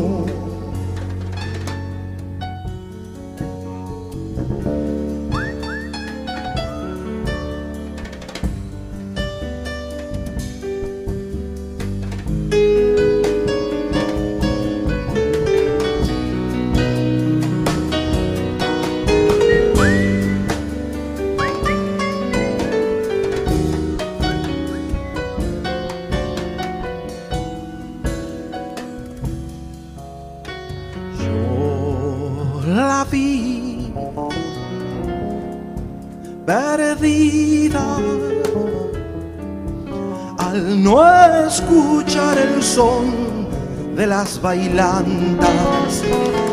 Las 44.16 44.40
bailantas. 44.40 45.92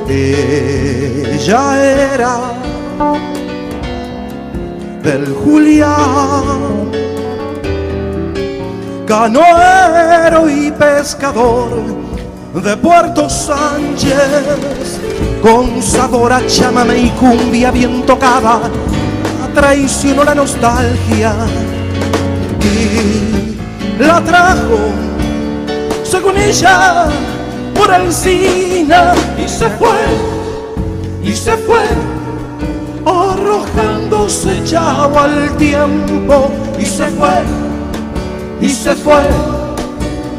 Ella 0.10 1.64
era 2.16 2.36
del 5.04 5.26
Julián, 5.44 6.90
canoero 9.06 10.50
y 10.50 10.72
pescador 10.72 11.70
de 12.66 12.78
Puerto 12.78 13.30
Sánchez, 13.30 14.98
con 15.44 15.84
sabor 15.84 16.34
a 16.34 16.48
chamame 16.48 16.98
y 16.98 17.10
cumbia 17.12 17.70
bien 17.70 18.04
tocada, 18.08 18.60
traicionó 19.54 20.24
la 20.24 20.34
nostalgia 20.34 21.36
y 22.60 24.02
la 24.02 24.20
trajo, 24.24 24.80
según 26.04 26.38
ella, 26.38 27.08
cine 28.12 28.96
y 29.38 29.48
se 29.48 29.70
fue, 29.72 29.90
y 31.24 31.34
se 31.34 31.58
fue, 31.58 31.84
arrojándose 33.06 34.62
ya 34.66 35.06
al 35.06 35.58
tiempo 35.58 36.50
y 36.80 36.86
se 36.86 37.08
fue, 37.08 37.44
y 38.62 38.70
se 38.70 38.96
fue, 38.96 39.24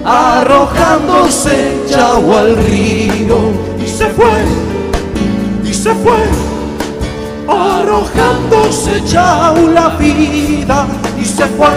arrojándose 0.04 1.82
ya 1.88 2.16
al 2.16 2.56
río 2.56 3.38
y 3.82 3.86
se 3.86 4.06
fue, 4.06 4.44
y 5.64 5.74
se 5.74 5.94
fue, 5.94 6.22
arrojándose 7.48 9.02
ya 9.06 9.54
la 9.74 9.88
vida 9.96 10.86
y 11.20 11.24
se 11.24 11.46
fue, 11.46 11.68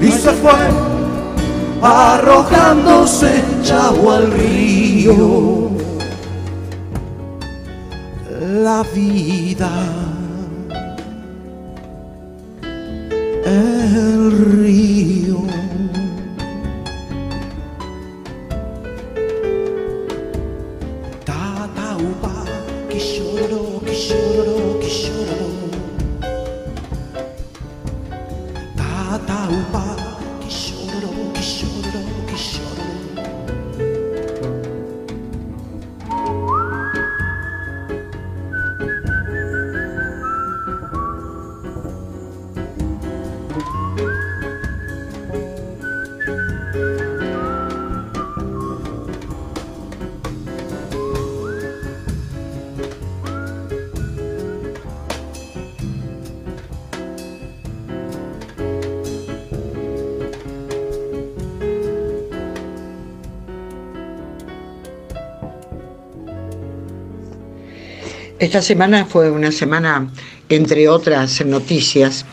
y 0.00 0.12
se 0.12 0.30
fue, 0.30 0.83
arrojándose 1.84 3.44
ya 3.62 3.88
al 3.88 4.30
río 4.32 5.70
la 8.64 8.82
vida. 8.94 10.03
Esta 68.44 68.60
semana 68.60 69.06
fue 69.06 69.30
una 69.30 69.50
semana, 69.50 70.06
entre 70.50 70.86
otras 70.86 71.42
noticias, 71.46 72.26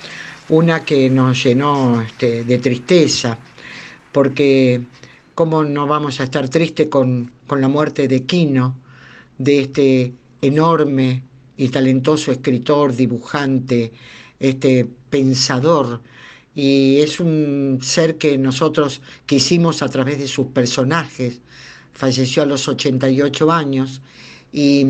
una 0.49 0.83
que 0.83 1.09
nos 1.09 1.41
llenó 1.41 2.01
este, 2.01 2.43
de 2.43 2.57
tristeza, 2.57 3.39
porque 4.11 4.81
cómo 5.35 5.63
no 5.63 5.87
vamos 5.87 6.19
a 6.19 6.25
estar 6.25 6.49
tristes 6.49 6.89
con, 6.89 7.31
con 7.47 7.61
la 7.61 7.69
muerte 7.69 8.09
de 8.09 8.25
Quino, 8.25 8.77
de 9.37 9.61
este 9.61 10.13
enorme 10.41 11.23
y 11.55 11.69
talentoso 11.69 12.33
escritor, 12.33 12.93
dibujante, 12.93 13.93
este 14.37 14.85
pensador, 15.09 16.01
y 16.53 16.99
es 16.99 17.21
un 17.21 17.79
ser 17.81 18.17
que 18.17 18.37
nosotros 18.37 19.01
quisimos 19.25 19.81
a 19.81 19.87
través 19.87 20.19
de 20.19 20.27
sus 20.27 20.47
personajes. 20.47 21.39
Falleció 21.93 22.43
a 22.43 22.47
los 22.47 22.67
88 22.67 23.49
años 23.49 24.01
y, 24.51 24.85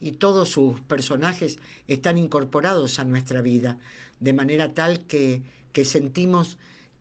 y 0.00 0.12
todos 0.12 0.50
sus 0.50 0.80
personajes 0.82 1.58
están 1.86 2.18
incorporados 2.18 2.98
a 2.98 3.04
nuestra 3.04 3.42
vida, 3.42 3.78
de 4.20 4.32
manera 4.32 4.72
tal 4.74 5.06
que, 5.06 5.42
que 5.72 5.84
sentimos 5.84 6.58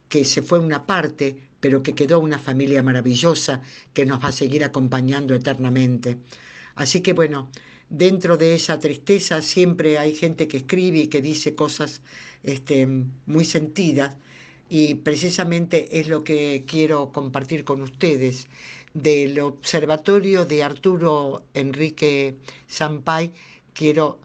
que 0.09 0.25
se 0.25 0.41
fue 0.41 0.59
una 0.59 0.85
parte, 0.85 1.49
pero 1.59 1.83
que 1.83 1.95
quedó 1.95 2.19
una 2.19 2.39
familia 2.39 2.81
maravillosa 2.83 3.61
que 3.93 4.05
nos 4.05 4.23
va 4.23 4.29
a 4.29 4.31
seguir 4.31 4.63
acompañando 4.63 5.35
eternamente. 5.35 6.17
Así 6.75 7.01
que 7.01 7.13
bueno, 7.13 7.51
dentro 7.89 8.37
de 8.37 8.53
esa 8.53 8.77
tristeza 8.79 9.41
siempre 9.41 9.97
hay 9.97 10.13
gente 10.15 10.47
que 10.47 10.57
escribe 10.57 10.99
y 10.99 11.07
que 11.07 11.21
dice 11.21 11.55
cosas 11.55 12.01
este, 12.43 12.87
muy 13.25 13.45
sentidas 13.45 14.17
y 14.69 14.95
precisamente 14.95 15.99
es 15.99 16.07
lo 16.07 16.23
que 16.23 16.65
quiero 16.68 17.11
compartir 17.11 17.64
con 17.64 17.81
ustedes 17.81 18.48
del 18.94 19.39
observatorio 19.39 20.45
de 20.45 20.64
Arturo 20.64 21.45
Enrique 21.53 22.38
Sampay. 22.68 23.31
Quiero 23.73 24.19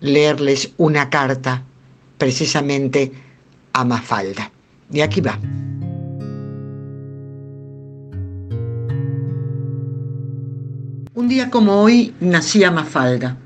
leerles 0.00 0.72
una 0.76 1.10
carta 1.10 1.64
precisamente 2.16 3.12
a 3.72 3.84
Mafalda. 3.84 4.50
Y 4.92 5.00
aquí 5.00 5.20
va. 5.20 5.38
Un 11.14 11.28
día 11.28 11.50
como 11.50 11.82
hoy 11.82 12.14
nacía 12.20 12.70
Mafalda. 12.70 13.36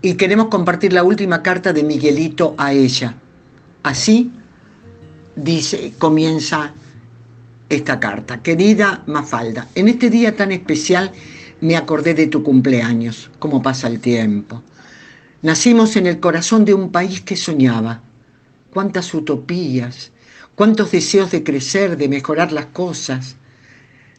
Y 0.00 0.14
queremos 0.14 0.48
compartir 0.48 0.92
la 0.92 1.04
última 1.04 1.42
carta 1.42 1.72
de 1.72 1.84
Miguelito 1.84 2.54
a 2.58 2.72
ella. 2.72 3.21
Así 3.82 4.30
dice, 5.36 5.92
comienza 5.98 6.72
esta 7.68 7.98
carta. 7.98 8.42
Querida 8.42 9.02
Mafalda, 9.06 9.68
en 9.74 9.88
este 9.88 10.10
día 10.10 10.36
tan 10.36 10.52
especial 10.52 11.12
me 11.60 11.76
acordé 11.76 12.14
de 12.14 12.26
tu 12.26 12.42
cumpleaños, 12.42 13.30
cómo 13.38 13.62
pasa 13.62 13.88
el 13.88 14.00
tiempo. 14.00 14.62
Nacimos 15.42 15.96
en 15.96 16.06
el 16.06 16.20
corazón 16.20 16.64
de 16.64 16.74
un 16.74 16.90
país 16.90 17.20
que 17.20 17.36
soñaba. 17.36 18.02
Cuántas 18.72 19.12
utopías, 19.12 20.12
cuántos 20.54 20.92
deseos 20.92 21.30
de 21.30 21.42
crecer, 21.42 21.96
de 21.96 22.08
mejorar 22.08 22.52
las 22.52 22.66
cosas. 22.66 23.36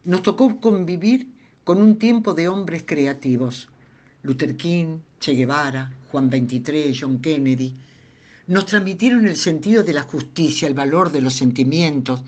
Nos 0.04 0.22
tocó 0.22 0.60
convivir 0.60 1.30
con 1.64 1.82
un 1.82 1.98
tiempo 1.98 2.34
de 2.34 2.50
hombres 2.50 2.84
creativos. 2.86 3.70
Luther 4.22 4.56
King, 4.58 5.00
Che 5.20 5.34
Guevara, 5.34 5.94
Juan 6.12 6.30
XXIII, 6.30 6.98
John 7.00 7.20
Kennedy. 7.20 7.74
Nos 8.46 8.66
transmitieron 8.66 9.26
el 9.26 9.38
sentido 9.38 9.84
de 9.84 9.94
la 9.94 10.04
justicia, 10.04 10.68
el 10.68 10.74
valor 10.74 11.14
de 11.14 11.22
los 11.22 11.34
sentimientos, 11.34 12.24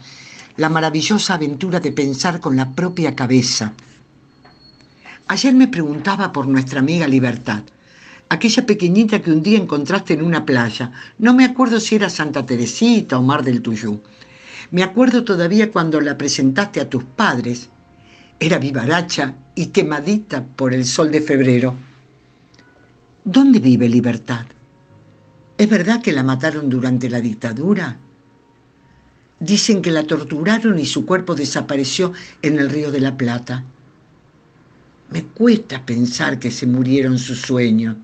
la 0.55 0.69
maravillosa 0.69 1.33
aventura 1.33 1.81
de 1.81 1.91
pensar 1.91 2.39
con 2.39 2.55
la 2.55 2.73
propia 2.73 3.13
cabeza. 3.15 3.73
Ayer 5.27 5.53
me 5.53 5.67
preguntaba 5.67 6.31
por 6.31 6.47
nuestra 6.47 6.79
amiga 6.79 7.05
Libertad, 7.05 7.63
aquella 8.29 8.65
pequeñita 8.65 9.21
que 9.21 9.31
un 9.31 9.43
día 9.43 9.57
encontraste 9.57 10.13
en 10.13 10.23
una 10.23 10.45
playa. 10.45 10.93
No 11.19 11.33
me 11.33 11.43
acuerdo 11.43 11.81
si 11.81 11.95
era 11.95 12.09
Santa 12.09 12.45
Teresita 12.45 13.19
o 13.19 13.21
Mar 13.21 13.43
del 13.43 13.61
Tuyú. 13.61 14.01
Me 14.71 14.83
acuerdo 14.83 15.25
todavía 15.25 15.69
cuando 15.69 15.99
la 15.99 16.17
presentaste 16.17 16.79
a 16.79 16.89
tus 16.89 17.03
padres. 17.03 17.69
Era 18.39 18.57
vivaracha 18.57 19.35
y 19.53 19.67
quemadita 19.67 20.45
por 20.45 20.73
el 20.73 20.85
sol 20.85 21.11
de 21.11 21.21
febrero. 21.21 21.75
¿Dónde 23.25 23.59
vive 23.59 23.89
Libertad? 23.89 24.45
¿Es 25.57 25.69
verdad 25.69 26.01
que 26.01 26.11
la 26.11 26.23
mataron 26.23 26.69
durante 26.69 27.09
la 27.09 27.21
dictadura? 27.21 27.97
Dicen 29.39 29.81
que 29.81 29.91
la 29.91 30.03
torturaron 30.03 30.79
y 30.79 30.85
su 30.85 31.05
cuerpo 31.05 31.33
desapareció 31.33 32.11
en 32.41 32.59
el 32.59 32.69
río 32.69 32.91
de 32.91 32.99
la 32.99 33.15
Plata. 33.15 33.63
Me 35.11 35.23
cuesta 35.23 35.85
pensar 35.85 36.39
que 36.39 36.51
se 36.51 36.67
murieron 36.67 37.17
sus 37.17 37.41
sueños. 37.41 37.95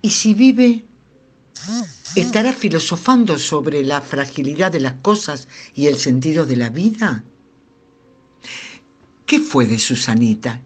¿Y 0.00 0.10
si 0.10 0.32
vive, 0.32 0.84
estará 2.14 2.52
filosofando 2.54 3.38
sobre 3.38 3.82
la 3.82 4.00
fragilidad 4.00 4.72
de 4.72 4.80
las 4.80 4.94
cosas 5.02 5.48
y 5.74 5.86
el 5.86 5.96
sentido 5.96 6.46
de 6.46 6.56
la 6.56 6.70
vida? 6.70 7.24
¿Qué 9.26 9.40
fue 9.40 9.66
de 9.66 9.78
Susanita? 9.78 10.62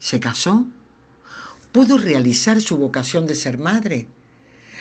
¿Se 0.00 0.18
casó? 0.18 0.66
¿Pudo 1.70 1.98
realizar 1.98 2.60
su 2.60 2.76
vocación 2.78 3.26
de 3.26 3.34
ser 3.36 3.58
madre? 3.58 4.08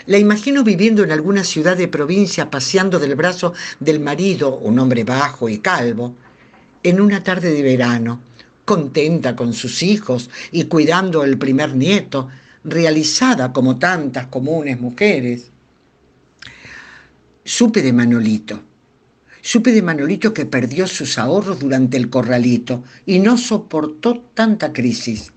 La 0.07 0.19
imagino 0.19 0.63
viviendo 0.63 1.03
en 1.03 1.11
alguna 1.11 1.43
ciudad 1.43 1.75
de 1.75 1.87
provincia, 1.87 2.49
paseando 2.49 2.99
del 2.99 3.15
brazo 3.15 3.53
del 3.79 3.99
marido, 3.99 4.55
un 4.57 4.77
hombre 4.77 5.03
bajo 5.03 5.49
y 5.49 5.59
calvo, 5.59 6.15
en 6.83 7.01
una 7.01 7.23
tarde 7.23 7.51
de 7.51 7.63
verano, 7.63 8.21
contenta 8.65 9.35
con 9.35 9.53
sus 9.53 9.81
hijos 9.81 10.29
y 10.51 10.65
cuidando 10.65 11.23
el 11.23 11.37
primer 11.37 11.75
nieto, 11.75 12.29
realizada 12.63 13.51
como 13.51 13.79
tantas 13.79 14.27
comunes 14.27 14.79
mujeres. 14.79 15.49
Supe 17.43 17.81
de 17.81 17.93
Manolito. 17.93 18.61
Supe 19.41 19.71
de 19.71 19.83
Manolito 19.83 20.33
que 20.33 20.45
perdió 20.45 20.87
sus 20.87 21.17
ahorros 21.17 21.59
durante 21.59 21.97
el 21.97 22.09
corralito 22.09 22.83
y 23.05 23.19
no 23.19 23.37
soportó 23.37 24.21
tanta 24.33 24.73
crisis. 24.73 25.31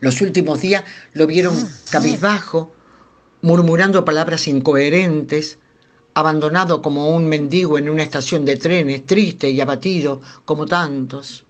Los 0.00 0.20
últimos 0.20 0.60
días 0.60 0.84
lo 1.14 1.26
vieron 1.26 1.56
cabizbajo, 1.90 2.75
murmurando 3.46 4.04
palabras 4.04 4.48
incoherentes, 4.48 5.60
abandonado 6.14 6.82
como 6.82 7.14
un 7.14 7.28
mendigo 7.28 7.78
en 7.78 7.88
una 7.88 8.02
estación 8.02 8.44
de 8.44 8.56
trenes, 8.56 9.06
triste 9.06 9.48
y 9.48 9.60
abatido 9.60 10.20
como 10.44 10.66
tantos. 10.66 11.46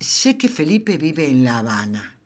Sé 0.00 0.38
que 0.38 0.48
Felipe 0.48 0.96
vive 0.96 1.26
en 1.26 1.44
La 1.44 1.58
Habana, 1.58 2.18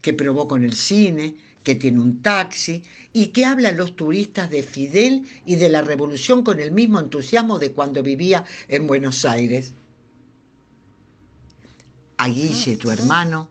que 0.00 0.12
probó 0.12 0.46
con 0.46 0.62
el 0.62 0.74
cine, 0.74 1.36
que 1.64 1.74
tiene 1.74 1.98
un 1.98 2.22
taxi 2.22 2.84
y 3.12 3.26
que 3.26 3.44
habla 3.44 3.70
a 3.70 3.72
los 3.72 3.96
turistas 3.96 4.48
de 4.48 4.62
Fidel 4.62 5.26
y 5.44 5.56
de 5.56 5.68
la 5.68 5.82
revolución 5.82 6.44
con 6.44 6.60
el 6.60 6.70
mismo 6.70 7.00
entusiasmo 7.00 7.58
de 7.58 7.72
cuando 7.72 8.00
vivía 8.04 8.44
en 8.68 8.86
Buenos 8.86 9.24
Aires. 9.24 9.72
A 12.18 12.28
Guille, 12.28 12.76
tu 12.76 12.92
hermano, 12.92 13.50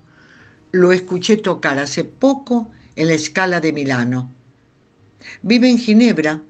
lo 0.72 0.94
escuché 0.94 1.36
tocar 1.36 1.80
hace 1.80 2.06
poco 2.06 2.72
en 2.98 3.07
la 3.07 3.14
escala 3.14 3.61
de 3.61 3.72
Milano. 3.72 4.30
Vive 5.44 5.69
en 5.69 5.78
Ginebra, 5.78 6.41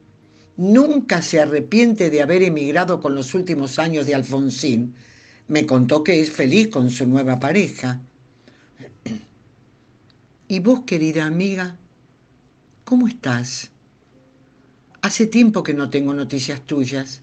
nunca 0.55 1.21
se 1.21 1.39
arrepiente 1.41 2.09
de 2.09 2.21
haber 2.21 2.41
emigrado 2.41 2.99
con 2.99 3.13
los 3.13 3.35
últimos 3.35 3.77
años 3.77 4.07
de 4.07 4.15
Alfonsín. 4.15 4.95
Me 5.47 5.65
contó 5.65 6.03
que 6.03 6.19
es 6.21 6.31
feliz 6.31 6.69
con 6.69 6.89
su 6.89 7.05
nueva 7.05 7.39
pareja. 7.39 8.01
¿Y 10.47 10.59
vos, 10.61 10.83
querida 10.85 11.25
amiga, 11.25 11.77
cómo 12.85 13.09
estás? 13.09 13.69
Hace 15.01 15.27
tiempo 15.27 15.63
que 15.63 15.73
no 15.73 15.89
tengo 15.89 16.13
noticias 16.13 16.65
tuyas. 16.65 17.21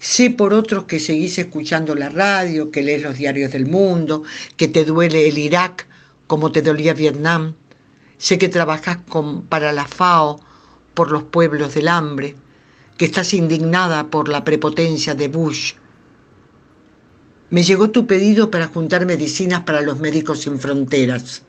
Sé 0.00 0.28
por 0.30 0.52
otros 0.52 0.84
que 0.84 1.00
seguís 1.00 1.38
escuchando 1.38 1.94
la 1.94 2.10
radio, 2.10 2.70
que 2.70 2.82
lees 2.82 3.02
los 3.02 3.16
diarios 3.16 3.52
del 3.52 3.64
mundo, 3.64 4.22
que 4.58 4.68
te 4.68 4.84
duele 4.84 5.28
el 5.28 5.38
Irak 5.38 5.86
como 6.26 6.52
te 6.52 6.60
dolía 6.60 6.92
Vietnam. 6.92 7.54
Sé 8.18 8.36
que 8.36 8.48
trabajas 8.48 8.98
con, 9.08 9.42
para 9.42 9.72
la 9.72 9.86
FAO 9.86 10.40
por 10.94 11.12
los 11.12 11.22
pueblos 11.22 11.74
del 11.74 11.86
hambre, 11.86 12.34
que 12.96 13.04
estás 13.04 13.32
indignada 13.32 14.10
por 14.10 14.28
la 14.28 14.42
prepotencia 14.42 15.14
de 15.14 15.28
Bush. 15.28 15.74
Me 17.50 17.62
llegó 17.62 17.90
tu 17.90 18.06
pedido 18.08 18.50
para 18.50 18.66
juntar 18.66 19.06
medicinas 19.06 19.62
para 19.62 19.80
los 19.80 20.00
médicos 20.00 20.40
sin 20.40 20.58
fronteras. 20.58 21.42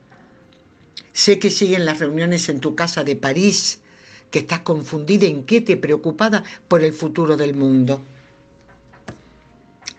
Sé 1.12 1.40
que 1.40 1.50
siguen 1.50 1.84
las 1.84 1.98
reuniones 1.98 2.48
en 2.48 2.60
tu 2.60 2.76
casa 2.76 3.02
de 3.02 3.16
París, 3.16 3.82
que 4.30 4.38
estás 4.38 4.60
confundida, 4.60 5.26
inquieta 5.26 5.72
y 5.72 5.76
preocupada 5.76 6.44
por 6.68 6.84
el 6.84 6.92
futuro 6.92 7.36
del 7.36 7.54
mundo. 7.54 8.00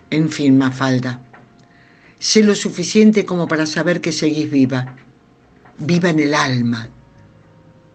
En 0.08 0.30
fin, 0.30 0.56
Mafalda, 0.56 1.20
sé 2.18 2.42
lo 2.42 2.54
suficiente 2.54 3.26
como 3.26 3.46
para 3.46 3.66
saber 3.66 4.00
que 4.00 4.12
seguís 4.12 4.50
viva, 4.50 4.96
viva 5.78 6.10
en 6.10 6.20
el 6.20 6.34
alma, 6.34 6.88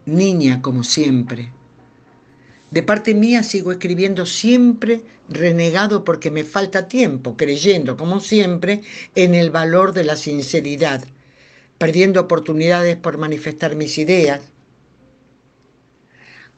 niña 0.05 0.61
como 0.61 0.83
siempre. 0.83 1.51
De 2.71 2.83
parte 2.83 3.13
mía 3.13 3.43
sigo 3.43 3.71
escribiendo 3.71 4.25
siempre 4.25 5.03
renegado 5.29 6.03
porque 6.03 6.31
me 6.31 6.43
falta 6.43 6.87
tiempo, 6.87 7.37
creyendo, 7.37 7.95
como 7.95 8.19
siempre, 8.19 8.81
en 9.15 9.35
el 9.35 9.51
valor 9.51 9.93
de 9.93 10.03
la 10.03 10.17
sinceridad, 10.17 11.05
perdiendo 11.77 12.19
oportunidades 12.19 12.97
por 12.97 13.17
manifestar 13.17 13.75
mis 13.75 13.97
ideas. 13.97 14.41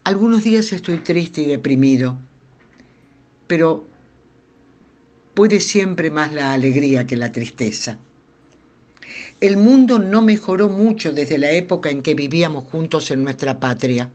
Algunos 0.03 0.43
días 0.43 0.73
estoy 0.73 0.97
triste 0.99 1.41
y 1.41 1.45
deprimido, 1.45 2.17
pero 3.45 3.85
puede 5.35 5.59
siempre 5.59 6.09
más 6.09 6.33
la 6.33 6.53
alegría 6.53 7.05
que 7.05 7.17
la 7.17 7.31
tristeza. 7.31 7.99
El 9.41 9.55
mundo 9.55 9.99
no 9.99 10.21
mejoró 10.21 10.67
mucho 10.67 11.13
desde 11.13 11.37
la 11.37 11.51
época 11.51 11.89
en 11.89 12.01
que 12.01 12.13
vivíamos 12.13 12.65
juntos 12.65 13.09
en 13.09 13.23
nuestra 13.23 13.57
patria. 13.57 14.11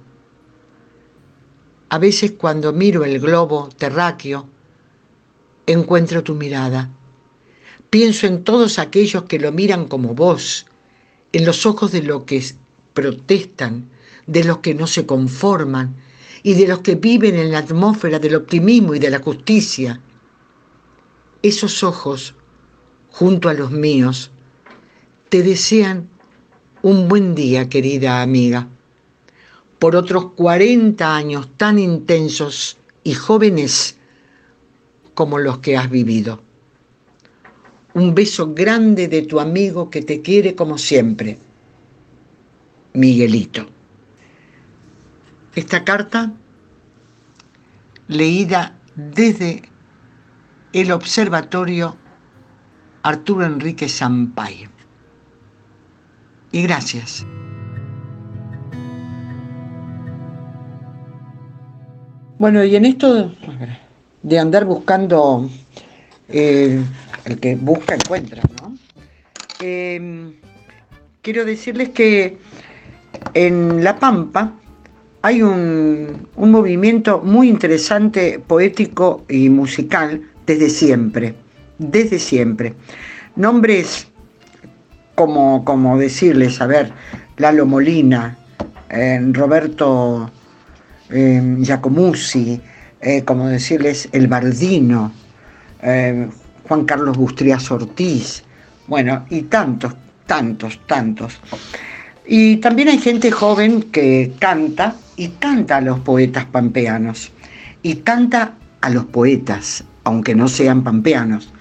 A 1.88 1.98
veces 1.98 2.32
cuando 2.32 2.74
miro 2.74 3.06
el 3.06 3.18
globo 3.20 3.70
terráqueo, 3.74 4.46
encuentro 5.66 6.22
tu 6.22 6.34
mirada. 6.34 6.90
Pienso 7.88 8.26
en 8.26 8.44
todos 8.44 8.78
aquellos 8.78 9.22
que 9.22 9.38
lo 9.38 9.50
miran 9.50 9.86
como 9.88 10.14
vos, 10.14 10.66
en 11.32 11.46
los 11.46 11.64
ojos 11.64 11.92
de 11.92 12.02
los 12.02 12.24
que 12.24 12.44
protestan, 12.92 13.88
de 14.26 14.44
los 14.44 14.58
que 14.58 14.74
no 14.74 14.86
se 14.86 15.06
conforman 15.06 15.96
y 16.42 16.52
de 16.52 16.68
los 16.68 16.80
que 16.80 16.96
viven 16.96 17.36
en 17.36 17.50
la 17.50 17.60
atmósfera 17.60 18.18
del 18.18 18.34
optimismo 18.34 18.94
y 18.94 18.98
de 18.98 19.08
la 19.08 19.20
justicia. 19.20 20.02
Esos 21.42 21.82
ojos, 21.82 22.34
junto 23.10 23.48
a 23.48 23.54
los 23.54 23.70
míos, 23.70 24.30
te 25.34 25.42
desean 25.42 26.08
un 26.82 27.08
buen 27.08 27.34
día, 27.34 27.68
querida 27.68 28.22
amiga 28.22 28.68
por 29.80 29.96
otros 29.96 30.26
40 30.36 31.16
años 31.16 31.48
tan 31.56 31.80
intensos 31.80 32.78
y 33.02 33.14
jóvenes 33.14 33.98
como 35.14 35.40
los 35.40 35.58
que 35.58 35.76
has 35.76 35.90
vivido. 35.90 36.40
Un 37.94 38.14
beso 38.14 38.54
grande 38.54 39.08
de 39.08 39.22
tu 39.22 39.40
amigo 39.40 39.90
que 39.90 40.02
te 40.02 40.22
quiere 40.22 40.54
como 40.54 40.78
siempre, 40.78 41.36
Miguelito. 42.92 43.66
Esta 45.56 45.84
carta, 45.84 46.32
leída 48.06 48.78
desde 48.94 49.62
el 50.72 50.92
Observatorio 50.92 51.96
Arturo 53.02 53.44
Enrique 53.44 53.88
Sampay. 53.88 54.68
Y 56.54 56.62
gracias. 56.62 57.26
Bueno, 62.38 62.62
y 62.62 62.76
en 62.76 62.84
esto 62.84 63.32
de 64.22 64.38
andar 64.38 64.64
buscando, 64.64 65.50
eh, 66.28 66.80
el 67.24 67.40
que 67.40 67.56
busca 67.56 67.96
encuentra, 67.96 68.40
¿no? 68.62 68.76
Eh, 69.60 70.32
quiero 71.22 71.44
decirles 71.44 71.88
que 71.88 72.38
en 73.34 73.82
La 73.82 73.98
Pampa 73.98 74.52
hay 75.22 75.42
un, 75.42 76.28
un, 76.36 76.50
movimiento 76.52 77.20
muy 77.20 77.48
interesante, 77.48 78.38
poético 78.38 79.24
y 79.28 79.48
musical 79.48 80.22
desde 80.46 80.70
siempre, 80.70 81.34
desde 81.78 82.20
siempre. 82.20 82.74
Nombres 83.34 84.06
como, 85.14 85.64
como 85.64 85.98
decirles, 85.98 86.60
a 86.60 86.66
ver, 86.66 86.92
Lalo 87.36 87.66
Molina, 87.66 88.36
eh, 88.90 89.20
Roberto 89.32 90.30
eh, 91.10 91.56
Giacomuzzi, 91.60 92.60
eh, 93.00 93.22
como 93.24 93.48
decirles, 93.48 94.08
El 94.12 94.28
Bardino, 94.28 95.12
eh, 95.82 96.28
Juan 96.66 96.84
Carlos 96.84 97.16
Bustrias 97.16 97.70
Ortiz, 97.70 98.42
bueno, 98.86 99.26
y 99.30 99.42
tantos, 99.42 99.94
tantos, 100.26 100.80
tantos. 100.86 101.38
Y 102.26 102.56
también 102.56 102.88
hay 102.88 102.98
gente 102.98 103.30
joven 103.30 103.82
que 103.82 104.32
canta 104.38 104.96
y 105.16 105.28
canta 105.28 105.76
a 105.76 105.80
los 105.80 106.00
poetas 106.00 106.46
pampeanos 106.46 107.30
y 107.82 107.96
canta 107.96 108.54
a 108.80 108.90
los 108.90 109.04
poetas, 109.04 109.84
aunque 110.04 110.34
no 110.34 110.48
sean 110.48 110.82
pampeanos. 110.82 111.52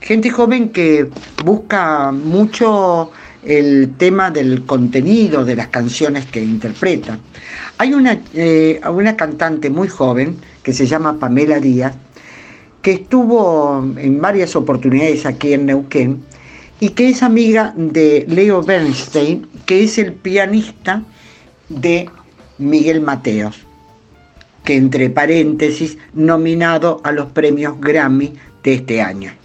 Gente 0.00 0.30
joven 0.30 0.70
que 0.70 1.10
busca 1.44 2.10
mucho 2.10 3.10
el 3.42 3.94
tema 3.96 4.30
del 4.30 4.64
contenido 4.64 5.44
de 5.44 5.56
las 5.56 5.68
canciones 5.68 6.26
que 6.26 6.42
interpreta. 6.42 7.18
Hay 7.78 7.92
una, 7.94 8.18
eh, 8.34 8.80
una 8.90 9.16
cantante 9.16 9.68
muy 9.70 9.88
joven 9.88 10.36
que 10.62 10.72
se 10.72 10.86
llama 10.86 11.18
Pamela 11.18 11.60
Díaz, 11.60 11.94
que 12.82 12.92
estuvo 12.92 13.84
en 13.98 14.20
varias 14.20 14.56
oportunidades 14.56 15.26
aquí 15.26 15.52
en 15.52 15.66
Neuquén 15.66 16.22
y 16.80 16.90
que 16.90 17.10
es 17.10 17.22
amiga 17.22 17.74
de 17.76 18.24
Leo 18.26 18.62
Bernstein, 18.62 19.46
que 19.66 19.84
es 19.84 19.98
el 19.98 20.14
pianista 20.14 21.02
de 21.68 22.08
Miguel 22.56 23.02
Mateos, 23.02 23.58
que 24.64 24.76
entre 24.76 25.10
paréntesis 25.10 25.98
nominado 26.14 27.02
a 27.04 27.12
los 27.12 27.32
premios 27.32 27.78
Grammy 27.80 28.32
de 28.62 28.74
este 28.74 29.02
año. 29.02 29.39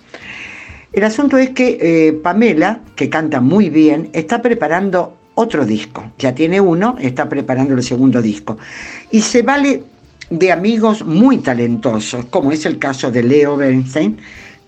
El 0.95 1.03
asunto 1.03 1.37
es 1.37 1.49
que 1.49 1.77
eh, 1.81 2.13
Pamela, 2.13 2.79
que 2.95 3.09
canta 3.09 3.41
muy 3.41 3.69
bien, 3.69 4.09
está 4.13 4.41
preparando 4.41 5.17
otro 5.33 5.65
disco. 5.65 6.13
Ya 6.17 6.33
tiene 6.33 6.61
uno, 6.61 6.95
está 7.01 7.27
preparando 7.27 7.73
el 7.73 7.83
segundo 7.83 8.21
disco. 8.21 8.57
Y 9.11 9.19
se 9.19 9.41
vale 9.41 9.83
de 10.29 10.53
amigos 10.53 11.03
muy 11.03 11.39
talentosos, 11.39 12.23
como 12.27 12.53
es 12.53 12.65
el 12.65 12.79
caso 12.79 13.11
de 13.11 13.23
Leo 13.23 13.57
Bernstein, 13.57 14.17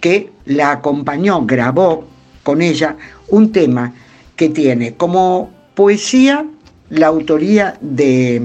que 0.02 0.30
la 0.44 0.72
acompañó, 0.74 1.46
grabó 1.46 2.06
con 2.44 2.62
ella 2.62 2.98
un 3.30 3.54
tema 3.54 3.94
que 4.36 4.50
tiene 4.50 4.96
como 4.96 5.50
poesía 5.76 6.46
la 6.90 7.08
autoría 7.08 7.78
de 7.80 8.42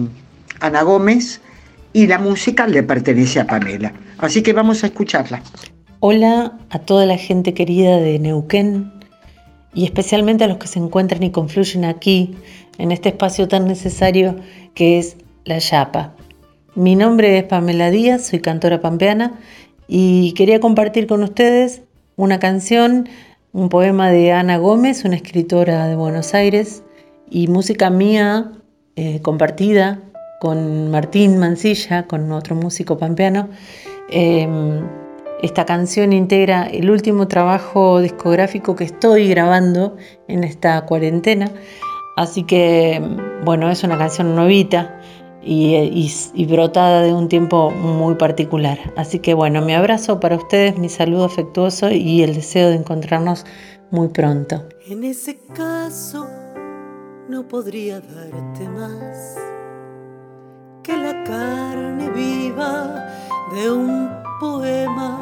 Ana 0.60 0.82
Gómez 0.82 1.40
y 1.92 2.06
la 2.06 2.20
música 2.20 2.68
le 2.68 2.84
pertenece 2.84 3.40
a 3.40 3.46
Pamela. 3.48 3.92
Así 4.18 4.40
que 4.40 4.52
vamos 4.52 4.84
a 4.84 4.86
escucharla. 4.86 5.42
Hola 6.04 6.58
a 6.70 6.80
toda 6.80 7.06
la 7.06 7.16
gente 7.16 7.54
querida 7.54 7.98
de 7.98 8.18
Neuquén 8.18 8.92
y 9.72 9.84
especialmente 9.84 10.42
a 10.42 10.48
los 10.48 10.56
que 10.56 10.66
se 10.66 10.80
encuentran 10.80 11.22
y 11.22 11.30
confluyen 11.30 11.84
aquí, 11.84 12.34
en 12.78 12.90
este 12.90 13.10
espacio 13.10 13.46
tan 13.46 13.68
necesario 13.68 14.34
que 14.74 14.98
es 14.98 15.16
La 15.44 15.58
Yapa. 15.58 16.16
Mi 16.74 16.96
nombre 16.96 17.38
es 17.38 17.44
Pamela 17.44 17.92
Díaz, 17.92 18.26
soy 18.26 18.40
cantora 18.40 18.80
pampeana 18.80 19.38
y 19.86 20.32
quería 20.32 20.58
compartir 20.58 21.06
con 21.06 21.22
ustedes 21.22 21.82
una 22.16 22.40
canción, 22.40 23.08
un 23.52 23.68
poema 23.68 24.10
de 24.10 24.32
Ana 24.32 24.56
Gómez, 24.56 25.04
una 25.04 25.14
escritora 25.14 25.86
de 25.86 25.94
Buenos 25.94 26.34
Aires, 26.34 26.82
y 27.30 27.46
música 27.46 27.90
mía 27.90 28.50
eh, 28.96 29.20
compartida 29.22 30.00
con 30.40 30.90
Martín 30.90 31.38
Mancilla, 31.38 32.08
con 32.08 32.32
otro 32.32 32.56
músico 32.56 32.98
pampeano. 32.98 33.50
Em, 34.10 34.82
esta 35.43 35.66
canción 35.66 36.12
integra 36.12 36.66
el 36.66 36.90
último 36.90 37.28
trabajo 37.28 38.01
discográfico 38.01 38.77
que 38.77 38.85
estoy 38.85 39.28
grabando 39.28 39.97
en 40.28 40.44
esta 40.44 40.86
cuarentena. 40.86 41.51
Así 42.16 42.44
que, 42.44 43.02
bueno, 43.44 43.70
es 43.70 43.82
una 43.82 43.98
canción 43.98 44.36
novita 44.36 45.01
y, 45.43 46.09
y, 46.35 46.47
brotada 46.47 47.02
de 47.02 47.12
un 47.12 47.28
tiempo 47.28 47.70
muy 47.70 48.14
particular. 48.14 48.78
Así 48.97 49.19
que, 49.19 49.35
bueno, 49.35 49.62
mi 49.62 49.74
abrazo 49.74 50.20
para 50.20 50.36
ustedes, 50.36 50.78
mi 50.78 50.89
saludo 50.89 51.24
afectuoso 51.24 51.90
y 51.90 52.23
el 52.23 52.35
deseo 52.35 52.69
de 52.69 52.77
encontrarnos 52.77 53.44
muy 53.90 54.09
pronto. 54.09 54.69
En 54.89 55.02
ese 55.02 55.39
caso, 55.55 56.27
no 57.28 57.48
podría 57.48 58.01
darte 58.01 58.69
más 58.69 59.36
que 60.82 60.97
la 60.97 61.24
carne 61.24 62.10
viva 62.10 63.06
de 63.55 63.70
un 63.70 64.31
poema, 64.43 65.20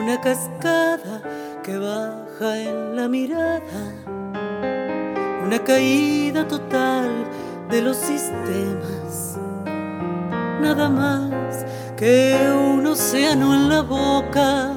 una 0.00 0.20
cascada 0.20 1.22
que 1.62 1.78
baja 1.78 2.58
en 2.58 2.96
la 2.96 3.06
mirada, 3.06 3.82
una 5.44 5.60
caída 5.62 6.44
total 6.48 7.08
de 7.70 7.82
los 7.82 7.96
sistemas, 7.96 9.38
nada 10.60 10.88
más 10.88 11.64
que 11.96 12.36
un 12.52 12.84
océano 12.84 13.54
en 13.54 13.68
la 13.68 13.82
boca 13.82 14.72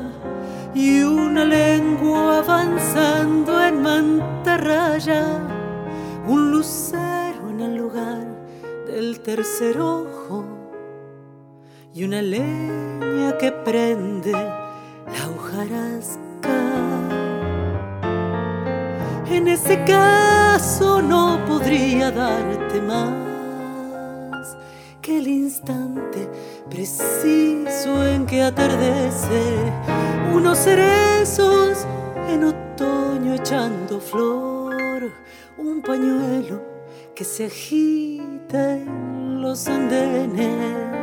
y 0.76 1.02
una 1.02 1.44
lengua 1.44 2.38
avanzando 2.44 3.66
en 3.66 3.82
mantarraya, 3.82 5.26
un 6.28 6.52
lucero 6.52 7.50
en 7.50 7.62
el 7.62 7.76
lugar 7.78 8.28
del 8.86 9.20
tercer 9.22 9.80
ojo 9.80 10.59
y 12.00 12.06
una 12.06 12.22
leña 12.22 13.38
que 13.38 13.52
prende 13.52 14.32
la 14.32 15.30
hojarasca. 15.36 16.60
En 19.30 19.50
ese 19.50 19.84
caso 19.84 21.02
no 21.02 21.44
podría 21.46 22.10
darte 22.10 22.82
más 22.82 24.56
que 25.02 25.18
el 25.18 25.28
instante 25.28 26.30
preciso 26.70 28.08
en 28.08 28.26
que 28.26 28.44
atardece 28.44 29.44
unos 30.34 30.58
cerezos 30.58 31.86
en 32.30 32.46
otoño 32.46 33.34
echando 33.34 34.00
flor, 34.00 35.12
un 35.58 35.82
pañuelo 35.82 36.62
que 37.14 37.26
se 37.26 37.48
agita 37.48 38.78
en 38.78 39.42
los 39.42 39.68
andenes 39.68 40.99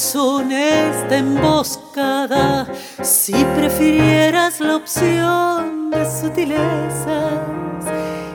corazón 0.00 0.50
esta 0.50 1.18
emboscada, 1.18 2.66
si 3.02 3.34
prefirieras 3.54 4.58
la 4.58 4.76
opción 4.76 5.90
de 5.90 6.10
sutilezas, 6.10 7.84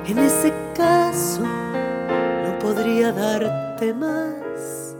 en 0.08 0.20
ese 0.20 0.54
caso 0.76 1.42
no 1.42 2.60
podría 2.60 3.12
darte 3.12 3.96
más 3.96 4.96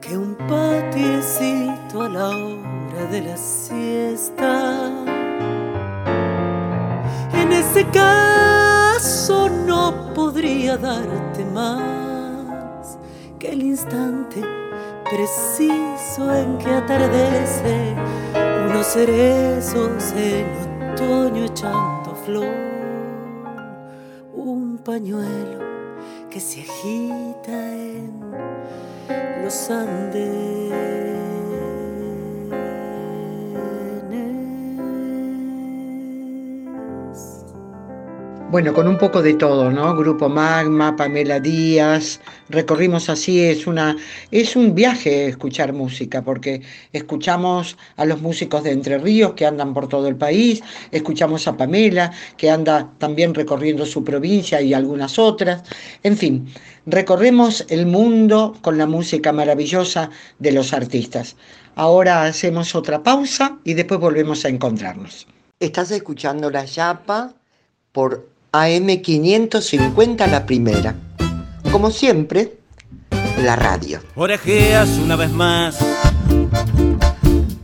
que 0.00 0.16
un 0.16 0.34
patiecito 0.48 2.02
a 2.02 2.08
la 2.08 2.28
hora 2.30 3.04
de 3.10 3.20
la 3.20 3.36
siesta. 3.36 4.90
En 7.34 7.52
ese 7.52 7.84
caso 7.90 9.50
no 9.50 10.14
podría 10.14 10.78
darte 10.78 11.44
más 11.44 12.96
que 13.38 13.50
el 13.50 13.62
instante 13.62 14.61
preciso 15.12 16.34
en 16.34 16.56
que 16.56 16.70
atardece 16.70 17.94
unos 18.66 18.86
cerezos 18.86 20.10
en 20.16 20.46
otoño 20.94 21.44
echando 21.44 22.14
flor, 22.24 22.48
un 24.32 24.78
pañuelo 24.78 25.58
que 26.30 26.40
se 26.40 26.62
agita 26.62 27.52
en 27.52 28.22
los 29.44 29.70
Andes. 29.70 30.71
Bueno, 38.52 38.74
con 38.74 38.86
un 38.86 38.98
poco 38.98 39.22
de 39.22 39.32
todo, 39.32 39.70
¿no? 39.70 39.96
Grupo 39.96 40.28
Magma, 40.28 40.94
Pamela 40.94 41.40
Díaz, 41.40 42.20
recorrimos 42.50 43.08
así, 43.08 43.42
es 43.42 43.66
una 43.66 43.96
es 44.30 44.56
un 44.56 44.74
viaje 44.74 45.28
escuchar 45.28 45.72
música, 45.72 46.20
porque 46.20 46.60
escuchamos 46.92 47.78
a 47.96 48.04
los 48.04 48.20
músicos 48.20 48.62
de 48.62 48.72
Entre 48.72 48.98
Ríos 48.98 49.32
que 49.32 49.46
andan 49.46 49.72
por 49.72 49.88
todo 49.88 50.06
el 50.06 50.16
país, 50.16 50.62
escuchamos 50.90 51.48
a 51.48 51.56
Pamela, 51.56 52.12
que 52.36 52.50
anda 52.50 52.92
también 52.98 53.32
recorriendo 53.32 53.86
su 53.86 54.04
provincia 54.04 54.60
y 54.60 54.74
algunas 54.74 55.18
otras. 55.18 55.62
En 56.02 56.18
fin, 56.18 56.46
recorremos 56.84 57.64
el 57.70 57.86
mundo 57.86 58.54
con 58.60 58.76
la 58.76 58.84
música 58.84 59.32
maravillosa 59.32 60.10
de 60.40 60.52
los 60.52 60.74
artistas. 60.74 61.36
Ahora 61.74 62.24
hacemos 62.24 62.74
otra 62.74 63.02
pausa 63.02 63.56
y 63.64 63.72
después 63.72 63.98
volvemos 63.98 64.44
a 64.44 64.50
encontrarnos. 64.50 65.26
Estás 65.58 65.90
escuchando 65.90 66.50
La 66.50 66.66
Yapa 66.66 67.32
por 67.92 68.31
AM550 68.52 70.30
la 70.30 70.44
primera. 70.44 70.94
Como 71.70 71.90
siempre, 71.90 72.52
la 73.42 73.56
radio. 73.56 74.00
Orejeas 74.14 74.90
una 75.02 75.16
vez 75.16 75.30
más, 75.30 75.78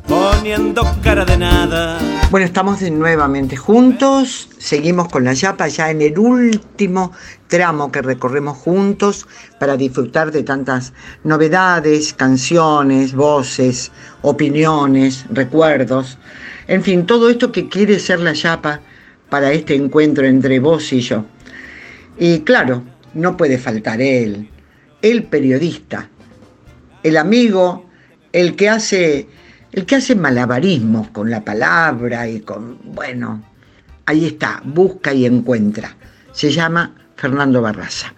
poniendo 0.07 0.83
cara 1.03 1.27
de 1.27 1.37
nada 1.37 1.99
Bueno, 2.31 2.47
estamos 2.47 2.81
de 2.81 2.91
nuevamente 2.91 3.55
juntos, 3.55 4.49
seguimos 4.57 5.09
con 5.09 5.25
la 5.25 5.35
Yapa 5.35 5.69
ya 5.69 5.91
en 5.91 6.01
el 6.01 6.19
último 6.19 7.13
tramo 7.49 7.93
que 7.93 8.01
recorremos 8.01 8.57
juntos 8.57 9.27
para 9.61 9.77
disfrutar 9.77 10.33
de 10.33 10.43
tantas 10.43 10.95
novedades, 11.23 12.15
canciones, 12.15 13.15
voces, 13.15 13.93
opiniones, 14.23 15.27
recuerdos, 15.29 16.17
en 16.67 16.83
fin, 16.83 17.05
todo 17.05 17.29
esto 17.29 17.53
que 17.53 17.69
quiere 17.69 17.99
ser 17.99 18.21
la 18.21 18.33
Yapa 18.33 18.81
para 19.29 19.53
este 19.53 19.75
encuentro 19.75 20.27
entre 20.27 20.61
vos 20.61 20.93
y 20.93 21.01
yo. 21.01 21.25
Y 22.19 22.41
claro, 22.41 22.83
no 23.15 23.37
puede 23.37 23.59
faltar 23.59 24.01
él, 24.01 24.49
el 25.03 25.25
periodista, 25.25 26.09
el 27.03 27.17
amigo, 27.17 27.87
el 28.33 28.57
que 28.57 28.69
hace 28.69 29.29
el 29.73 29.85
que 29.85 29.97
hace 29.97 30.15
malabarismos 30.15 31.09
con 31.11 31.31
la 31.31 31.45
palabra 31.45 32.29
y 32.29 32.41
con, 32.41 32.79
bueno, 32.95 33.45
ahí 34.07 34.27
está, 34.27 34.63
busca 34.65 35.13
y 35.13 35.27
encuentra. 35.27 35.95
Se 36.33 36.51
llama 36.51 36.95
Fernando 37.17 37.61
Barraza. 37.61 38.15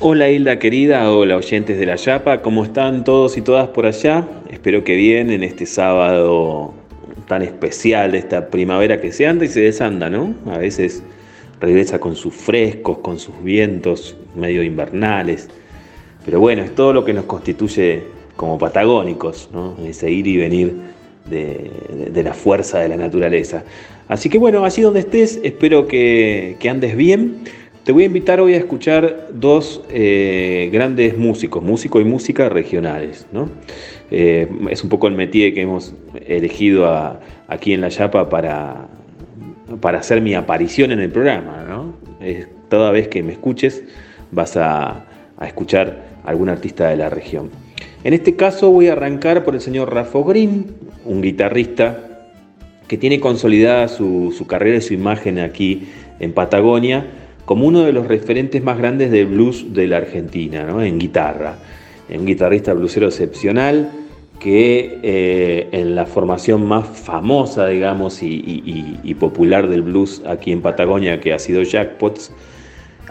Hola 0.00 0.30
Hilda 0.30 0.58
querida, 0.58 1.10
hola 1.10 1.36
oyentes 1.36 1.78
de 1.78 1.86
la 1.86 1.96
Yapa, 1.96 2.40
¿cómo 2.40 2.64
están 2.64 3.04
todos 3.04 3.36
y 3.36 3.42
todas 3.42 3.68
por 3.68 3.86
allá? 3.86 4.26
Espero 4.50 4.84
que 4.84 4.94
bien 4.96 5.30
en 5.30 5.42
este 5.42 5.66
sábado 5.66 6.72
tan 7.26 7.42
especial 7.42 8.12
de 8.12 8.18
esta 8.18 8.48
primavera 8.48 9.00
que 9.00 9.12
se 9.12 9.26
anda 9.26 9.44
y 9.44 9.48
se 9.48 9.60
desanda, 9.60 10.08
¿no? 10.08 10.34
A 10.46 10.58
veces 10.58 11.02
regresa 11.60 11.98
con 11.98 12.16
sus 12.16 12.34
frescos, 12.34 12.98
con 12.98 13.18
sus 13.18 13.42
vientos 13.42 14.16
medio 14.34 14.62
invernales 14.62 15.48
pero 16.28 16.40
bueno, 16.40 16.62
es 16.62 16.74
todo 16.74 16.92
lo 16.92 17.06
que 17.06 17.14
nos 17.14 17.24
constituye 17.24 18.02
como 18.36 18.58
patagónicos, 18.58 19.48
¿no? 19.50 19.78
ese 19.82 20.10
ir 20.10 20.26
y 20.26 20.36
venir 20.36 20.74
de, 21.24 22.22
la 22.22 22.34
fuerza 22.34 22.80
de 22.80 22.88
la 22.90 22.98
naturaleza. 22.98 23.64
Así 24.08 24.28
que 24.28 24.36
bueno, 24.36 24.62
allí 24.62 24.82
donde 24.82 25.00
estés, 25.00 25.40
espero 25.42 25.88
que, 25.88 26.58
andes 26.68 26.94
bien. 26.94 27.44
Te 27.88 27.92
voy 27.92 28.02
a 28.02 28.06
invitar 28.06 28.38
hoy 28.38 28.52
a 28.52 28.58
escuchar 28.58 29.28
dos 29.32 29.80
eh, 29.88 30.68
grandes 30.70 31.16
músicos, 31.16 31.62
músicos 31.62 32.02
y 32.02 32.04
música 32.04 32.50
regionales. 32.50 33.26
¿no? 33.32 33.48
Eh, 34.10 34.46
es 34.68 34.84
un 34.84 34.90
poco 34.90 35.08
el 35.08 35.14
métier 35.14 35.54
que 35.54 35.62
hemos 35.62 35.94
elegido 36.26 37.18
aquí 37.48 37.72
en 37.72 37.80
La 37.80 37.88
Yapa 37.88 38.28
para, 38.28 38.88
para 39.80 40.00
hacer 40.00 40.20
mi 40.20 40.34
aparición 40.34 40.92
en 40.92 41.00
el 41.00 41.10
programa. 41.10 41.64
¿no? 41.66 41.94
toda 42.68 42.90
vez 42.90 43.08
que 43.08 43.22
me 43.22 43.32
escuches 43.32 43.82
vas 44.32 44.58
a, 44.58 45.06
a 45.38 45.46
escuchar 45.46 46.08
algún 46.24 46.50
artista 46.50 46.90
de 46.90 46.96
la 46.98 47.08
región. 47.08 47.48
En 48.04 48.12
este 48.12 48.36
caso 48.36 48.70
voy 48.70 48.88
a 48.88 48.92
arrancar 48.92 49.44
por 49.44 49.54
el 49.54 49.62
señor 49.62 49.94
Rafa 49.94 50.18
Green, 50.26 50.74
un 51.06 51.22
guitarrista 51.22 52.04
que 52.86 52.98
tiene 52.98 53.18
consolidada 53.18 53.88
su, 53.88 54.44
carrera 54.46 54.76
y 54.76 54.82
su 54.82 54.92
imagen 54.92 55.38
aquí 55.38 55.88
en 56.20 56.34
Patagonia 56.34 57.06
como 57.48 57.66
uno 57.66 57.80
de 57.80 57.94
los 57.94 58.06
referentes 58.06 58.62
más 58.62 58.76
grandes 58.76 59.10
del 59.10 59.24
blues 59.24 59.72
de 59.72 59.86
la 59.86 59.96
Argentina, 59.96 60.68
en 60.84 60.98
guitarra. 60.98 61.56
Un 62.10 62.26
guitarrista 62.26 62.74
bluesero 62.74 63.06
excepcional 63.06 63.90
que 64.38 64.98
eh, 65.02 65.66
en 65.72 65.94
la 65.94 66.04
formación 66.04 66.66
más 66.66 66.86
famosa, 66.86 67.66
digamos, 67.68 68.22
y, 68.22 69.16
popular 69.18 69.66
del 69.66 69.80
blues 69.80 70.22
aquí 70.26 70.52
en 70.52 70.60
Patagonia, 70.60 71.20
que 71.20 71.32
ha 71.32 71.38
sido 71.38 71.62
Jackpots, 71.62 72.34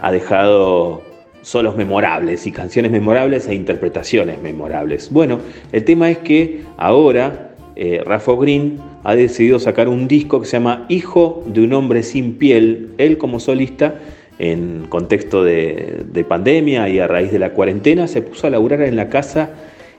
ha 0.00 0.12
dejado 0.12 1.02
solos 1.42 1.76
memorables 1.76 2.46
y 2.46 2.52
canciones 2.52 2.92
memorables 2.92 3.48
e 3.48 3.56
interpretaciones 3.56 4.40
memorables. 4.40 5.10
Bueno, 5.10 5.40
el 5.72 5.82
tema 5.82 6.12
es 6.12 6.18
que 6.18 6.62
ahora 6.76 7.56
eh, 7.74 8.02
Rafa 8.06 8.34
Green 8.36 8.78
ha 9.02 9.16
decidido 9.16 9.58
sacar 9.58 9.88
un 9.88 10.06
disco 10.06 10.40
que 10.40 10.46
se 10.46 10.58
llama 10.58 10.86
Hijo 10.88 11.42
de 11.44 11.64
un 11.64 11.72
hombre 11.72 12.04
sin 12.04 12.34
piel, 12.34 12.90
él 12.98 13.18
como 13.18 13.40
solista 13.40 13.96
en 14.38 14.86
contexto 14.88 15.42
de, 15.42 16.04
de 16.10 16.24
pandemia 16.24 16.88
y 16.88 16.98
a 17.00 17.06
raíz 17.06 17.32
de 17.32 17.38
la 17.38 17.52
cuarentena 17.52 18.06
se 18.06 18.22
puso 18.22 18.46
a 18.46 18.50
laburar 18.50 18.82
en 18.82 18.96
la 18.96 19.08
casa 19.08 19.50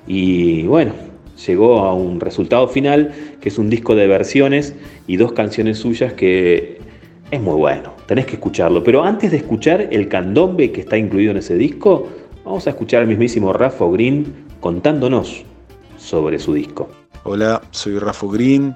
y 0.07 0.63
bueno, 0.63 0.93
llegó 1.47 1.79
a 1.79 1.93
un 1.93 2.19
resultado 2.19 2.67
final 2.67 3.13
que 3.41 3.49
es 3.49 3.57
un 3.57 3.69
disco 3.69 3.95
de 3.95 4.07
versiones 4.07 4.75
y 5.07 5.17
dos 5.17 5.33
canciones 5.33 5.79
suyas 5.79 6.13
que 6.13 6.79
es 7.31 7.41
muy 7.41 7.55
bueno, 7.55 7.93
tenés 8.07 8.25
que 8.25 8.33
escucharlo. 8.33 8.83
Pero 8.83 9.03
antes 9.03 9.31
de 9.31 9.37
escuchar 9.37 9.87
el 9.91 10.07
candombe 10.07 10.71
que 10.71 10.81
está 10.81 10.97
incluido 10.97 11.31
en 11.31 11.37
ese 11.37 11.55
disco, 11.55 12.07
vamos 12.43 12.65
a 12.67 12.71
escuchar 12.71 13.01
al 13.01 13.07
mismísimo 13.07 13.53
Rafa 13.53 13.85
Green 13.91 14.47
contándonos 14.59 15.43
sobre 15.97 16.39
su 16.39 16.53
disco. 16.53 16.89
Hola, 17.23 17.61
soy 17.71 17.99
Rafa 17.99 18.27
Green, 18.31 18.75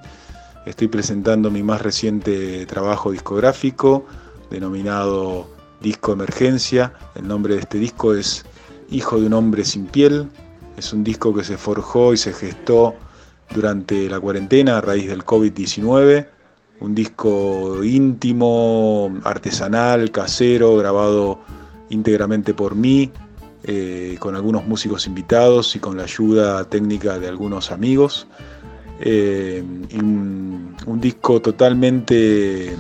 estoy 0.65 0.88
presentando 0.88 1.49
mi 1.49 1.64
más 1.64 1.81
reciente 1.81 2.65
trabajo 2.65 3.11
discográfico 3.11 4.06
denominado 4.52 5.48
Disco 5.84 6.14
Emergencia. 6.14 6.93
El 7.14 7.27
nombre 7.27 7.53
de 7.53 7.61
este 7.61 7.77
disco 7.77 8.15
es 8.15 8.43
Hijo 8.89 9.19
de 9.19 9.27
un 9.27 9.34
hombre 9.34 9.64
sin 9.65 9.85
piel. 9.85 10.30
Es 10.77 10.93
un 10.93 11.03
disco 11.03 11.34
que 11.34 11.43
se 11.43 11.57
forjó 11.57 12.14
y 12.14 12.18
se 12.18 12.34
gestó 12.34 12.95
durante 13.53 14.10
la 14.10 14.19
cuarentena 14.19 14.80
a 14.80 14.81
raíz 14.81 15.07
del 15.07 15.23
COVID-19 15.23 16.27
un 16.84 16.93
disco 16.93 17.81
íntimo, 17.84 19.18
artesanal, 19.23 20.11
casero, 20.11 20.76
grabado 20.76 21.39
íntegramente 21.89 22.53
por 22.53 22.76
mí, 22.76 23.10
eh, 23.64 24.18
con 24.19 24.35
algunos 24.35 24.68
músicos 24.68 25.07
invitados 25.07 25.76
y 25.77 25.80
con 25.80 25.95
la 25.95 26.03
ayuda 26.03 26.65
técnica 26.65 27.19
de 27.19 27.30
algunos 27.30 27.72
amigos. 27.72 28.27
Eh, 28.99 29.64
un, 29.95 30.99
disco 30.99 31.41
totalmente 31.41 32.76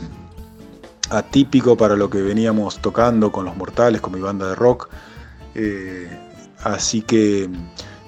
atípico 1.09 1.77
para 1.77 1.95
lo 1.95 2.09
que 2.09 2.21
veníamos 2.21 2.79
tocando 2.79 3.31
con 3.31 3.45
Los 3.45 3.55
Mortales, 3.55 4.01
con 4.01 4.13
mi 4.13 4.19
banda 4.19 4.49
de 4.49 4.55
rock. 4.55 4.89
Eh, 5.55 6.09
así 6.63 7.01
que, 7.01 7.49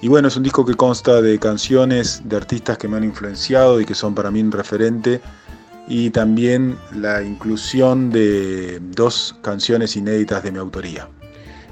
y 0.02 0.08
bueno, 0.08 0.28
es 0.28 0.36
un 0.36 0.42
disco 0.42 0.64
que 0.64 0.74
consta 0.74 1.20
de 1.20 1.38
canciones 1.38 2.22
de 2.24 2.36
artistas 2.36 2.78
que 2.78 2.88
me 2.88 2.96
han 2.96 3.04
influenciado 3.04 3.80
y 3.80 3.84
que 3.84 3.94
son 3.94 4.14
para 4.14 4.30
mí 4.30 4.40
un 4.40 4.52
referente 4.52 5.20
y 5.88 6.10
también 6.10 6.76
la 6.92 7.22
inclusión 7.22 8.10
de 8.10 8.80
dos 8.80 9.36
canciones 9.42 9.96
inéditas 9.96 10.42
de 10.42 10.52
mi 10.52 10.58
autoría. 10.58 11.08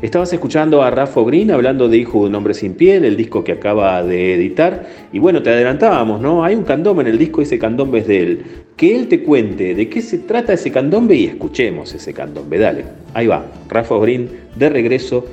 Estabas 0.05 0.31
escuchando 0.35 0.82
a 0.82 0.90
Rafa 0.90 1.22
Green 1.22 1.51
hablando 1.51 1.89
de 1.89 1.97
Hijo 1.97 2.24
de 2.24 2.28
un 2.28 2.35
hombre 2.35 2.52
sin 2.52 2.74
piel, 2.74 3.06
el 3.06 3.16
disco 3.16 3.43
que 3.43 3.52
acaba 3.52 4.02
de 4.02 4.35
editar. 4.35 4.86
Y 5.14 5.18
bueno, 5.18 5.43
te 5.43 5.48
adelantábamos, 5.48 6.20
¿no? 6.20 6.44
Hay 6.44 6.55
un 6.55 6.64
candombe 6.64 7.01
en 7.01 7.09
el 7.09 7.16
disco 7.16 7.40
ese 7.40 7.59
candombe 7.59 8.01
es 8.01 8.06
de 8.06 8.20
él. 8.20 8.44
Que 8.76 8.94
él 8.94 9.09
te 9.09 9.22
cuente 9.22 9.74
de 9.74 9.89
qué 9.89 10.02
se 10.02 10.18
trata 10.18 10.52
ese 10.52 10.70
candombe 10.70 11.14
y 11.14 11.24
escuchemos 11.24 11.94
ese 11.94 12.12
candombe. 12.12 12.59
Dale, 12.59 12.85
ahí 13.14 13.28
va, 13.28 13.47
Rafa 13.66 13.97
Green 13.97 14.28
de 14.55 14.68
regreso 14.68 15.24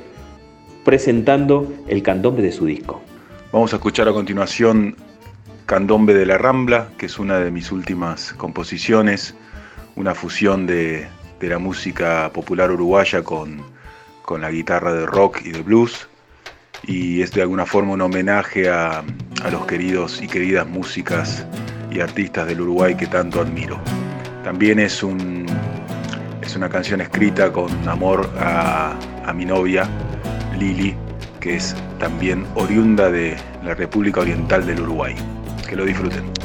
presentando 0.86 1.70
el 1.86 2.02
candombe 2.02 2.40
de 2.40 2.52
su 2.52 2.64
disco. 2.64 3.02
Vamos 3.52 3.74
a 3.74 3.76
escuchar 3.76 4.08
a 4.08 4.14
continuación 4.14 4.96
Candombe 5.66 6.14
de 6.14 6.24
la 6.24 6.38
Rambla, 6.38 6.88
que 6.96 7.04
es 7.04 7.18
una 7.18 7.40
de 7.40 7.50
mis 7.50 7.72
últimas 7.72 8.32
composiciones, 8.38 9.34
una 9.96 10.14
fusión 10.14 10.66
de, 10.66 11.08
la 11.42 11.58
música 11.58 12.30
popular 12.32 12.70
uruguaya 12.70 13.22
con, 13.22 13.71
la 14.40 14.50
guitarra 14.50 14.92
de 14.92 15.06
rock 15.06 15.42
y 15.44 15.50
de 15.50 15.62
blues. 15.62 16.08
Y 16.84 17.22
es 17.22 17.32
de 17.32 17.42
alguna 17.42 17.66
forma 17.66 17.92
un 17.92 18.00
homenaje 18.00 18.68
a, 18.68 19.04
los 19.50 19.66
queridos 19.66 20.22
y 20.22 20.28
queridas 20.28 20.66
músicas 20.66 21.46
y 21.90 22.00
artistas 22.00 22.46
del 22.46 22.60
Uruguay 22.60 22.96
que 22.96 23.06
tanto 23.06 23.40
admiro. 23.40 23.78
También 24.42 24.80
es, 24.80 25.02
un, 25.02 25.46
es 26.40 26.56
una 26.56 26.68
canción 26.68 27.00
escrita 27.00 27.52
con 27.52 27.88
amor 27.88 28.28
a, 28.38 28.96
a 29.24 29.32
mi 29.32 29.44
novia, 29.44 29.88
Lili, 30.58 30.94
que 31.38 31.56
es 31.56 31.76
también 31.98 32.46
oriunda 32.54 33.10
de 33.10 33.36
la 33.64 33.74
República 33.74 34.20
Oriental 34.20 34.66
del 34.66 34.80
Uruguay 34.80 35.14
que 35.72 35.76
lo 35.76 35.86
disfruten. 35.86 36.41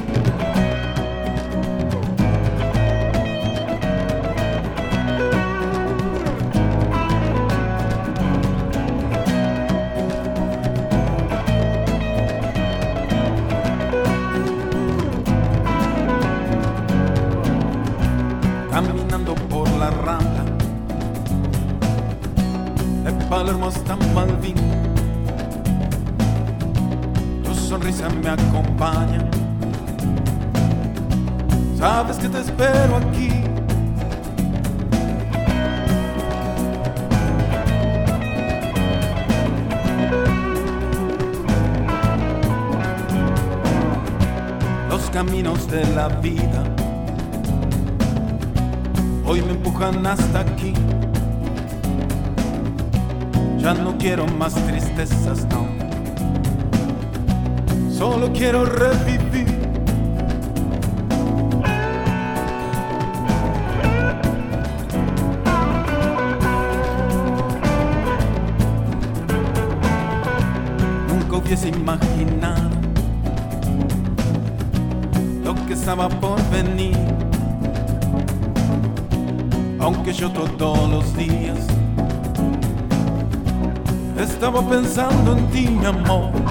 Pensando 85.58 86.47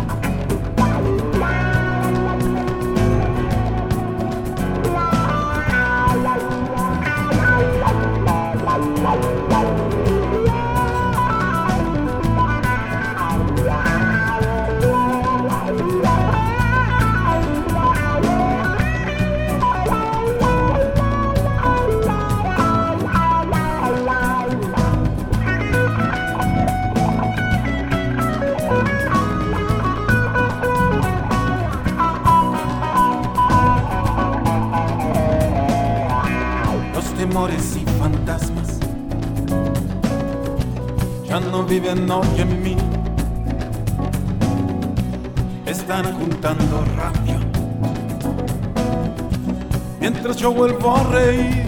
mientras 50.55 50.83
yo 50.83 51.66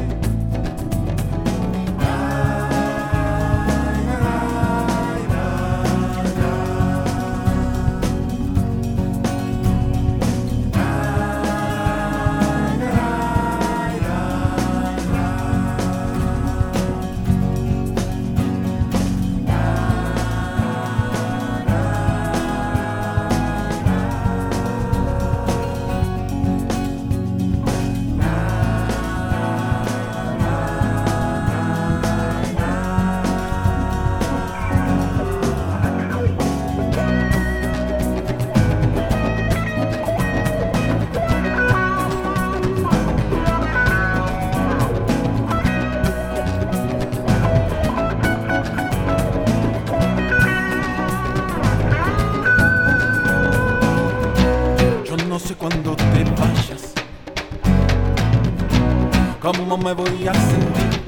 me 59.78 59.92
voy 59.92 60.26
a 60.26 60.34
sentir. 60.34 61.02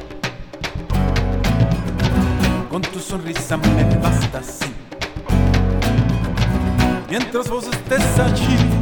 Con 2.71 2.83
tu 2.83 3.01
sonrisa 3.01 3.57
me 3.57 3.97
basta 3.97 4.39
así. 4.39 4.73
Mientras 7.09 7.49
vos 7.49 7.67
estés 7.67 8.19
allí. 8.19 8.80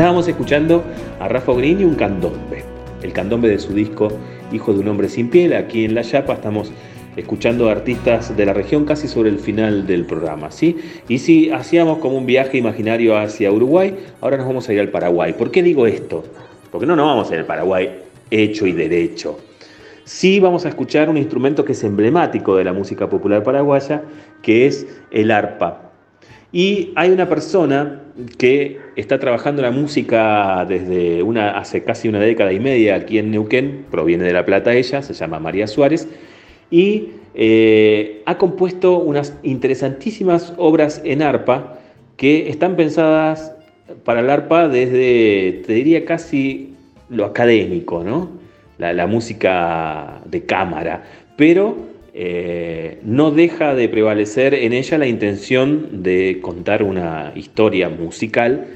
Estábamos 0.00 0.26
escuchando 0.28 0.82
a 1.20 1.28
Rafa 1.28 1.52
Green 1.52 1.82
y 1.82 1.84
un 1.84 1.94
candombe, 1.94 2.64
el 3.02 3.12
candombe 3.12 3.50
de 3.50 3.58
su 3.58 3.74
disco 3.74 4.08
Hijo 4.50 4.72
de 4.72 4.80
un 4.80 4.88
hombre 4.88 5.10
sin 5.10 5.28
piel. 5.28 5.52
Aquí 5.52 5.84
en 5.84 5.94
La 5.94 6.00
Yapa 6.00 6.32
estamos 6.32 6.72
escuchando 7.16 7.68
a 7.68 7.72
artistas 7.72 8.34
de 8.34 8.46
la 8.46 8.54
región 8.54 8.86
casi 8.86 9.08
sobre 9.08 9.28
el 9.28 9.38
final 9.38 9.86
del 9.86 10.06
programa, 10.06 10.50
¿sí? 10.52 10.78
Y 11.06 11.18
si 11.18 11.50
hacíamos 11.50 11.98
como 11.98 12.16
un 12.16 12.24
viaje 12.24 12.56
imaginario 12.56 13.18
hacia 13.18 13.52
Uruguay, 13.52 13.94
ahora 14.22 14.38
nos 14.38 14.46
vamos 14.46 14.66
a 14.70 14.72
ir 14.72 14.80
al 14.80 14.88
Paraguay. 14.88 15.34
¿Por 15.34 15.50
qué 15.50 15.62
digo 15.62 15.86
esto? 15.86 16.24
Porque 16.70 16.86
no 16.86 16.96
nos 16.96 17.04
vamos 17.04 17.30
a 17.30 17.34
ir 17.34 17.40
al 17.40 17.46
Paraguay 17.46 17.90
hecho 18.30 18.66
y 18.66 18.72
derecho. 18.72 19.38
Sí 20.04 20.40
vamos 20.40 20.64
a 20.64 20.70
escuchar 20.70 21.10
un 21.10 21.18
instrumento 21.18 21.62
que 21.62 21.72
es 21.72 21.84
emblemático 21.84 22.56
de 22.56 22.64
la 22.64 22.72
música 22.72 23.10
popular 23.10 23.42
paraguaya, 23.42 24.02
que 24.40 24.64
es 24.64 24.86
el 25.10 25.30
arpa. 25.30 25.89
Y 26.52 26.92
hay 26.96 27.10
una 27.10 27.28
persona 27.28 28.02
que 28.38 28.78
está 28.96 29.20
trabajando 29.20 29.62
la 29.62 29.70
música 29.70 30.64
desde 30.68 31.22
una, 31.22 31.56
hace 31.56 31.84
casi 31.84 32.08
una 32.08 32.18
década 32.18 32.52
y 32.52 32.58
media 32.58 32.96
aquí 32.96 33.18
en 33.18 33.30
Neuquén, 33.30 33.86
proviene 33.90 34.24
de 34.24 34.32
La 34.32 34.44
Plata 34.44 34.74
ella, 34.74 35.00
se 35.02 35.14
llama 35.14 35.38
María 35.38 35.68
Suárez, 35.68 36.08
y 36.70 37.10
eh, 37.34 38.22
ha 38.26 38.36
compuesto 38.36 38.98
unas 38.98 39.36
interesantísimas 39.44 40.52
obras 40.56 41.00
en 41.04 41.22
arpa 41.22 41.78
que 42.16 42.48
están 42.48 42.74
pensadas 42.74 43.54
para 44.04 44.20
el 44.20 44.28
arpa 44.28 44.68
desde, 44.68 45.62
te 45.66 45.72
diría, 45.72 46.04
casi 46.04 46.74
lo 47.08 47.26
académico, 47.26 48.02
¿no? 48.02 48.28
La, 48.78 48.92
la 48.92 49.06
música 49.06 50.20
de 50.24 50.44
cámara, 50.44 51.04
pero 51.36 51.89
eh, 52.22 52.98
no 53.02 53.30
deja 53.30 53.74
de 53.74 53.88
prevalecer 53.88 54.52
en 54.52 54.74
ella 54.74 54.98
la 54.98 55.06
intención 55.06 56.02
de 56.02 56.38
contar 56.42 56.82
una 56.82 57.32
historia 57.34 57.88
musical 57.88 58.66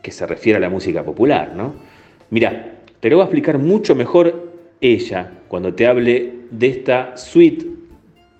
que 0.00 0.10
se 0.10 0.26
refiere 0.26 0.56
a 0.56 0.60
la 0.60 0.70
música 0.70 1.04
popular, 1.04 1.52
¿no? 1.54 1.74
Mira, 2.30 2.78
te 3.00 3.10
lo 3.10 3.18
va 3.18 3.24
a 3.24 3.26
explicar 3.26 3.58
mucho 3.58 3.94
mejor 3.94 4.50
ella 4.80 5.32
cuando 5.48 5.74
te 5.74 5.86
hable 5.86 6.32
de 6.50 6.66
esta 6.66 7.14
suite 7.18 7.66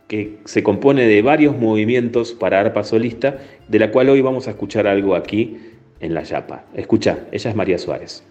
que 0.09 0.39
se 0.47 0.63
compone 0.63 1.07
de 1.07 1.21
varios 1.21 1.55
movimientos 1.59 2.33
para 2.33 2.61
arpa 2.61 2.85
solista, 2.85 3.37
de 3.69 3.79
la 3.79 3.91
cual 3.91 4.09
hoy 4.09 4.23
vamos 4.23 4.49
a 4.49 4.53
escuchar 4.53 4.87
algo 4.87 5.15
aquí 5.15 5.59
en 6.01 6.15
La 6.15 6.23
Yapa. 6.23 6.65
Escucha, 6.73 7.19
ella 7.33 7.51
es 7.51 7.55
María 7.55 7.77
Suárez. 7.77 8.25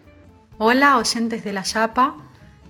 Hola, 0.57 0.97
oyentes 0.97 1.43
de 1.43 1.53
La 1.53 1.61
Yapa. 1.61 2.17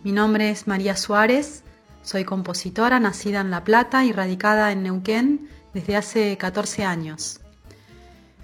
Mi 0.04 0.12
nombre 0.12 0.50
es 0.50 0.68
María 0.68 0.98
Suárez. 0.98 1.63
Soy 2.04 2.26
compositora 2.26 3.00
nacida 3.00 3.40
en 3.40 3.50
La 3.50 3.64
Plata 3.64 4.04
y 4.04 4.12
radicada 4.12 4.74
en 4.74 4.84
Neuquén 4.84 5.48
desde 5.74 5.96
hace 5.96 6.38
14 6.38 6.84
años. 6.84 7.40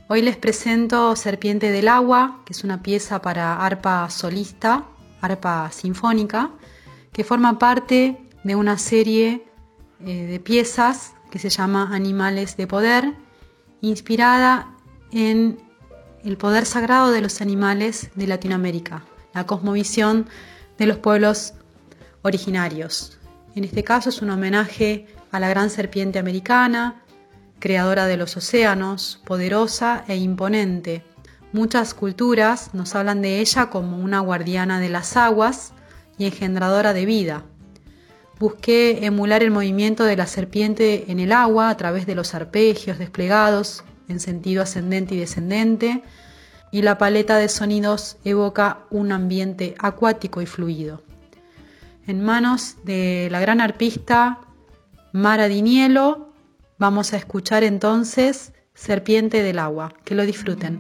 Hoy 0.08 0.22
les 0.22 0.38
presento 0.38 1.14
Serpiente 1.18 1.70
del 1.70 1.90
Agua, 1.90 2.42
que 2.46 2.54
es 2.54 2.64
una 2.64 2.82
pieza 2.82 3.22
para 3.22 3.64
arpa 3.64 4.10
solista, 4.10 4.86
arpa 5.20 5.70
sinfónica, 5.74 6.52
que 7.12 7.26
forma 7.26 7.60
parte 7.60 8.18
de 8.46 8.56
una 8.56 8.78
serie 8.78 9.46
eh, 10.06 10.26
de 10.26 10.40
piezas 10.40 11.14
que 11.30 11.38
se 11.38 11.50
llama 11.50 11.94
Animales 11.94 12.56
de 12.56 12.66
Poder 12.66 13.14
inspirada 13.82 14.74
en 15.12 15.60
el 16.24 16.38
poder 16.38 16.66
sagrado 16.66 17.12
de 17.12 17.22
los 17.22 17.42
animales 17.42 18.10
de 18.16 18.26
Latinoamérica, 18.26 19.04
la 19.34 19.46
cosmovisión 19.46 20.28
de 20.78 20.86
los 20.86 20.98
pueblos 20.98 21.54
originarios. 22.22 23.19
En 23.56 23.64
este 23.64 23.84
caso 23.84 24.10
es 24.10 24.22
un 24.22 24.30
homenaje 24.30 25.08
a 25.32 25.40
la 25.40 25.50
gran 25.50 25.70
serpiente 25.70 26.20
americana, 26.20 27.02
creadora 27.60 28.06
de 28.06 28.18
los 28.18 28.38
océanos, 28.38 29.22
poderosa 29.26 30.04
e 30.08 30.16
imponente. 30.18 31.04
Muchas 31.52 31.94
culturas 31.94 32.74
nos 32.74 32.96
hablan 32.96 33.22
de 33.22 33.40
ella 33.40 33.70
como 33.70 33.98
una 33.98 34.20
guardiana 34.20 34.80
de 34.80 34.90
las 34.90 35.18
aguas 35.18 35.74
y 36.18 36.26
engendradora 36.26 36.94
de 36.94 37.06
vida. 37.06 37.44
Busqué 38.40 39.06
emular 39.06 39.44
el 39.44 39.52
movimiento 39.52 40.06
de 40.06 40.16
la 40.16 40.28
serpiente 40.28 41.12
en 41.12 41.20
el 41.20 41.32
agua 41.32 41.70
a 41.70 41.78
través 41.78 42.06
de 42.06 42.16
los 42.16 42.34
arpegios 42.36 42.98
desplegados 43.00 43.84
en 44.08 44.20
sentido 44.20 44.64
ascendente 44.64 45.16
y 45.16 45.20
descendente, 45.20 46.04
y 46.72 46.82
la 46.84 46.98
paleta 46.98 47.38
de 47.38 47.50
sonidos 47.50 48.18
evoca 48.24 48.80
un 48.92 49.12
ambiente 49.12 49.76
acuático 49.80 50.42
y 50.42 50.46
fluido. 50.46 51.02
En 52.10 52.24
manos 52.24 52.78
de 52.86 53.28
la 53.30 53.40
gran 53.40 53.62
arpista 53.62 54.40
Mara 55.14 55.48
Dinielo, 55.48 56.34
vamos 56.80 57.14
a 57.14 57.18
escuchar 57.18 57.64
entonces 57.64 58.52
Serpiente 58.74 59.44
del 59.44 59.60
Agua. 59.60 59.94
Que 60.06 60.16
lo 60.16 60.26
disfruten. 60.26 60.80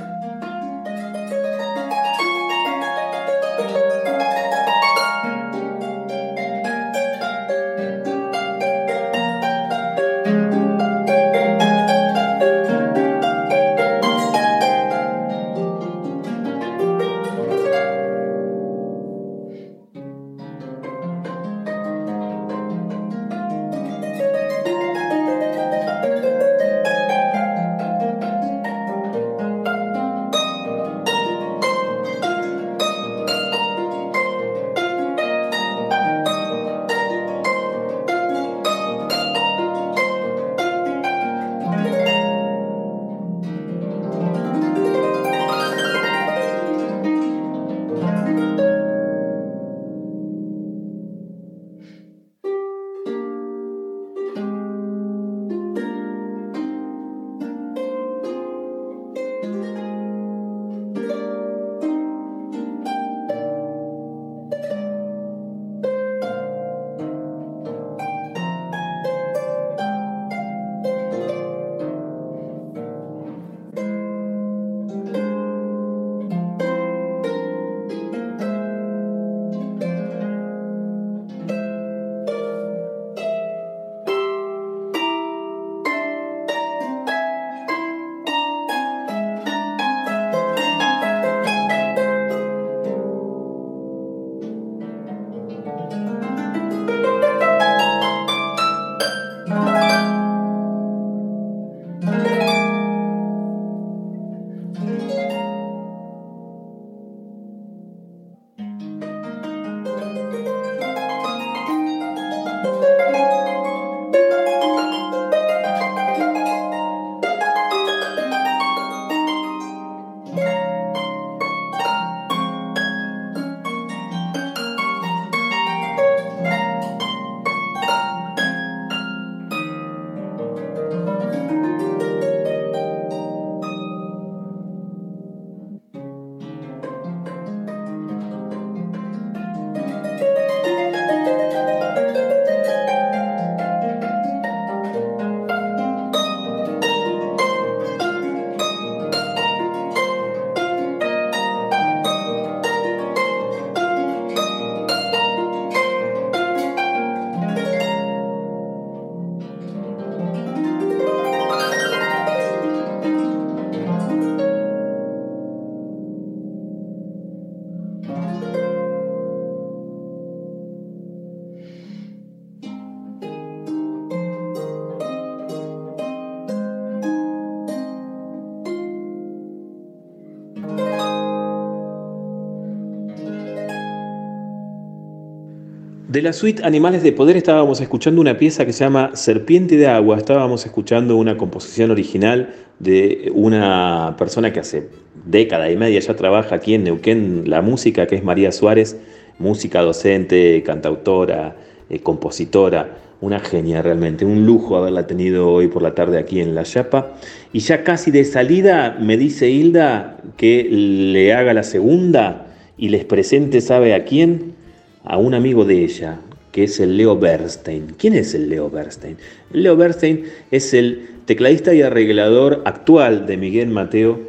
De 186.19 186.23
la 186.23 186.33
suite 186.33 186.65
Animales 186.65 187.01
de 187.01 187.13
Poder 187.13 187.37
estábamos 187.37 187.79
escuchando 187.79 188.19
una 188.19 188.37
pieza 188.37 188.65
que 188.65 188.73
se 188.73 188.83
llama 188.83 189.11
Serpiente 189.13 189.77
de 189.77 189.87
Agua. 189.87 190.17
Estábamos 190.17 190.65
escuchando 190.65 191.15
una 191.15 191.37
composición 191.37 191.91
original 191.91 192.53
de 192.79 193.31
una 193.33 194.15
persona 194.17 194.51
que 194.51 194.59
hace 194.59 194.89
década 195.25 195.71
y 195.71 195.77
media 195.77 195.97
ya 196.01 196.17
trabaja 196.17 196.55
aquí 196.55 196.73
en 196.73 196.83
Neuquén 196.83 197.49
la 197.49 197.61
música, 197.61 198.05
que 198.05 198.15
es 198.15 198.23
María 198.25 198.51
Suárez, 198.51 198.99
música 199.37 199.79
docente, 199.79 200.61
cantautora, 200.63 201.55
eh, 201.89 201.99
compositora, 201.99 202.97
una 203.21 203.39
genia 203.39 203.81
realmente, 203.81 204.25
un 204.25 204.45
lujo 204.45 204.75
haberla 204.75 205.07
tenido 205.07 205.49
hoy 205.49 205.69
por 205.69 205.81
la 205.81 205.95
tarde 205.95 206.17
aquí 206.17 206.41
en 206.41 206.53
La 206.53 206.63
Chapa. 206.63 207.13
Y 207.53 207.59
ya 207.59 207.85
casi 207.85 208.11
de 208.11 208.25
salida 208.25 208.97
me 208.99 209.15
dice 209.15 209.49
Hilda 209.49 210.17
que 210.35 210.67
le 210.69 211.33
haga 211.33 211.53
la 211.53 211.63
segunda 211.63 212.47
y 212.77 212.89
les 212.89 213.05
presente, 213.05 213.61
¿sabe 213.61 213.93
a 213.93 214.03
quién? 214.03 214.58
A 215.03 215.17
un 215.17 215.33
amigo 215.33 215.65
de 215.65 215.83
ella, 215.83 216.19
que 216.51 216.63
es 216.63 216.79
el 216.79 216.97
Leo 216.97 217.17
Bernstein. 217.17 217.95
¿Quién 217.97 218.13
es 218.13 218.33
el 218.33 218.49
Leo 218.49 218.69
Bernstein? 218.69 219.17
Leo 219.51 219.75
Bernstein 219.75 220.23
es 220.51 220.73
el 220.73 221.07
tecladista 221.25 221.73
y 221.73 221.81
arreglador 221.81 222.61
actual 222.65 223.25
de 223.25 223.37
Miguel 223.37 223.69
Mateo, 223.69 224.19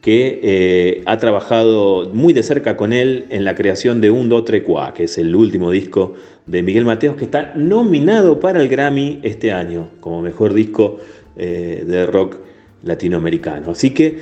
que 0.00 0.40
eh, 0.42 1.02
ha 1.06 1.18
trabajado 1.18 2.10
muy 2.14 2.32
de 2.32 2.42
cerca 2.42 2.76
con 2.76 2.92
él 2.92 3.26
en 3.28 3.44
la 3.44 3.54
creación 3.54 4.00
de 4.00 4.10
Un 4.10 4.28
Do 4.28 4.44
Tre 4.44 4.62
Qua, 4.62 4.94
que 4.94 5.04
es 5.04 5.18
el 5.18 5.34
último 5.34 5.70
disco 5.70 6.14
de 6.46 6.62
Miguel 6.62 6.84
Mateos, 6.84 7.16
que 7.16 7.24
está 7.24 7.54
nominado 7.56 8.38
para 8.38 8.62
el 8.62 8.68
Grammy 8.68 9.18
este 9.22 9.52
año 9.52 9.90
como 10.00 10.22
mejor 10.22 10.54
disco 10.54 10.98
eh, 11.36 11.84
de 11.86 12.06
rock 12.06 12.36
latinoamericano. 12.84 13.72
Así 13.72 13.90
que, 13.90 14.18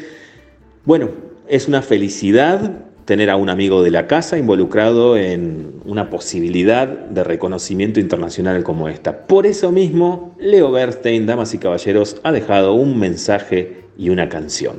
bueno, 0.85 1.11
es 1.49 1.69
una 1.69 1.83
felicidad 1.83 2.87
tener 3.05 3.31
a 3.31 3.37
un 3.37 3.51
amigo 3.51 3.83
de 3.83 3.91
la 3.91 4.07
casa 4.07 4.39
involucrado 4.39 5.17
en 5.17 5.75
una 5.85 6.09
posibilidad 6.11 6.89
de 6.89 7.25
reconocimiento 7.25 8.01
internacional 8.01 8.63
como 8.63 8.89
esta. 8.89 9.27
Por 9.27 9.47
eso 9.47 9.73
mismo, 9.73 10.35
Leo 10.39 10.71
Bernstein, 10.71 11.27
damas 11.27 11.53
y 11.55 11.59
caballeros, 11.59 12.21
ha 12.23 12.33
dejado 12.33 12.75
un 12.75 12.99
mensaje 12.99 13.85
y 13.99 14.09
una 14.09 14.29
canción. 14.29 14.77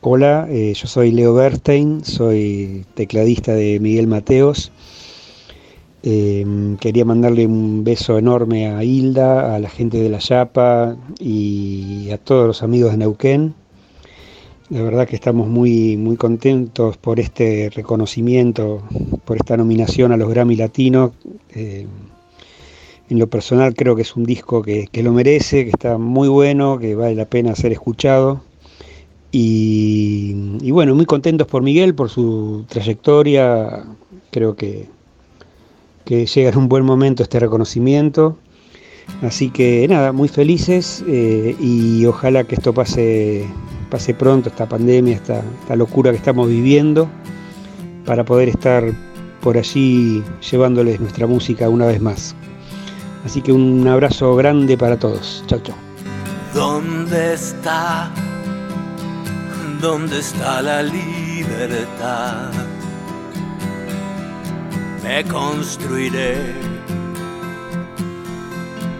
Hola, 0.00 0.46
eh, 0.50 0.72
yo 0.74 0.86
soy 0.86 1.10
Leo 1.10 1.34
Berstein, 1.34 2.04
soy 2.04 2.84
tecladista 2.94 3.54
de 3.54 3.80
Miguel 3.80 4.06
Mateos. 4.06 4.70
Eh, 6.02 6.46
quería 6.78 7.04
mandarle 7.04 7.46
un 7.46 7.82
beso 7.82 8.16
enorme 8.16 8.68
a 8.68 8.84
Hilda, 8.84 9.56
a 9.56 9.58
la 9.58 9.68
gente 9.68 9.98
de 9.98 10.08
La 10.08 10.18
Yapa 10.18 10.96
y 11.18 12.10
a 12.12 12.18
todos 12.18 12.46
los 12.46 12.62
amigos 12.62 12.92
de 12.92 12.98
Neuquén. 12.98 13.54
La 14.68 14.82
verdad 14.82 15.06
que 15.06 15.14
estamos 15.14 15.46
muy, 15.46 15.96
muy 15.96 16.16
contentos 16.16 16.96
por 16.96 17.20
este 17.20 17.70
reconocimiento, 17.72 18.82
por 19.24 19.36
esta 19.36 19.56
nominación 19.56 20.10
a 20.10 20.16
los 20.16 20.28
Grammy 20.28 20.56
Latinos. 20.56 21.12
Eh, 21.54 21.86
en 23.08 23.18
lo 23.20 23.28
personal 23.28 23.76
creo 23.76 23.94
que 23.94 24.02
es 24.02 24.16
un 24.16 24.24
disco 24.24 24.62
que, 24.62 24.88
que 24.90 25.04
lo 25.04 25.12
merece, 25.12 25.62
que 25.62 25.70
está 25.70 25.98
muy 25.98 26.26
bueno, 26.26 26.80
que 26.80 26.96
vale 26.96 27.14
la 27.14 27.26
pena 27.26 27.54
ser 27.54 27.70
escuchado. 27.70 28.40
Y, 29.30 30.34
y 30.60 30.72
bueno, 30.72 30.96
muy 30.96 31.06
contentos 31.06 31.46
por 31.46 31.62
Miguel, 31.62 31.94
por 31.94 32.10
su 32.10 32.64
trayectoria. 32.68 33.84
Creo 34.32 34.56
que, 34.56 34.88
que 36.04 36.26
llega 36.26 36.50
en 36.50 36.58
un 36.58 36.68
buen 36.68 36.84
momento 36.84 37.22
este 37.22 37.38
reconocimiento. 37.38 38.36
Así 39.22 39.50
que 39.50 39.86
nada, 39.88 40.12
muy 40.12 40.28
felices 40.28 41.02
eh, 41.08 41.56
y 41.58 42.04
ojalá 42.06 42.44
que 42.44 42.56
esto 42.56 42.74
pase, 42.74 43.46
pase 43.90 44.12
pronto, 44.14 44.48
esta 44.50 44.68
pandemia, 44.68 45.16
esta, 45.16 45.42
esta 45.62 45.76
locura 45.76 46.10
que 46.10 46.18
estamos 46.18 46.48
viviendo, 46.48 47.08
para 48.04 48.24
poder 48.24 48.48
estar 48.48 48.84
por 49.40 49.56
allí 49.56 50.22
llevándoles 50.50 51.00
nuestra 51.00 51.26
música 51.26 51.68
una 51.68 51.86
vez 51.86 52.00
más. 52.00 52.34
Así 53.24 53.40
que 53.40 53.52
un 53.52 53.86
abrazo 53.88 54.36
grande 54.36 54.76
para 54.76 54.96
todos. 54.98 55.42
Chao, 55.46 55.60
chao. 55.60 55.76
¿Dónde 56.54 57.34
está? 57.34 58.10
¿Dónde 59.80 60.20
está 60.20 60.62
la 60.62 60.82
libertad? 60.82 62.50
Me 65.02 65.24
construiré 65.24 66.75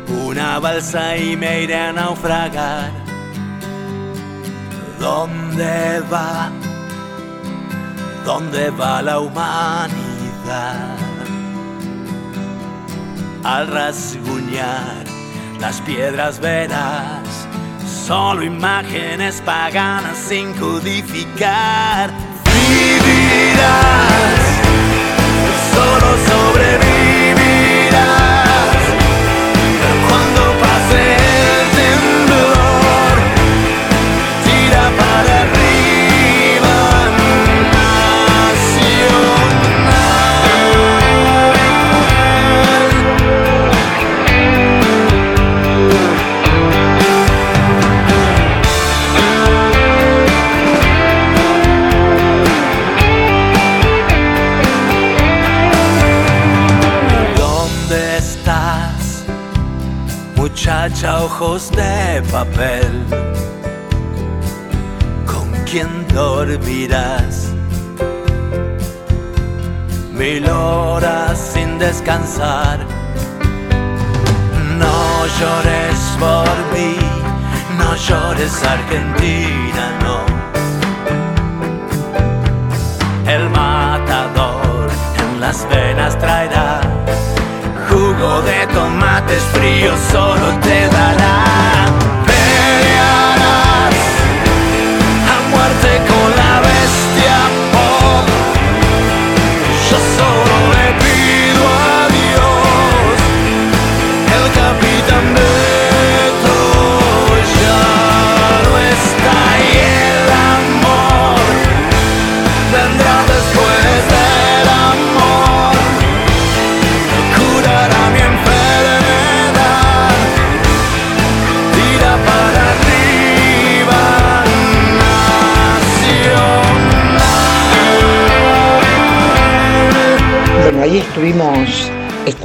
una 0.08 0.58
balsa 0.58 1.16
y 1.16 1.36
me 1.36 1.62
iré 1.62 1.76
a 1.76 1.92
naufragar. 1.92 2.90
¿Dónde 4.98 6.00
va? 6.12 6.50
¿Dónde 8.24 8.70
va 8.70 9.02
la 9.02 9.20
humanidad? 9.20 10.96
Al 13.44 13.68
rasguñar 13.68 15.04
las 15.60 15.80
piedras 15.82 16.40
verás 16.40 17.46
solo 18.06 18.44
imágenes 18.44 19.42
paganas 19.44 20.16
sin 20.16 20.54
codificar. 20.54 22.10
Vivirás, 22.68 24.40
solo 25.74 26.16
sobrevivirás. 26.28 28.35
Muchacha 60.88 61.24
ojos 61.24 61.70
de 61.72 62.22
papel? 62.30 63.04
¿Con 65.26 65.50
quién 65.68 65.88
dormirás? 66.14 67.52
Mil 70.12 70.48
horas 70.48 71.38
sin 71.54 71.78
descansar. 71.80 72.78
No 74.78 75.26
llores 75.40 75.98
por 76.20 76.56
mí, 76.72 76.94
no 77.78 77.96
llores 77.96 78.62
Argentina, 78.62 79.84
no. 80.04 80.16
El 83.28 83.50
matador 83.50 84.88
en 85.18 85.40
las 85.40 85.68
venas 85.68 86.16
traerá 86.18 86.45
de 88.16 88.66
tomates 88.72 89.43
fríos 89.52 90.01
solo 90.10 90.59
te 90.60 90.88
dará. 90.88 91.85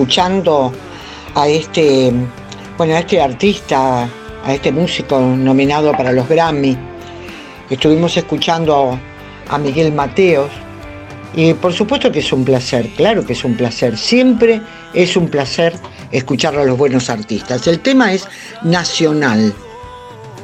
Escuchando 0.02 0.74
a 1.36 1.48
este, 1.48 2.12
bueno, 2.76 2.96
a 2.96 3.00
este 3.02 3.22
artista, 3.22 4.10
a 4.44 4.52
este 4.52 4.72
músico 4.72 5.20
nominado 5.20 5.92
para 5.92 6.12
los 6.12 6.28
Grammy. 6.28 6.76
Estuvimos 7.70 8.18
escuchando 8.18 9.00
a 9.48 9.58
Miguel 9.60 9.94
Mateos. 9.94 10.50
Y 11.36 11.54
por 11.54 11.72
supuesto 11.72 12.12
que 12.12 12.18
es 12.18 12.34
un 12.34 12.44
placer, 12.44 12.90
claro 12.98 13.24
que 13.24 13.34
es 13.34 13.44
un 13.46 13.56
placer. 13.56 13.96
Siempre 13.96 14.60
es 14.96 15.16
un 15.16 15.30
placer 15.30 15.76
escuchar 16.12 16.58
a 16.58 16.66
los 16.66 16.80
buenos 16.80 17.12
artistas. 17.12 17.68
El 17.68 17.80
tema 17.80 18.12
es 18.12 18.28
nacional. 18.64 19.54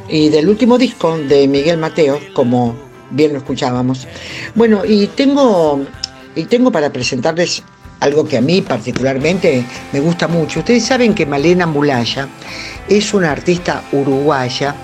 Y 0.08 0.30
del 0.30 0.50
último 0.50 0.78
disco 0.78 1.18
de 1.18 1.48
Miguel 1.48 1.80
Mateos, 1.80 2.22
como 2.36 2.76
bien 3.10 3.34
lo 3.34 3.40
escuchábamos. 3.40 4.08
Bueno, 4.54 4.86
y 4.86 5.08
tengo, 5.08 5.84
y 6.36 6.44
tengo 6.44 6.72
para 6.72 6.92
presentarles 6.92 7.64
algo 8.00 8.28
que 8.28 8.38
a 8.38 8.42
mí 8.42 8.62
particularmente 8.62 9.64
me 9.92 10.00
gusta 10.00 10.28
mucho. 10.28 10.60
Ustedes 10.60 10.86
saben 10.86 11.14
que 11.14 11.26
Malena 11.26 11.66
Mulaya 11.66 12.28
es 12.88 13.14
una 13.14 13.32
artista 13.32 13.84
uruguaya 13.92 14.76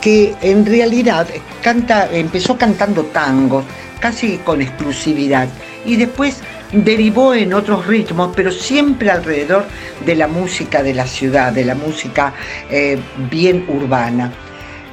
que 0.00 0.34
en 0.42 0.66
realidad 0.66 1.26
canta, 1.62 2.08
empezó 2.12 2.58
cantando 2.58 3.04
tangos, 3.04 3.64
casi 4.00 4.36
con 4.38 4.60
exclusividad, 4.60 5.48
y 5.86 5.96
después 5.96 6.40
derivó 6.72 7.34
en 7.34 7.54
otros 7.54 7.86
ritmos, 7.86 8.32
pero 8.34 8.50
siempre 8.50 9.10
alrededor 9.10 9.64
de 10.04 10.14
la 10.14 10.26
música 10.28 10.82
de 10.82 10.92
la 10.92 11.06
ciudad, 11.06 11.52
de 11.52 11.64
la 11.64 11.74
música 11.74 12.34
eh, 12.70 12.98
bien 13.30 13.64
urbana. 13.68 14.32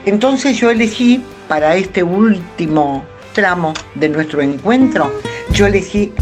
Entonces 0.06 0.58
yo 0.58 0.70
elegí 0.70 1.22
para 1.48 1.76
este 1.76 2.04
último 2.04 3.04
tramo 3.34 3.74
de 3.96 4.10
nuestro 4.10 4.42
encuentro, 4.42 5.12
yo 5.52 5.68
elegí 5.68 6.14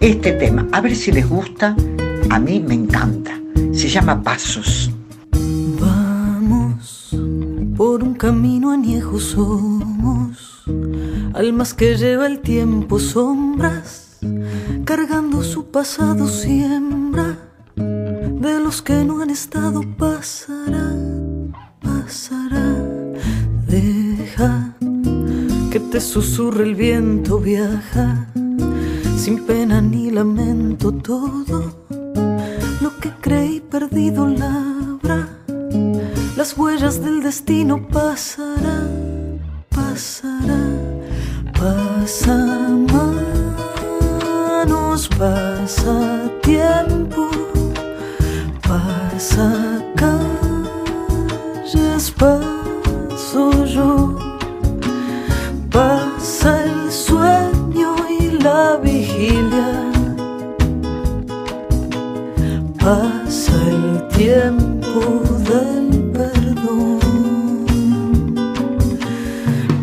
este 0.00 0.32
tema. 0.32 0.66
A 0.72 0.80
ver 0.80 0.94
si 0.94 1.12
les 1.12 1.28
gusta, 1.28 1.76
a 2.30 2.38
mí 2.38 2.60
me 2.60 2.74
encanta. 2.74 3.38
Se 3.72 3.88
llama 3.88 4.22
Pasos. 4.22 4.90
Vamos 5.80 7.14
por 7.78 8.02
un 8.02 8.14
camino 8.14 8.72
añejo 8.72 9.20
somos, 9.20 10.64
almas 11.32 11.74
que 11.74 11.96
lleva 11.96 12.26
el 12.26 12.40
tiempo 12.40 12.98
sombras, 12.98 14.18
cargando 14.84 15.44
su 15.44 15.70
pasado 15.70 16.26
siembra, 16.26 17.38
de 17.76 18.58
los 18.58 18.82
que 18.82 19.04
no 19.04 19.22
han 19.22 19.30
estado 19.30 19.82
pasará, 19.96 20.92
pasará, 21.80 22.74
deja 23.68 24.74
que 25.70 25.78
te 25.78 26.00
susurre 26.00 26.64
el 26.64 26.74
viento, 26.74 27.38
viaja, 27.38 28.26
sin 29.18 29.44
pena 29.44 29.80
ni 29.80 30.10
lamento 30.10 30.92
todo, 30.92 31.72
lo 32.80 32.96
que 33.00 33.10
creí 33.20 33.60
perdido 33.60 34.28
labra. 34.28 35.28
Las 36.36 36.56
huellas 36.56 37.02
del 37.02 37.20
destino 37.22 37.88
pasarán, 37.88 39.40
pasará, 39.70 40.60
pasa 41.52 42.36
manos, 42.92 43.08
pasa 45.08 46.30
tiempo, 46.42 47.28
pasa 48.62 49.82
calles, 49.96 52.12
paso 52.12 53.64
yo, 53.64 54.16
pasa 55.70 56.57
vigilia, 59.18 59.90
pasa 62.78 63.52
el 63.66 64.08
tiempo 64.16 65.00
del 65.48 66.10
perdón. 66.12 66.98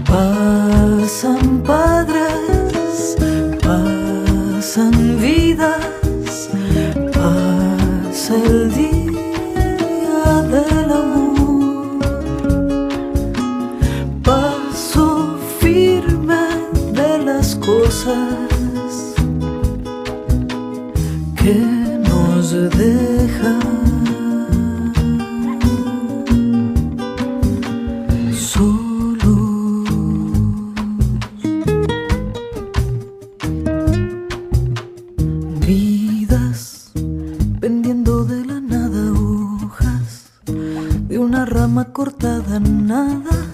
Pasan 0.08 1.62
padres, 1.64 3.18
pasan 3.64 5.20
vidas, 5.20 6.50
pasa 7.14 8.36
el 8.36 8.74
día 8.74 10.42
del 10.54 10.92
amor. 10.92 12.00
Paso 14.24 15.38
firme 15.60 16.46
de 16.94 17.18
las 17.26 17.56
cosas 17.56 18.55
nos 22.46 22.78
dejan. 22.78 23.60
Vidas 35.66 36.92
pendiendo 37.60 38.26
de 38.26 38.46
la 38.46 38.60
nada, 38.60 39.12
hojas 39.14 40.30
de 41.08 41.18
una 41.18 41.46
rama 41.46 41.86
cortada, 41.94 42.60
nada 42.60 43.48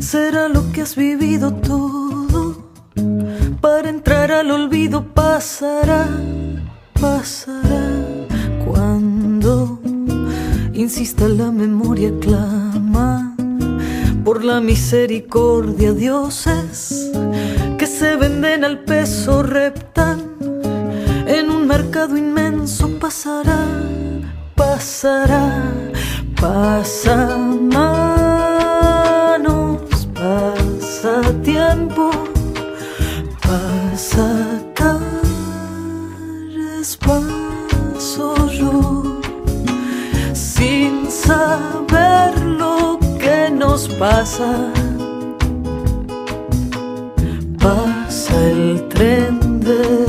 será 0.00 0.48
lo 0.48 0.72
que 0.72 0.80
has 0.80 0.96
vivido 0.96 1.52
todo. 1.52 2.70
Para 3.60 3.90
entrar 3.90 4.32
al 4.32 4.50
olvido 4.50 5.04
pasará, 5.12 6.08
pasará 7.02 7.84
cuando 8.64 9.80
insista 10.72 11.26
la 11.26 11.50
memoria, 11.50 12.12
clama 12.20 13.34
por 14.24 14.44
la 14.44 14.60
misericordia, 14.60 15.92
dioses 15.94 17.10
que 17.76 17.88
se 17.88 18.14
venden 18.14 18.62
al 18.64 18.84
peso, 18.84 19.42
reptan 19.42 20.20
en 21.26 21.50
un 21.50 21.66
mercado 21.66 22.16
inmenso. 22.16 22.88
Pasará, 23.00 23.66
pasará, 24.54 25.72
pasa 26.40 27.36
manos, 27.76 28.78
pasa 30.14 31.20
tiempo, 31.42 32.12
pasa 33.42 34.31
paso 37.06 38.34
yo, 38.48 39.02
sin 40.32 41.10
saber 41.10 42.38
lo 42.40 42.98
que 43.18 43.50
nos 43.50 43.88
pasa. 43.88 44.72
Pasa 47.58 48.34
el 48.50 48.88
tren 48.88 49.60
de 49.60 50.01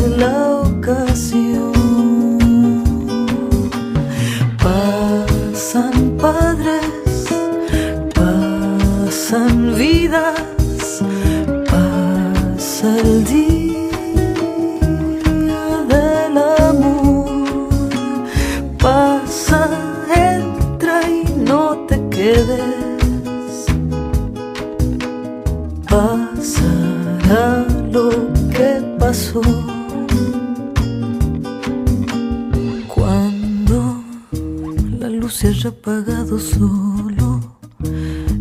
apagado 35.66 36.40
solo, 36.40 37.58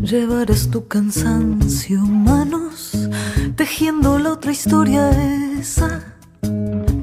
llevarás 0.02 0.68
tu 0.70 0.86
cansancio, 0.88 2.00
manos, 2.00 3.08
tejiendo 3.56 4.18
la 4.18 4.32
otra 4.32 4.52
historia 4.52 5.10
esa 5.58 6.16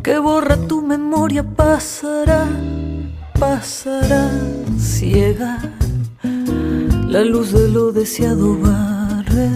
que 0.04 0.18
borra 0.20 0.58
tu 0.68 0.82
memoria, 0.82 1.44
pasará, 1.44 2.48
pasará 3.40 4.30
ciega. 4.78 5.60
La 7.08 7.24
luz 7.24 7.52
de 7.52 7.70
lo 7.70 7.92
deseado 7.92 8.58
barre 8.58 9.50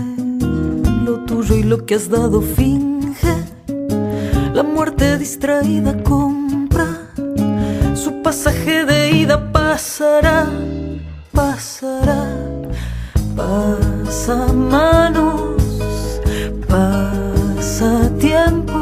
lo 1.04 1.26
tuyo 1.26 1.56
y 1.56 1.64
lo 1.64 1.86
que 1.86 1.96
has 1.96 2.10
dado 2.10 2.42
finge. 2.42 3.36
La 4.54 4.64
muerte 4.64 5.18
distraída 5.18 6.02
compra 6.04 6.88
su 7.96 8.22
pasaje 8.22 8.86
de 8.86 8.93
pasará, 9.74 10.46
pasará, 11.34 12.28
pasa 13.36 14.54
manos, 14.54 16.22
pasa 16.70 18.08
tiempo, 18.20 18.82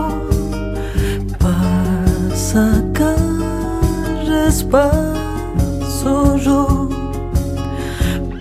pasa 1.40 2.84
calles, 2.92 4.64
paso 4.64 6.36
yo. 6.36 6.90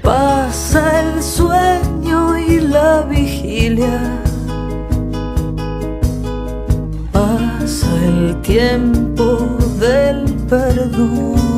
Pasa 0.03 0.81
el 1.03 1.23
sueño 1.23 2.37
y 2.37 2.59
la 2.59 3.03
vigilia. 3.03 4.01
Pasa 7.13 7.89
el 8.09 8.41
tiempo 8.43 9.39
del 9.79 10.25
perdón. 10.49 11.50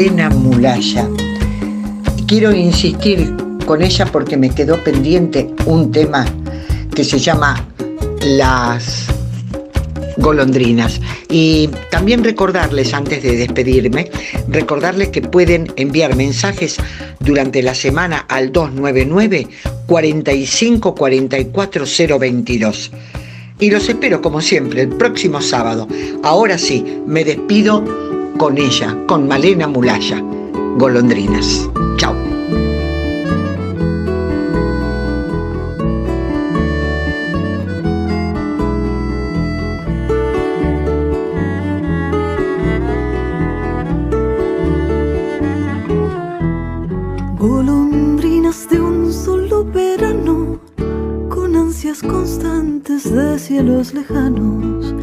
Malena 0.00 0.30
Mulaya. 0.30 1.06
Quiero 2.26 2.52
insistir 2.52 3.36
con 3.66 3.82
ella 3.82 4.06
porque 4.06 4.38
me 4.38 4.48
quedó 4.48 4.82
pendiente 4.82 5.50
un 5.66 5.92
tema 5.92 6.24
que 6.94 7.04
se 7.04 7.18
llama 7.18 7.68
Las 8.22 9.08
golondrinas. 10.16 11.02
Y 11.28 11.68
también 11.90 12.24
recordarles, 12.24 12.94
antes 12.94 13.22
de 13.22 13.36
despedirme, 13.36 14.10
recordarles 14.48 15.08
que 15.08 15.20
pueden 15.20 15.70
enviar 15.76 16.16
mensajes 16.16 16.78
durante 17.18 17.62
la 17.62 17.74
semana 17.74 18.24
al 18.30 18.52
299 18.52 19.48
45 19.86 20.94
44 20.94 21.84
022. 22.18 22.90
Y 23.58 23.70
los 23.70 23.86
espero 23.86 24.22
como 24.22 24.40
siempre 24.40 24.80
el 24.80 24.88
próximo 24.88 25.42
sábado. 25.42 25.86
Ahora 26.22 26.56
sí, 26.56 27.02
me 27.06 27.22
despido 27.22 28.09
con 28.40 28.56
ella, 28.56 28.96
con 29.06 29.28
Malena 29.28 29.66
Mulaya. 29.68 30.18
Golondrinas. 30.78 31.68
Chao. 31.98 32.14
Golondrinas 47.36 48.66
de 48.70 48.80
un 48.80 49.12
solo 49.12 49.66
verano, 49.66 50.58
con 51.28 51.56
ansias 51.56 52.00
constantes 52.00 53.12
de 53.12 53.38
cielos 53.38 53.92
lejanos, 53.92 54.94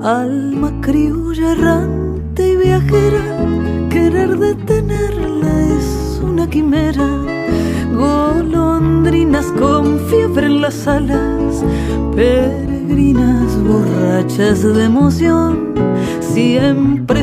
alma 0.00 0.80
criolla 0.80 1.50
errante 1.50 1.97
peregrinas 12.14 13.56
borrachas 13.62 14.62
de 14.62 14.84
emoción, 14.84 15.74
siempre 16.20 17.17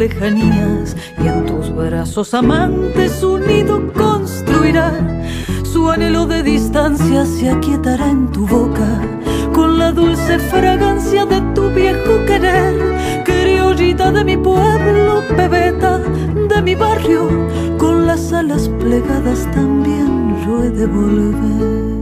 lejanías 0.00 0.96
y 1.22 1.26
en 1.26 1.44
tus 1.44 1.74
brazos 1.74 2.32
amantes 2.32 3.12
su 3.20 3.38
nido 3.38 3.92
construirá. 3.92 4.88
Su 5.62 5.90
anhelo 5.90 6.26
de 6.26 6.42
distancia 6.42 7.26
se 7.26 7.50
aquietará 7.50 8.08
en 8.08 8.32
tu 8.32 8.46
boca 8.46 8.88
con 9.52 9.78
la 9.78 9.92
dulce 9.92 10.38
fragancia 10.38 11.26
de 11.26 11.42
tu 11.54 11.68
viejo 11.70 12.24
querer. 12.26 12.74
Criollita 13.26 14.10
de 14.10 14.24
mi 14.24 14.38
pueblo, 14.38 15.22
bebeta 15.36 15.98
de 15.98 16.62
mi 16.62 16.74
barrio, 16.74 17.28
con 17.76 18.06
las 18.06 18.32
alas 18.32 18.70
plegadas 18.80 19.46
también 19.52 20.34
yo 20.46 20.64
he 20.64 20.70
de 20.70 20.86
volver. 20.86 21.99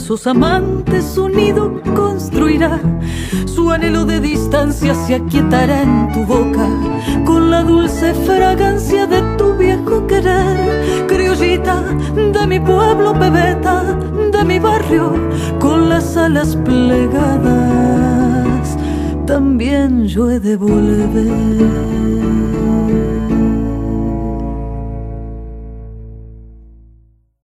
Brazos 0.00 0.26
amantes 0.26 1.04
su 1.04 1.28
nido 1.28 1.78
construirá. 1.94 2.80
Su 3.44 3.70
anhelo 3.70 4.06
de 4.06 4.18
distancia 4.18 4.94
se 4.94 5.16
aquietará 5.16 5.82
en 5.82 6.10
tu 6.12 6.24
boca 6.24 6.66
con 7.26 7.50
la 7.50 7.62
dulce 7.62 8.14
fragancia 8.14 9.06
de 9.06 9.20
tu 9.36 9.54
viejo 9.58 10.06
querer. 10.06 11.06
Criollita 11.06 11.82
de 12.14 12.46
mi 12.46 12.58
pueblo, 12.58 13.12
bebeta 13.12 13.94
de 14.32 14.42
mi 14.42 14.58
barrio, 14.58 15.12
con 15.58 15.90
las 15.90 16.16
alas 16.16 16.56
plegadas, 16.64 17.58
también 19.26 20.06
yo 20.06 20.30
he 20.30 20.40
de 20.40 20.56
volver. 20.56 21.99